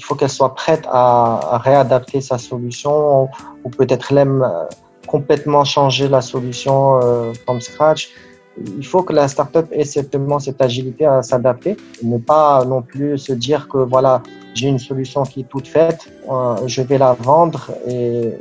il 0.00 0.04
faut 0.04 0.14
qu'elle 0.14 0.36
soit 0.40 0.54
prête 0.54 0.84
à, 0.90 1.58
réadapter 1.62 2.22
sa 2.22 2.38
solution 2.38 3.28
ou, 3.64 3.68
peut-être 3.68 4.14
même 4.14 4.42
euh, 4.42 4.64
complètement 5.06 5.64
changer 5.64 6.08
la 6.08 6.22
solution 6.22 6.76
euh, 7.02 7.34
from 7.44 7.60
scratch. 7.60 8.02
Il 8.78 8.86
faut 8.86 9.02
que 9.02 9.12
la 9.12 9.28
startup 9.28 9.66
ait 9.72 9.84
cette 9.84 10.16
agilité 10.58 11.04
à 11.04 11.22
s'adapter, 11.22 11.76
ne 12.02 12.18
pas 12.18 12.64
non 12.64 12.80
plus 12.80 13.18
se 13.18 13.34
dire 13.34 13.68
que 13.68 13.78
voilà, 13.78 14.22
j'ai 14.54 14.68
une 14.68 14.78
solution 14.78 15.22
qui 15.22 15.40
est 15.42 15.48
toute 15.54 15.68
faite, 15.68 16.00
euh, 16.30 16.56
je 16.66 16.80
vais 16.80 16.98
la 16.98 17.12
vendre 17.12 17.70
et, 17.86 18.32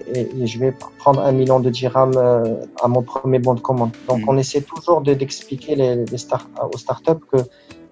et, 0.42 0.48
je 0.48 0.60
vais 0.60 0.74
prendre 0.98 1.22
un 1.22 1.34
million 1.34 1.60
de 1.60 1.70
dirhams 1.70 2.18
euh, 2.18 2.56
à 2.82 2.88
mon 2.88 3.02
premier 3.02 3.40
bon 3.40 3.54
de 3.54 3.60
commande. 3.60 3.92
Donc, 4.08 4.20
mm. 4.20 4.30
on 4.30 4.38
essaie 4.38 4.62
toujours 4.62 5.02
d'expliquer 5.02 5.76
les, 5.76 6.06
les 6.06 6.18
start, 6.18 6.48
aux 6.74 6.78
startups 6.78 7.26
que 7.32 7.40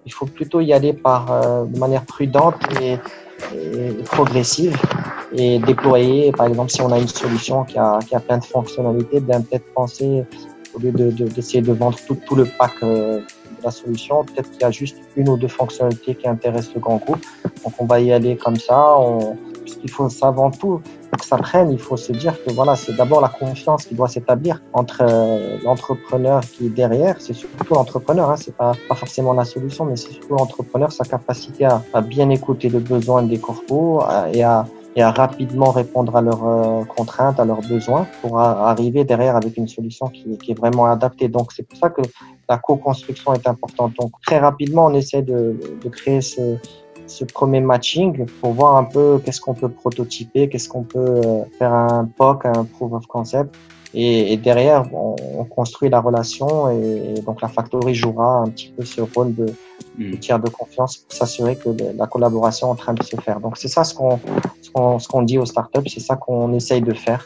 il 0.05 0.13
faut 0.13 0.26
plutôt 0.26 0.61
y 0.61 0.72
aller 0.72 0.93
par 0.93 1.22
de 1.68 1.78
manière 1.78 2.05
prudente 2.05 2.55
et, 2.82 2.95
progressive 4.06 4.78
et 5.34 5.60
déployer, 5.60 6.32
par 6.32 6.48
exemple, 6.48 6.72
si 6.72 6.82
on 6.82 6.92
a 6.92 7.00
une 7.00 7.08
solution 7.08 7.64
qui 7.64 7.78
a, 7.78 8.00
qui 8.08 8.16
a 8.16 8.20
plein 8.20 8.38
de 8.38 8.46
fonctionnalités, 8.46 9.20
bien 9.20 9.42
peut-être 9.42 9.72
penser, 9.74 10.24
au 10.74 10.80
lieu 10.80 10.92
d'essayer 10.92 11.62
de, 11.62 11.68
de, 11.68 11.74
vendre 11.74 11.98
tout, 12.08 12.18
tout, 12.26 12.36
le 12.36 12.46
pack 12.58 12.72
euh, 12.84 13.20
de 13.20 13.64
la 13.64 13.72
solution, 13.72 14.24
peut-être 14.24 14.52
qu'il 14.52 14.62
y 14.62 14.66
a 14.66 14.72
juste 14.72 14.98
une 15.16 15.30
ou 15.30 15.38
deux 15.38 15.48
fonctionnalités 15.48 16.16
qui 16.16 16.28
intéressent 16.28 16.76
le 16.76 16.82
grand 16.82 16.98
groupe. 16.98 17.24
Donc 17.64 17.74
on 17.80 17.86
va 17.86 18.00
y 18.00 18.12
aller 18.12 18.38
comme 18.38 18.58
ça. 18.58 18.98
On, 19.00 19.38
il 19.84 19.90
faut 19.90 20.08
avant 20.22 20.52
tout 20.52 20.82
pour 21.10 21.20
que 21.20 21.26
ça 21.26 21.38
prenne, 21.38 21.72
il 21.72 21.80
faut 21.80 21.97
se 21.97 22.12
dire 22.12 22.34
que 22.43 22.51
voilà, 22.51 22.76
c'est 22.76 22.95
d'abord 22.95 23.22
la 23.22 23.30
confiance 23.30 23.86
qui 23.86 23.95
doit 23.95 24.08
s'établir 24.08 24.62
entre 24.74 25.01
euh, 25.01 25.58
l'entrepreneur 25.64 26.41
qui 26.41 26.68
est 26.68 26.70
derrière, 26.70 27.16
c'est 27.20 27.34
surtout 27.34 27.74
l'entrepreneur, 27.74 28.30
hein, 28.30 28.36
c'est 28.38 28.55
pas, 28.55 28.74
forcément 28.95 29.34
la 29.34 29.45
solution, 29.45 29.86
mais 29.86 29.95
c'est 29.95 30.12
surtout 30.12 30.36
l'entrepreneur, 30.36 30.91
sa 30.91 31.05
capacité 31.05 31.66
à, 31.66 31.82
à, 31.93 32.01
bien 32.01 32.30
écouter 32.30 32.70
le 32.70 32.80
besoin 32.80 33.24
des 33.24 33.39
corpos 33.39 34.03
et 34.34 34.43
à 34.43 34.66
et 34.97 35.03
à 35.03 35.12
rapidement 35.12 35.70
répondre 35.70 36.16
à 36.16 36.22
leurs 36.24 36.43
euh, 36.43 36.84
contraintes, 36.86 37.39
à 37.39 37.45
leurs 37.45 37.62
besoins, 37.62 38.08
pour 38.22 38.39
arriver 38.39 39.03
derrière 39.03 39.36
avec 39.36 39.55
une 39.55 39.68
solution 39.68 40.08
qui, 40.08 40.39
qui 40.39 40.51
est 40.51 40.55
vraiment 40.58 40.86
adaptée. 40.86 41.28
Donc 41.28 41.51
c'est 41.51 41.62
pour 41.62 41.78
ça 41.78 41.91
que 41.91 42.01
la 42.49 42.58
co-construction 42.58 43.32
est 43.36 43.47
importante. 43.47 43.93
Donc 43.99 44.14
très 44.26 44.39
rapidement, 44.39 44.88
on 44.88 44.95
essaie 44.95 45.22
de, 45.22 45.55
de 45.84 45.89
créer 45.89 46.22
ce, 46.22 46.58
ce 47.08 47.26
premier 47.26 47.62
matching 47.62 48.26
pour 48.41 48.51
voir 48.53 48.76
un 48.78 48.84
peu 48.84 49.20
qu'est-ce 49.24 49.41
qu'on 49.41 49.53
peut 49.53 49.70
prototyper, 49.70 50.49
qu'est-ce 50.49 50.70
qu'on 50.70 50.84
peut 50.84 50.99
euh, 50.99 51.43
faire 51.58 51.74
un 51.74 52.10
POC, 52.18 52.45
un 52.45 52.66
proof 52.66 52.93
of 52.93 53.08
concept. 53.08 53.55
Et, 53.93 54.34
et 54.34 54.38
derrière, 54.38 54.84
on, 54.93 55.16
on, 55.38 55.45
construit 55.45 55.89
la 55.89 56.01
relation 56.01 56.70
et, 56.70 57.22
donc 57.22 57.41
la 57.41 57.47
factory 57.47 57.95
jouera 57.95 58.39
un 58.39 58.49
petit 58.49 58.72
peu 58.76 58.84
ce 58.84 59.01
rôle 59.01 59.34
de, 59.34 59.45
de 59.97 60.16
hmm. 60.16 60.20
tiers 60.20 60.39
de 60.39 60.49
confiance 60.49 60.97
pour 60.97 61.18
s'assurer 61.18 61.55
que 61.55 61.70
la 61.95 62.05
collaboration 62.05 62.68
est 62.68 62.72
en 62.72 62.76
train 62.76 62.93
de 62.93 63.01
se 63.01 63.16
faire. 63.16 63.39
Donc 63.39 63.58
c'est 63.58 63.70
ça 63.70 63.86
ce 63.86 63.95
qu'on 63.95 64.20
ce 64.99 65.08
qu'on 65.08 65.22
dit 65.24 65.38
aux 65.38 65.45
startups, 65.45 65.88
c'est 65.88 66.01
ça 66.01 66.16
qu'on 66.16 66.53
essaye 66.53 66.82
de 66.82 66.93
faire. 66.93 67.26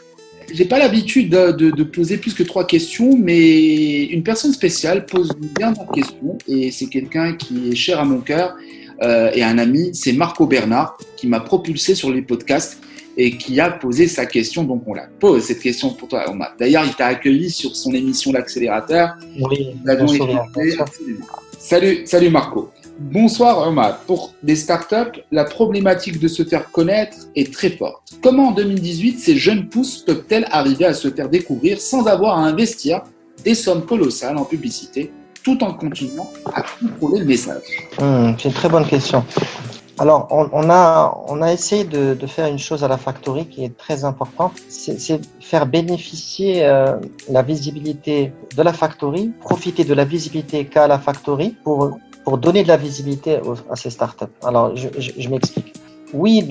J'ai 0.52 0.64
pas 0.64 0.78
l'habitude 0.78 1.30
de, 1.30 1.52
de, 1.52 1.70
de, 1.70 1.84
poser 1.84 2.18
plus 2.18 2.34
que 2.34 2.42
trois 2.42 2.66
questions, 2.66 3.16
mais 3.18 4.04
une 4.04 4.22
personne 4.22 4.52
spéciale 4.52 5.06
pose 5.06 5.30
une 5.40 5.48
dernière 5.48 5.88
question 5.90 6.36
et 6.46 6.70
c'est 6.70 6.86
quelqu'un 6.86 7.34
qui 7.34 7.70
est 7.70 7.74
cher 7.74 7.98
à 8.00 8.04
mon 8.04 8.20
cœur 8.20 8.54
euh, 9.02 9.30
et 9.34 9.42
un 9.42 9.58
ami, 9.58 9.90
c'est 9.94 10.12
Marco 10.12 10.46
Bernard 10.46 10.96
qui 11.16 11.26
m'a 11.26 11.40
propulsé 11.40 11.94
sur 11.94 12.10
les 12.10 12.22
podcasts 12.22 12.78
et 13.16 13.36
qui 13.36 13.60
a 13.60 13.70
posé 13.70 14.06
sa 14.06 14.26
question. 14.26 14.64
Donc, 14.64 14.84
on 14.86 14.94
la 14.94 15.06
pose, 15.18 15.42
cette 15.42 15.60
question 15.60 15.90
pour 15.90 16.08
toi, 16.08 16.30
Omar. 16.30 16.54
D'ailleurs, 16.58 16.84
il 16.84 16.94
t'a 16.94 17.06
accueilli 17.06 17.50
sur 17.50 17.76
son 17.76 17.92
émission 17.92 18.32
L'accélérateur. 18.32 19.16
Oui, 19.40 19.74
Salut, 21.58 22.02
salut 22.06 22.30
Marco. 22.30 22.70
Bonsoir 22.98 23.66
Omar. 23.66 24.00
Pour 24.00 24.34
des 24.42 24.56
startups, 24.56 25.20
la 25.30 25.44
problématique 25.44 26.18
de 26.18 26.28
se 26.28 26.44
faire 26.44 26.70
connaître 26.70 27.16
est 27.34 27.52
très 27.52 27.70
forte. 27.70 28.02
Comment 28.22 28.48
en 28.48 28.52
2018 28.52 29.18
ces 29.18 29.36
jeunes 29.36 29.68
pousses 29.68 29.98
peuvent-elles 29.98 30.46
arriver 30.50 30.84
à 30.84 30.94
se 30.94 31.10
faire 31.10 31.28
découvrir 31.28 31.80
sans 31.80 32.06
avoir 32.06 32.38
à 32.38 32.42
investir 32.42 33.02
des 33.44 33.54
sommes 33.54 33.86
colossales 33.86 34.36
en 34.36 34.44
publicité 34.44 35.10
tout 35.44 35.62
en 35.62 35.72
continuant 35.74 36.30
à 36.54 36.62
contrôler 36.62 37.20
le 37.20 37.26
message 37.26 37.62
hmm, 38.00 38.32
C'est 38.38 38.48
une 38.48 38.54
très 38.54 38.68
bonne 38.68 38.86
question. 38.86 39.24
Alors, 39.98 40.26
on, 40.30 40.70
a, 40.70 41.22
on 41.28 41.42
a 41.42 41.52
essayé 41.52 41.84
de, 41.84 42.16
faire 42.26 42.48
une 42.48 42.58
chose 42.58 42.82
à 42.82 42.88
la 42.88 42.96
factory 42.96 43.46
qui 43.46 43.64
est 43.64 43.76
très 43.76 44.04
importante, 44.04 44.52
c'est 44.68 45.20
faire 45.40 45.66
bénéficier 45.66 46.64
euh, 46.64 46.96
la 47.28 47.42
visibilité 47.42 48.32
de 48.56 48.62
la 48.62 48.72
factory, 48.72 49.32
profiter 49.40 49.84
de 49.84 49.94
la 49.94 50.04
visibilité 50.04 50.64
qu'a 50.64 50.88
la 50.88 50.98
factory 50.98 51.54
pour, 51.62 51.98
pour 52.24 52.38
donner 52.38 52.62
de 52.62 52.68
la 52.68 52.78
visibilité 52.78 53.38
à 53.70 53.76
ces 53.76 53.90
startups. 53.90 54.24
Alors, 54.42 54.74
je, 54.74 54.88
je 54.98 55.28
m'explique. 55.28 55.74
Oui, 56.14 56.48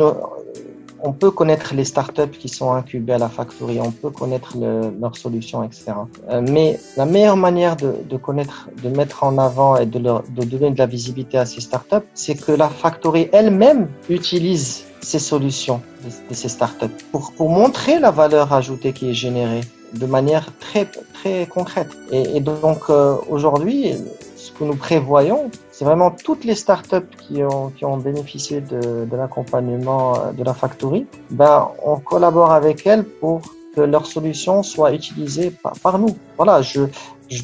on 1.03 1.13
peut 1.13 1.31
connaître 1.31 1.73
les 1.73 1.85
startups 1.85 2.37
qui 2.39 2.49
sont 2.49 2.71
incubées 2.73 3.13
à 3.13 3.17
la 3.17 3.29
factory, 3.29 3.79
on 3.81 3.91
peut 3.91 4.09
connaître 4.09 4.55
leurs 4.57 5.17
solutions, 5.17 5.63
etc. 5.63 5.93
Euh, 6.29 6.41
mais 6.47 6.79
la 6.97 7.05
meilleure 7.05 7.37
manière 7.37 7.75
de, 7.75 8.17
connaître, 8.17 8.69
de 8.83 8.89
mettre 8.89 9.23
en 9.23 9.37
avant 9.37 9.77
et 9.77 9.85
de, 9.85 9.99
donner 9.99 10.71
de 10.71 10.77
la 10.77 10.85
visibilité 10.85 11.37
à 11.37 11.45
ces 11.45 11.61
startups, 11.61 12.07
c'est 12.13 12.35
que 12.35 12.51
la 12.51 12.69
factory 12.69 13.29
elle-même 13.31 13.87
utilise 14.09 14.85
ces 15.01 15.19
solutions 15.19 15.81
de, 16.29 16.33
ces 16.33 16.49
startups 16.49 16.95
pour, 17.11 17.49
montrer 17.49 17.99
la 17.99 18.11
valeur 18.11 18.53
ajoutée 18.53 18.93
qui 18.93 19.09
est 19.09 19.13
générée 19.13 19.61
de 19.93 20.05
manière 20.05 20.47
très 20.59 20.85
très 21.13 21.45
concrète. 21.47 21.89
Et, 22.11 22.37
et 22.37 22.39
donc 22.39 22.83
euh, 22.89 23.15
aujourd'hui, 23.29 23.95
ce 24.37 24.51
que 24.51 24.63
nous 24.63 24.75
prévoyons, 24.75 25.51
c'est 25.81 25.85
vraiment 25.85 26.11
toutes 26.11 26.43
les 26.43 26.53
startups 26.53 27.09
qui 27.21 27.41
ont, 27.43 27.97
bénéficié 27.97 28.61
de, 28.61 29.07
l'accompagnement 29.15 30.13
euh, 30.13 30.31
de 30.31 30.43
la 30.43 30.53
factory. 30.53 31.07
Ben, 31.31 31.69
on 31.83 31.95
collabore 31.97 32.51
avec 32.51 32.85
elles 32.85 33.03
pour 33.03 33.41
que 33.75 33.81
leurs 33.81 34.05
solutions 34.05 34.61
soient 34.61 34.93
utilisées 34.93 35.51
par, 35.81 35.97
nous. 35.97 36.15
Voilà, 36.37 36.61
je, 36.61 36.81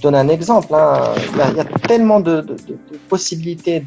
donne 0.03 0.13
un 0.13 0.27
exemple. 0.27 0.67
Hein. 0.75 1.15
Il, 1.33 1.57
y 1.57 1.59
a, 1.61 1.65
tellement 1.88 2.19
de, 2.19 2.45
possibilités 3.09 3.83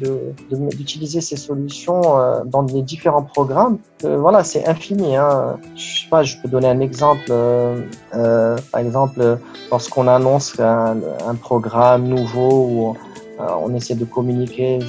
d'utiliser 0.77 1.21
ces 1.21 1.37
solutions 1.37 2.19
euh, 2.19 2.43
dans 2.43 2.63
les 2.63 2.81
différents 2.81 3.23
programmes. 3.23 3.77
Que, 3.99 4.07
voilà, 4.17 4.43
c'est 4.43 4.67
infini. 4.67 5.15
Hein. 5.15 5.59
Je 5.77 6.01
sais 6.01 6.09
pas, 6.09 6.23
je 6.23 6.35
peux 6.41 6.49
donner 6.49 6.67
un 6.67 6.81
exemple. 6.81 7.27
Euh, 7.29 8.57
par 8.69 8.81
exemple, 8.81 9.37
lorsqu'on 9.71 10.09
annonce 10.09 10.59
un, 10.59 10.97
un, 11.25 11.35
programme 11.35 12.03
nouveau 12.03 12.67
ou 12.69 12.97
on 13.39 13.73
essaie 13.73 13.95
de 13.95 14.05
communiquer 14.05 14.79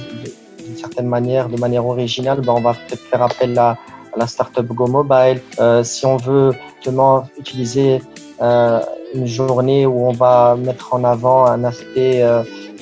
d'une 0.63 0.77
certaine 0.77 1.07
manière, 1.07 1.49
de 1.49 1.57
manière 1.57 1.85
originale, 1.85 2.41
ben 2.41 2.53
on 2.53 2.61
va 2.61 2.73
peut-être 2.73 3.01
faire 3.01 3.21
appel 3.21 3.57
à, 3.57 3.71
à, 3.71 3.77
la 4.17 4.27
startup 4.27 4.65
Go 4.67 4.87
Mobile. 4.87 5.41
Euh, 5.59 5.83
si 5.83 6.05
on 6.05 6.17
veut 6.17 6.53
justement 6.75 7.25
utiliser 7.37 8.01
euh, 8.41 8.79
une 9.13 9.27
journée 9.27 9.85
où 9.85 10.07
on 10.07 10.13
va 10.13 10.55
mettre 10.55 10.93
en 10.93 11.03
avant 11.03 11.45
un 11.45 11.63
aspect 11.63 12.23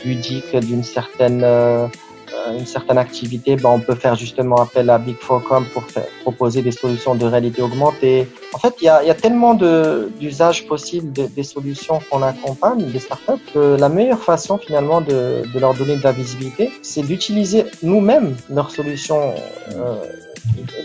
ludique 0.06 0.56
d'une 0.56 0.84
certaine 0.84 1.42
euh, 1.44 1.88
une 2.58 2.66
certaine 2.66 2.98
activité, 2.98 3.56
ben, 3.56 3.70
on 3.70 3.80
peut 3.80 3.96
faire 3.96 4.16
justement 4.16 4.58
appel 4.58 4.90
à 4.90 4.98
Big 4.98 5.18
Focom 5.18 5.66
pour 5.74 5.84
faire, 5.84 6.06
proposer 6.22 6.62
des 6.62 6.72
solutions 6.72 7.16
de 7.16 7.26
réalité 7.26 7.62
augmentée. 7.62 8.28
En 8.54 8.58
fait, 8.58 8.76
il 8.82 8.86
y 8.86 8.90
a, 8.90 9.14
tellement 9.14 9.54
d'usages 9.54 10.68
possibles 10.68 11.12
de, 11.12 11.28
des 11.28 11.44
solutions 11.44 12.00
qu'on 12.10 12.22
accompagne, 12.22 12.92
des 12.92 13.00
startups, 13.00 13.44
que 13.54 13.78
la 13.80 13.90
meilleure 13.90 14.22
façon 14.22 14.58
finalement 14.58 15.02
de, 15.02 15.44
leur 15.60 15.74
donner 15.74 15.98
de 15.98 16.04
la 16.04 16.12
visibilité, 16.12 16.72
c'est 16.82 17.04
d'utiliser 17.04 17.66
nous-mêmes 17.84 18.36
leurs 18.50 18.72
solutions. 18.72 19.34
Euh, 19.76 19.96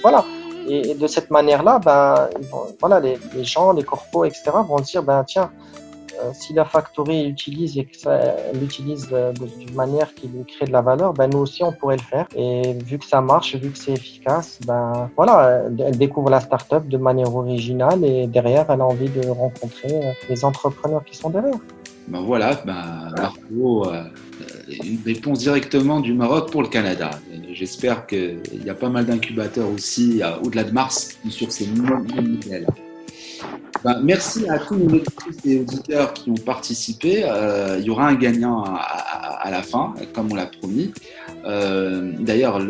voilà. 0.02 0.24
Et, 0.68 0.94
de 0.94 1.06
cette 1.06 1.30
manière-là, 1.30 1.78
ben, 1.84 2.28
voilà, 2.80 3.00
les, 3.00 3.18
les, 3.34 3.44
gens, 3.44 3.72
les 3.72 3.84
corpos, 3.84 4.24
etc., 4.24 4.50
vont 4.68 4.80
dire, 4.80 5.02
ben, 5.02 5.22
tiens, 5.24 5.50
euh, 5.50 5.85
si 6.34 6.52
la 6.52 6.64
factory 6.64 7.26
utilise 7.26 7.78
et 7.78 7.84
qu'elle 7.84 8.58
l'utilise 8.60 9.08
d'une 9.08 9.74
manière 9.74 10.14
qui 10.14 10.28
lui 10.28 10.44
crée 10.44 10.66
de 10.66 10.72
la 10.72 10.82
valeur, 10.82 11.12
ben 11.12 11.28
nous 11.28 11.38
aussi 11.38 11.62
on 11.62 11.72
pourrait 11.72 11.96
le 11.96 12.02
faire. 12.02 12.26
Et 12.36 12.74
vu 12.84 12.98
que 12.98 13.04
ça 13.04 13.20
marche, 13.20 13.54
vu 13.56 13.70
que 13.70 13.78
c'est 13.78 13.92
efficace, 13.92 14.58
ben 14.66 15.10
voilà, 15.16 15.62
elle 15.78 15.98
découvre 15.98 16.30
la 16.30 16.40
startup 16.40 16.88
de 16.88 16.96
manière 16.96 17.34
originale 17.34 18.04
et 18.04 18.26
derrière 18.26 18.66
elle 18.70 18.80
a 18.80 18.86
envie 18.86 19.08
de 19.08 19.26
rencontrer 19.28 19.92
euh, 19.92 20.12
les 20.28 20.44
entrepreneurs 20.44 21.04
qui 21.04 21.16
sont 21.16 21.30
derrière. 21.30 21.58
Ben 22.08 22.20
voilà, 22.20 22.54
ben 22.64 23.10
Marco, 23.16 23.88
euh, 23.88 24.04
une 24.84 25.00
réponse 25.04 25.40
directement 25.40 26.00
du 26.00 26.14
Maroc 26.14 26.52
pour 26.52 26.62
le 26.62 26.68
Canada. 26.68 27.10
J'espère 27.52 28.06
qu'il 28.06 28.64
y 28.64 28.70
a 28.70 28.74
pas 28.74 28.88
mal 28.88 29.06
d'incubateurs 29.06 29.68
aussi 29.68 30.20
au-delà 30.44 30.64
de 30.64 30.70
Mars 30.70 31.18
sur 31.30 31.50
ces 31.50 31.66
modèles. 31.66 32.66
Bah, 33.84 33.98
merci 34.02 34.48
à 34.48 34.58
tous 34.58 34.76
nos 34.76 34.88
lectrices 34.88 35.38
et 35.44 35.60
auditeurs 35.60 36.12
qui 36.12 36.30
ont 36.30 36.34
participé. 36.34 37.22
Euh, 37.24 37.76
il 37.78 37.84
y 37.84 37.90
aura 37.90 38.08
un 38.08 38.14
gagnant 38.14 38.64
à, 38.64 39.48
la 39.50 39.62
fin, 39.62 39.94
comme 40.12 40.32
on 40.32 40.34
l'a 40.34 40.46
promis. 40.46 40.92
Euh, 41.44 42.12
d'ailleurs, 42.18 42.60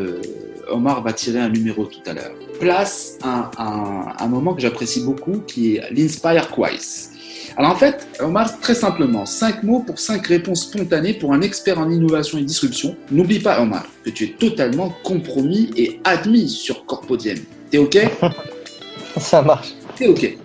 Omar 0.68 1.03
va 1.03 1.12
tirer 1.12 1.41
un 1.41 1.49
numéro 1.49 1.87
tout 1.87 2.01
à 2.07 2.12
l'heure. 2.12 2.33
Place 2.61 3.18
un, 3.24 3.51
un, 4.18 4.27
moment 4.27 4.55
que 4.55 4.61
j'apprécie 4.61 5.05
beaucoup 5.05 5.41
qui 5.47 5.77
est 5.77 5.91
l'Inspire 5.91 6.51
Quiz. 6.51 7.12
Alors 7.57 7.72
en 7.72 7.77
fait, 7.77 8.07
Omar, 8.20 8.61
très 8.61 8.74
simplement, 8.74 9.24
5 9.24 9.62
mots 9.62 9.81
pour 9.81 9.99
5 9.99 10.27
réponses 10.27 10.64
spontanées 10.64 11.14
pour 11.14 11.33
un 11.33 11.41
expert 11.41 11.79
en 11.79 11.91
innovation 11.91 12.37
et 12.37 12.43
disruption. 12.43 12.95
N'oublie 13.11 13.41
pas, 13.41 13.62
Omar, 13.62 13.87
que 14.05 14.11
tu 14.11 14.24
es 14.24 14.29
totalement 14.39 14.95
compromis 15.03 15.70
et 15.77 16.01
admis 16.05 16.51
sur 16.51 16.85
Corpodium. 16.85 17.39
T'es 17.70 17.79
OK? 17.79 17.97
Ça 19.16 19.41
marche. 19.41 19.68
T'es 19.97 20.09
OK. 20.09 20.37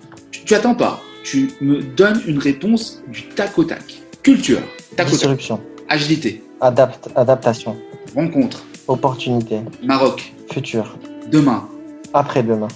Tu 0.45 0.53
attends 0.55 0.75
pas. 0.75 1.01
Tu 1.23 1.51
me 1.61 1.81
donnes 1.81 2.21
une 2.25 2.39
réponse 2.39 3.01
du 3.07 3.23
tac 3.29 3.57
au 3.57 3.63
tac. 3.63 4.01
Culture. 4.23 4.61
Tac 4.95 5.07
Disruption. 5.07 5.59
Agilité. 5.87 6.43
Adapt 6.59 7.09
adaptation. 7.15 7.77
Rencontre. 8.15 8.63
Opportunité. 8.87 9.59
Maroc. 9.83 10.33
Futur. 10.51 10.97
Demain. 11.31 11.67
Après-demain. 12.13 12.67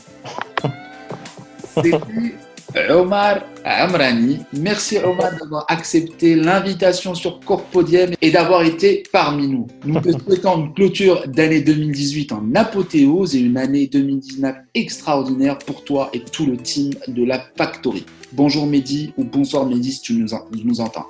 Omar 2.90 3.44
Amrani. 3.64 4.40
Merci 4.54 4.98
Omar 4.98 5.32
d'avoir 5.40 5.66
accepté 5.70 6.36
l'invitation 6.36 7.16
sur 7.16 7.40
Corpodium 7.40 8.12
et 8.22 8.32
d'avoir 8.32 8.64
été 8.64 9.04
parmi 9.12 9.48
nous. 9.48 9.68
Nous 9.86 10.00
te 10.02 10.12
souhaitons 10.24 10.66
une 10.66 10.74
clôture 10.74 11.28
d'année 11.28 11.62
2018 11.62 12.34
en 12.34 12.44
apothéose 12.54 13.36
et 13.36 13.40
une 13.40 13.58
année 13.58 13.88
2019 13.88 14.56
extraordinaire 14.74 15.58
pour 15.60 15.84
toi 15.84 16.10
et 16.14 16.20
tout 16.20 16.46
le 16.46 16.58
team 16.58 16.92
de 17.08 17.24
la 17.24 17.42
Factory. 17.58 18.06
Bonjour 18.34 18.66
Mehdi 18.68 19.14
ou 19.18 19.24
bonsoir 19.24 19.66
Mehdi 19.66 19.94
si 19.94 20.02
tu 20.02 20.14
nous, 20.14 20.28
nous 20.64 20.82
entends. 20.82 21.06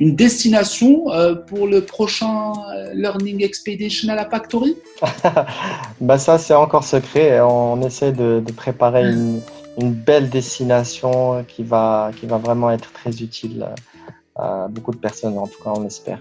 Une 0.00 0.16
destination 0.16 1.12
euh, 1.12 1.36
pour 1.36 1.68
le 1.68 1.82
prochain 1.82 2.52
euh, 2.74 2.92
Learning 2.94 3.44
Expedition 3.44 4.08
à 4.08 4.16
la 4.16 4.28
Factory? 4.28 4.76
Bah 6.00 6.18
Ça, 6.18 6.38
c'est 6.38 6.54
encore 6.54 6.82
secret. 6.82 7.40
On 7.40 7.80
essaie 7.82 8.10
de, 8.10 8.42
de 8.44 8.52
préparer 8.52 9.04
une 9.04 9.40
une 9.78 9.92
belle 9.92 10.30
destination 10.30 11.44
qui 11.46 11.62
va, 11.62 12.10
qui 12.18 12.26
va 12.26 12.38
vraiment 12.38 12.70
être 12.70 12.92
très 12.92 13.10
utile 13.22 13.66
à 14.36 14.66
beaucoup 14.68 14.92
de 14.92 14.96
personnes, 14.96 15.38
en 15.38 15.46
tout 15.46 15.62
cas, 15.62 15.70
on 15.76 15.84
espère. 15.84 16.20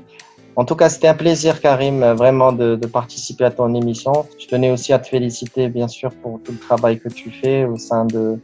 En 0.56 0.66
tout 0.66 0.76
cas, 0.76 0.90
c'était 0.90 1.08
un 1.08 1.16
plaisir, 1.16 1.60
Karim, 1.62 2.04
vraiment 2.14 2.52
de, 2.52 2.76
de, 2.76 2.88
participer 2.88 3.46
à 3.46 3.52
ton 3.52 3.74
émission. 3.74 4.26
Je 4.40 4.46
tenais 4.46 4.70
aussi 4.70 4.94
à 4.94 5.00
te 5.00 5.08
féliciter, 5.08 5.68
bien 5.68 5.88
sûr, 5.88 6.12
pour 6.12 6.40
tout 6.44 6.52
le 6.52 6.60
travail 6.60 7.00
que 7.00 7.10
tu 7.10 7.32
fais 7.32 7.66
au 7.66 7.78
sein 7.78 8.06
de, 8.06 8.40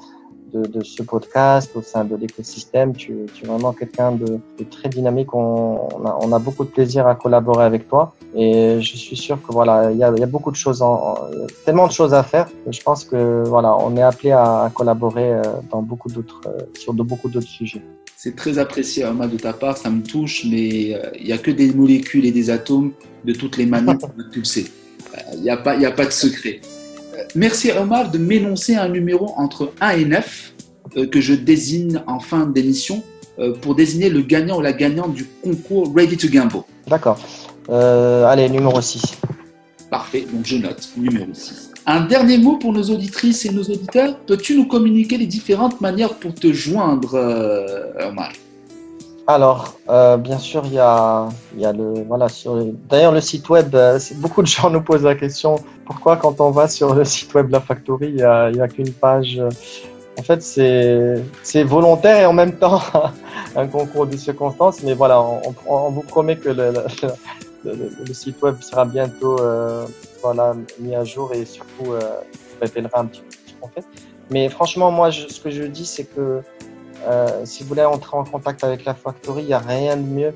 de, 0.53 0.65
de 0.65 0.83
ce 0.83 1.03
podcast, 1.03 1.71
au 1.75 1.81
sein 1.81 2.03
de 2.03 2.15
l'écosystème. 2.15 2.93
Tu, 2.95 3.13
tu, 3.33 3.45
es 3.45 3.47
vraiment 3.47 3.73
quelqu'un 3.73 4.11
de, 4.11 4.39
de, 4.57 4.63
très 4.69 4.89
dynamique. 4.89 5.33
On, 5.33 5.87
on, 5.95 6.05
a, 6.05 6.17
on, 6.21 6.31
a, 6.31 6.39
beaucoup 6.39 6.63
de 6.63 6.69
plaisir 6.69 7.07
à 7.07 7.15
collaborer 7.15 7.65
avec 7.65 7.87
toi. 7.87 8.13
Et 8.35 8.79
je 8.81 8.97
suis 8.97 9.15
sûr 9.17 9.41
que 9.41 9.51
voilà, 9.51 9.91
il 9.91 9.97
y 9.97 10.03
a, 10.03 10.11
y 10.15 10.23
a, 10.23 10.27
beaucoup 10.27 10.51
de 10.51 10.55
choses, 10.55 10.81
en, 10.81 11.17
tellement 11.65 11.87
de 11.87 11.91
choses 11.91 12.13
à 12.13 12.23
faire. 12.23 12.47
Je 12.69 12.81
pense 12.81 13.03
que 13.03 13.43
voilà, 13.47 13.75
on 13.77 13.95
est 13.97 14.01
appelé 14.01 14.31
à, 14.31 14.63
à 14.63 14.69
collaborer 14.69 15.33
euh, 15.33 15.41
dans 15.71 15.81
beaucoup 15.81 16.09
d'autres, 16.09 16.41
euh, 16.47 16.59
sur 16.77 16.93
de 16.93 17.03
beaucoup 17.03 17.29
d'autres 17.29 17.47
sujets. 17.47 17.81
C'est 18.15 18.35
très 18.35 18.57
apprécié, 18.57 19.03
Arma, 19.03 19.27
de 19.27 19.37
ta 19.37 19.53
part. 19.53 19.77
Ça 19.77 19.89
me 19.89 20.03
touche, 20.03 20.45
mais 20.45 20.93
euh, 20.93 21.09
il 21.17 21.25
n'y 21.25 21.31
a 21.31 21.37
que 21.37 21.51
des 21.51 21.73
molécules 21.73 22.25
et 22.25 22.31
des 22.31 22.49
atomes 22.49 22.91
de 23.23 23.33
toutes 23.33 23.57
les 23.57 23.65
manières 23.65 23.97
a 24.03 24.31
pulsé. 24.31 24.67
Il 25.33 25.41
n'y 25.41 25.49
a, 25.49 25.57
pas, 25.57 25.73
a 25.73 25.91
pas 25.91 26.05
de 26.05 26.11
secret. 26.11 26.61
Merci 27.35 27.71
Omar 27.71 28.09
de 28.09 28.17
m'énoncer 28.17 28.75
un 28.75 28.89
numéro 28.89 29.33
entre 29.37 29.71
1 29.81 29.89
et 29.91 30.05
9 30.05 30.53
euh, 30.97 31.07
que 31.07 31.21
je 31.21 31.33
désigne 31.33 32.01
en 32.07 32.19
fin 32.19 32.47
d'émission 32.47 33.03
euh, 33.37 33.53
pour 33.53 33.75
désigner 33.75 34.09
le 34.09 34.21
gagnant 34.21 34.57
ou 34.57 34.61
la 34.61 34.73
gagnante 34.73 35.13
du 35.13 35.27
concours 35.43 35.93
Ready 35.95 36.17
to 36.17 36.27
Gamble. 36.27 36.63
D'accord. 36.87 37.19
Euh, 37.69 38.25
allez, 38.25 38.49
numéro 38.49 38.81
6. 38.81 39.01
Parfait, 39.91 40.25
donc 40.31 40.45
je 40.45 40.57
note 40.57 40.89
numéro 40.97 41.27
6. 41.31 41.71
Un 41.85 42.01
dernier 42.01 42.37
mot 42.39 42.57
pour 42.57 42.73
nos 42.73 42.83
auditrices 42.83 43.45
et 43.45 43.51
nos 43.51 43.63
auditeurs. 43.63 44.17
Peux-tu 44.25 44.55
nous 44.55 44.65
communiquer 44.65 45.17
les 45.17 45.27
différentes 45.27 45.81
manières 45.81 46.15
pour 46.15 46.33
te 46.33 46.51
joindre, 46.51 47.15
Omar? 48.01 48.31
Alors, 49.29 49.75
euh, 49.89 50.17
bien 50.17 50.39
sûr, 50.39 50.63
il 50.65 50.73
y 50.73 50.79
a, 50.79 51.29
y 51.55 51.63
a 51.63 51.71
le. 51.71 52.03
Voilà, 52.07 52.27
d'ailleurs, 52.89 53.11
le 53.11 53.21
site 53.21 53.47
web, 53.49 53.75
euh, 53.75 53.99
beaucoup 54.15 54.41
de 54.41 54.47
gens 54.47 54.71
nous 54.71 54.81
posent 54.81 55.03
la 55.03 55.13
question 55.13 55.57
pourquoi, 55.89 56.17
quand 56.17 56.39
on 56.39 56.51
va 56.51 56.67
sur 56.67 56.93
le 56.93 57.03
site 57.03 57.33
web 57.33 57.49
La 57.49 57.59
Factory, 57.59 58.09
il 58.09 58.15
n'y 58.15 58.21
a, 58.23 58.67
qu'une 58.67 58.91
page 58.91 59.41
En 60.19 60.21
fait, 60.21 60.41
c'est, 60.43 61.63
volontaire 61.63 62.19
et 62.19 62.25
en 62.27 62.33
même 62.33 62.53
temps 62.53 62.81
un 63.55 63.65
concours 63.65 64.05
de 64.05 64.15
circonstances. 64.15 64.83
Mais 64.83 64.93
voilà, 64.93 65.19
on, 65.65 65.89
vous 65.89 66.03
promet 66.03 66.35
que 66.35 66.49
le, 66.49 68.13
site 68.13 68.39
web 68.43 68.61
sera 68.61 68.85
bientôt 68.85 69.39
euh, 69.41 69.85
voilà, 70.21 70.55
mis 70.79 70.93
à 70.93 71.03
jour 71.03 71.33
et 71.33 71.43
surtout 71.45 71.93
euh, 71.93 71.99
révélera 72.61 72.99
un 72.99 73.05
petit 73.05 73.21
peu 73.21 73.35
ce 73.47 73.53
qu'on 73.59 73.67
fait. 73.69 73.85
Mais 74.29 74.47
franchement, 74.49 74.91
moi, 74.91 75.11
ce 75.11 75.39
que 75.39 75.49
je 75.49 75.63
dis, 75.63 75.87
c'est 75.87 76.05
que 76.05 76.41
euh, 77.07 77.45
si 77.45 77.63
vous 77.63 77.69
voulez 77.69 77.83
entrer 77.83 78.17
en 78.17 78.23
contact 78.23 78.63
avec 78.63 78.85
la 78.85 78.93
factory, 78.93 79.43
il 79.43 79.47
n'y 79.47 79.53
a 79.53 79.59
rien 79.59 79.97
de 79.97 80.03
mieux 80.03 80.33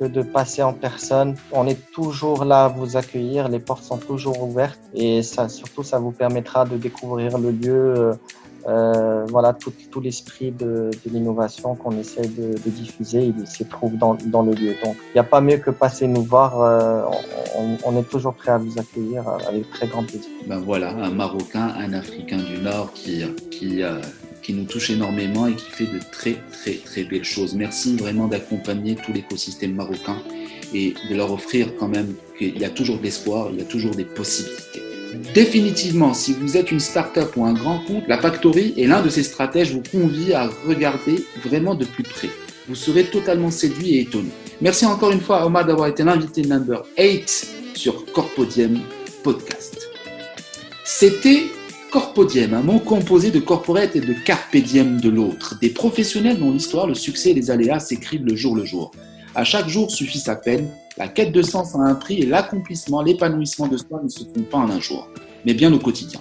que 0.00 0.06
de 0.06 0.22
passer 0.22 0.62
en 0.62 0.72
personne. 0.72 1.36
On 1.52 1.66
est 1.66 1.90
toujours 1.92 2.44
là 2.44 2.64
à 2.64 2.68
vous 2.68 2.96
accueillir, 2.96 3.48
les 3.48 3.60
portes 3.60 3.84
sont 3.84 3.98
toujours 3.98 4.42
ouvertes 4.42 4.80
et 4.94 5.22
ça, 5.22 5.48
surtout, 5.48 5.82
ça 5.82 5.98
vous 5.98 6.10
permettra 6.10 6.64
de 6.64 6.76
découvrir 6.76 7.38
le 7.38 7.50
lieu, 7.50 7.94
euh, 7.96 8.12
euh, 8.66 9.26
voilà, 9.28 9.52
tout, 9.52 9.72
tout 9.90 10.00
l'esprit 10.00 10.50
de, 10.50 10.90
de 11.04 11.10
l'innovation 11.10 11.74
qu'on 11.74 11.92
essaie 11.98 12.26
de, 12.26 12.52
de, 12.52 12.70
diffuser, 12.70 13.32
il 13.36 13.46
se 13.46 13.62
trouve 13.64 13.96
dans, 13.98 14.16
dans 14.26 14.42
le 14.42 14.52
lieu. 14.52 14.74
Donc, 14.82 14.96
il 15.10 15.14
n'y 15.14 15.20
a 15.20 15.24
pas 15.24 15.42
mieux 15.42 15.58
que 15.58 15.70
passer 15.70 16.06
nous 16.06 16.22
voir. 16.22 16.60
Euh, 16.60 17.02
on, 17.58 17.76
on, 17.84 17.98
est 17.98 18.08
toujours 18.08 18.34
prêt 18.34 18.52
à 18.52 18.58
vous 18.58 18.78
accueillir 18.78 19.28
avec 19.46 19.70
très 19.70 19.86
grand 19.86 20.02
plaisir. 20.02 20.30
Ben 20.46 20.58
voilà, 20.58 20.90
un 20.90 21.10
Marocain, 21.10 21.74
un 21.78 21.92
Africain 21.92 22.38
du 22.38 22.58
Nord 22.58 22.92
qui, 22.94 23.22
qui, 23.50 23.82
euh, 23.82 24.00
qui 24.44 24.52
nous 24.52 24.64
touche 24.64 24.90
énormément 24.90 25.46
et 25.48 25.54
qui 25.54 25.70
fait 25.70 25.86
de 25.86 25.98
très, 26.12 26.36
très, 26.52 26.74
très 26.74 27.04
belles 27.04 27.24
choses. 27.24 27.54
Merci 27.54 27.96
vraiment 27.96 28.28
d'accompagner 28.28 28.94
tout 28.94 29.12
l'écosystème 29.12 29.74
marocain 29.74 30.18
et 30.72 30.94
de 31.10 31.16
leur 31.16 31.32
offrir 31.32 31.74
quand 31.76 31.88
même 31.88 32.14
qu'il 32.38 32.58
y 32.58 32.64
a 32.64 32.70
toujours 32.70 32.98
de 32.98 33.02
l'espoir, 33.02 33.48
il 33.52 33.58
y 33.58 33.62
a 33.62 33.64
toujours 33.64 33.94
des 33.94 34.04
possibilités. 34.04 34.82
Définitivement, 35.32 36.12
si 36.12 36.32
vous 36.32 36.56
êtes 36.56 36.70
une 36.70 36.80
start-up 36.80 37.36
ou 37.36 37.44
un 37.44 37.54
grand 37.54 37.78
compte, 37.84 38.04
la 38.08 38.18
Factory 38.18 38.74
est 38.76 38.86
l'un 38.86 39.00
de 39.00 39.08
ces 39.08 39.22
stratèges 39.22 39.72
vous 39.72 39.82
convie 39.90 40.32
à 40.32 40.48
regarder 40.66 41.24
vraiment 41.44 41.74
de 41.74 41.84
plus 41.84 42.02
près. 42.02 42.30
Vous 42.68 42.74
serez 42.74 43.04
totalement 43.04 43.50
séduit 43.50 43.96
et 43.96 44.00
étonné. 44.00 44.30
Merci 44.60 44.86
encore 44.86 45.12
une 45.12 45.20
fois 45.20 45.40
à 45.40 45.46
Omar 45.46 45.66
d'avoir 45.66 45.88
été 45.88 46.02
l'invité 46.02 46.42
number 46.42 46.84
8 46.98 47.46
sur 47.74 48.04
Corpodium 48.12 48.80
Podcast. 49.22 49.88
C'était 50.84 51.44
Corpodium, 51.94 52.54
un 52.54 52.62
mot 52.62 52.80
composé 52.80 53.30
de 53.30 53.38
corporate 53.38 53.94
et 53.94 54.00
de 54.00 54.14
carpe 54.14 54.56
de 54.56 55.08
l'autre, 55.08 55.56
des 55.60 55.70
professionnels 55.70 56.40
dont 56.40 56.50
l'histoire, 56.50 56.88
le 56.88 56.94
succès 56.94 57.30
et 57.30 57.34
les 57.34 57.52
aléas 57.52 57.78
s'écrivent 57.78 58.24
le 58.26 58.34
jour 58.34 58.56
le 58.56 58.64
jour. 58.64 58.90
À 59.36 59.44
chaque 59.44 59.68
jour 59.68 59.92
suffit 59.92 60.18
sa 60.18 60.34
peine, 60.34 60.68
la 60.98 61.06
quête 61.06 61.30
de 61.30 61.40
sens 61.40 61.76
a 61.76 61.78
un 61.78 61.94
prix 61.94 62.18
et 62.18 62.26
l'accomplissement, 62.26 63.00
l'épanouissement 63.00 63.68
de 63.68 63.76
soi 63.76 64.00
ne 64.02 64.08
se 64.08 64.24
font 64.24 64.42
pas 64.50 64.58
en 64.58 64.70
un 64.70 64.80
jour, 64.80 65.08
mais 65.46 65.54
bien 65.54 65.72
au 65.72 65.78
quotidien. 65.78 66.20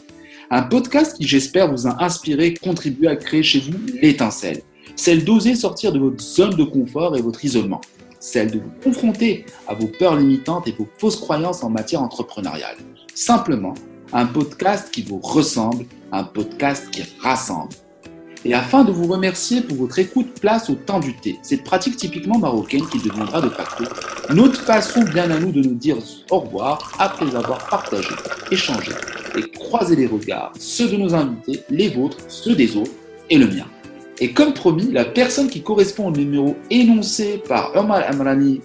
Un 0.51 0.61
podcast 0.61 1.17
qui, 1.17 1.28
j'espère, 1.28 1.71
vous 1.71 1.88
a 1.88 2.03
inspiré, 2.03 2.53
contribué 2.53 3.07
à 3.07 3.15
créer 3.15 3.41
chez 3.41 3.61
vous 3.61 3.80
l'étincelle. 3.99 4.61
Celle 4.95 5.26
d'oser 5.26 5.55
sortir 5.55 5.91
de 5.91 5.97
votre 5.97 6.21
zone 6.21 6.55
de 6.55 6.65
confort 6.65 7.17
et 7.17 7.21
votre 7.24 7.43
isolement. 7.43 7.82
Celle 8.19 8.51
de 8.51 8.59
vous 8.59 8.71
confronter 8.84 9.47
à 9.67 9.74
vos 9.74 9.88
peurs 9.88 10.17
limitantes 10.17 10.67
et 10.67 10.76
vos 10.78 10.88
fausses 10.99 11.19
croyances 11.19 11.63
en 11.63 11.71
matière 11.71 12.03
entrepreneuriale. 12.03 12.78
Simplement, 13.15 13.74
un 14.14 14.28
podcast 14.28 14.89
qui 14.91 15.01
vous 15.01 15.18
ressemble, 15.18 15.86
un 16.11 16.24
podcast 16.24 16.89
qui 16.91 17.03
rassemble. 17.20 17.74
Et 18.45 18.53
afin 18.53 18.84
de 18.84 18.91
vous 18.91 19.07
remercier 19.07 19.61
pour 19.61 19.78
votre 19.78 19.97
écoute, 19.99 20.39
place 20.39 20.70
au 20.70 20.76
temps 20.76 20.99
du 20.99 21.16
thé. 21.16 21.39
Cette 21.41 21.64
pratique 21.64 21.97
typiquement 21.97 22.38
marocaine 22.38 22.86
qui 22.88 22.99
deviendra 22.99 23.41
de 23.41 23.49
facto 23.49 23.86
notre 24.34 24.61
façon 24.61 25.01
bien 25.03 25.32
à 25.32 25.39
nous 25.39 25.51
de 25.51 25.61
nous 25.61 25.74
dire 25.74 25.97
au 26.30 26.39
revoir 26.39 26.91
après 26.99 27.36
avoir 27.36 27.68
partagé, 27.70 28.09
échangé 28.51 28.91
et 29.36 29.49
croisé 29.49 29.95
les 29.95 30.07
regards, 30.07 30.51
ceux 30.59 30.89
de 30.89 30.97
nos 30.97 31.16
invités, 31.16 31.64
les 31.70 31.89
vôtres, 31.89 32.18
ceux 32.28 32.55
des 32.55 32.76
autres 32.78 32.91
et 33.30 33.38
le 33.38 33.47
mien. 33.47 33.66
Et 34.20 34.32
comme 34.32 34.53
promis, 34.53 34.91
la 34.91 35.05
personne 35.05 35.47
qui 35.47 35.64
correspond 35.64 36.09
au 36.09 36.11
numéro 36.11 36.55
énoncé 36.70 37.41
par 37.47 37.76
Omar 37.76 38.03
Amrani, 38.07 38.61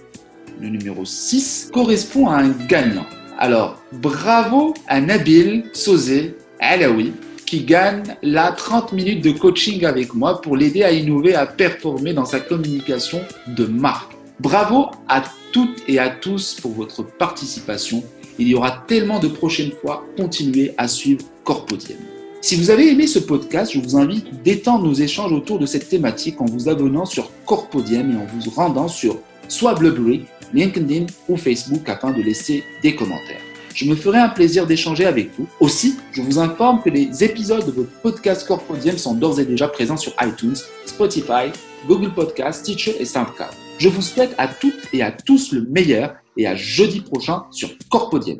le 0.61 0.69
numéro 0.69 1.05
6, 1.05 1.71
correspond 1.73 2.27
à 2.27 2.37
un 2.39 2.49
gagnant. 2.67 3.05
Alors, 3.37 3.78
bravo 3.91 4.73
à 4.87 5.01
Nabil 5.01 5.65
Sosé 5.73 6.35
Alaoui 6.59 7.13
qui 7.45 7.63
gagne 7.63 8.03
là 8.21 8.51
30 8.51 8.93
minutes 8.93 9.23
de 9.23 9.31
coaching 9.31 9.83
avec 9.83 10.13
moi 10.13 10.39
pour 10.39 10.55
l'aider 10.55 10.83
à 10.83 10.91
innover, 10.91 11.33
à 11.33 11.47
performer 11.47 12.13
dans 12.13 12.25
sa 12.25 12.39
communication 12.39 13.21
de 13.47 13.65
marque. 13.65 14.11
Bravo 14.39 14.91
à 15.07 15.23
toutes 15.51 15.81
et 15.87 15.97
à 15.97 16.09
tous 16.09 16.59
pour 16.61 16.73
votre 16.73 17.03
participation. 17.03 18.03
Il 18.37 18.47
y 18.47 18.55
aura 18.55 18.83
tellement 18.87 19.19
de 19.19 19.27
prochaines 19.27 19.71
fois. 19.71 20.05
Continuez 20.15 20.73
à 20.77 20.87
suivre 20.87 21.25
Corpodium. 21.43 21.97
Si 22.41 22.55
vous 22.55 22.69
avez 22.69 22.91
aimé 22.91 23.07
ce 23.07 23.19
podcast, 23.19 23.73
je 23.73 23.79
vous 23.79 23.97
invite 23.97 24.43
d'étendre 24.43 24.85
nos 24.85 24.93
échanges 24.93 25.33
autour 25.33 25.57
de 25.57 25.65
cette 25.65 25.89
thématique 25.89 26.39
en 26.39 26.45
vous 26.45 26.69
abonnant 26.69 27.05
sur 27.05 27.31
Corpodium 27.45 28.11
et 28.11 28.15
en 28.15 28.25
vous 28.25 28.51
rendant 28.51 28.87
sur 28.87 29.17
soit 29.47 29.73
Blueberry, 29.73 30.25
LinkedIn 30.53 31.07
ou 31.27 31.35
Facebook 31.35 31.89
afin 31.89 32.11
de 32.11 32.21
laisser 32.21 32.63
des 32.83 32.95
commentaires 32.95 33.48
je 33.73 33.85
me 33.85 33.95
ferai 33.95 34.19
un 34.19 34.29
plaisir 34.29 34.65
d'échanger 34.65 35.05
avec 35.05 35.31
vous. 35.37 35.47
Aussi, 35.59 35.97
je 36.11 36.21
vous 36.21 36.39
informe 36.39 36.81
que 36.81 36.89
les 36.89 37.23
épisodes 37.23 37.65
de 37.65 37.71
votre 37.71 37.91
podcast 38.01 38.47
Corpodium 38.47 38.97
sont 38.97 39.13
d'ores 39.13 39.39
et 39.39 39.45
déjà 39.45 39.67
présents 39.67 39.97
sur 39.97 40.13
iTunes, 40.21 40.57
Spotify, 40.85 41.51
Google 41.87 42.13
Podcasts, 42.13 42.61
Stitcher 42.61 42.95
et 42.99 43.05
SoundCloud. 43.05 43.49
Je 43.77 43.89
vous 43.89 44.01
souhaite 44.01 44.35
à 44.37 44.47
toutes 44.47 44.93
et 44.93 45.01
à 45.01 45.11
tous 45.11 45.51
le 45.51 45.61
meilleur 45.69 46.15
et 46.37 46.47
à 46.47 46.55
jeudi 46.55 47.01
prochain 47.01 47.45
sur 47.51 47.69
Corpodium. 47.89 48.39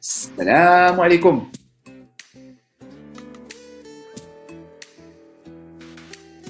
Salam 0.00 0.98
alaikum 0.98 1.42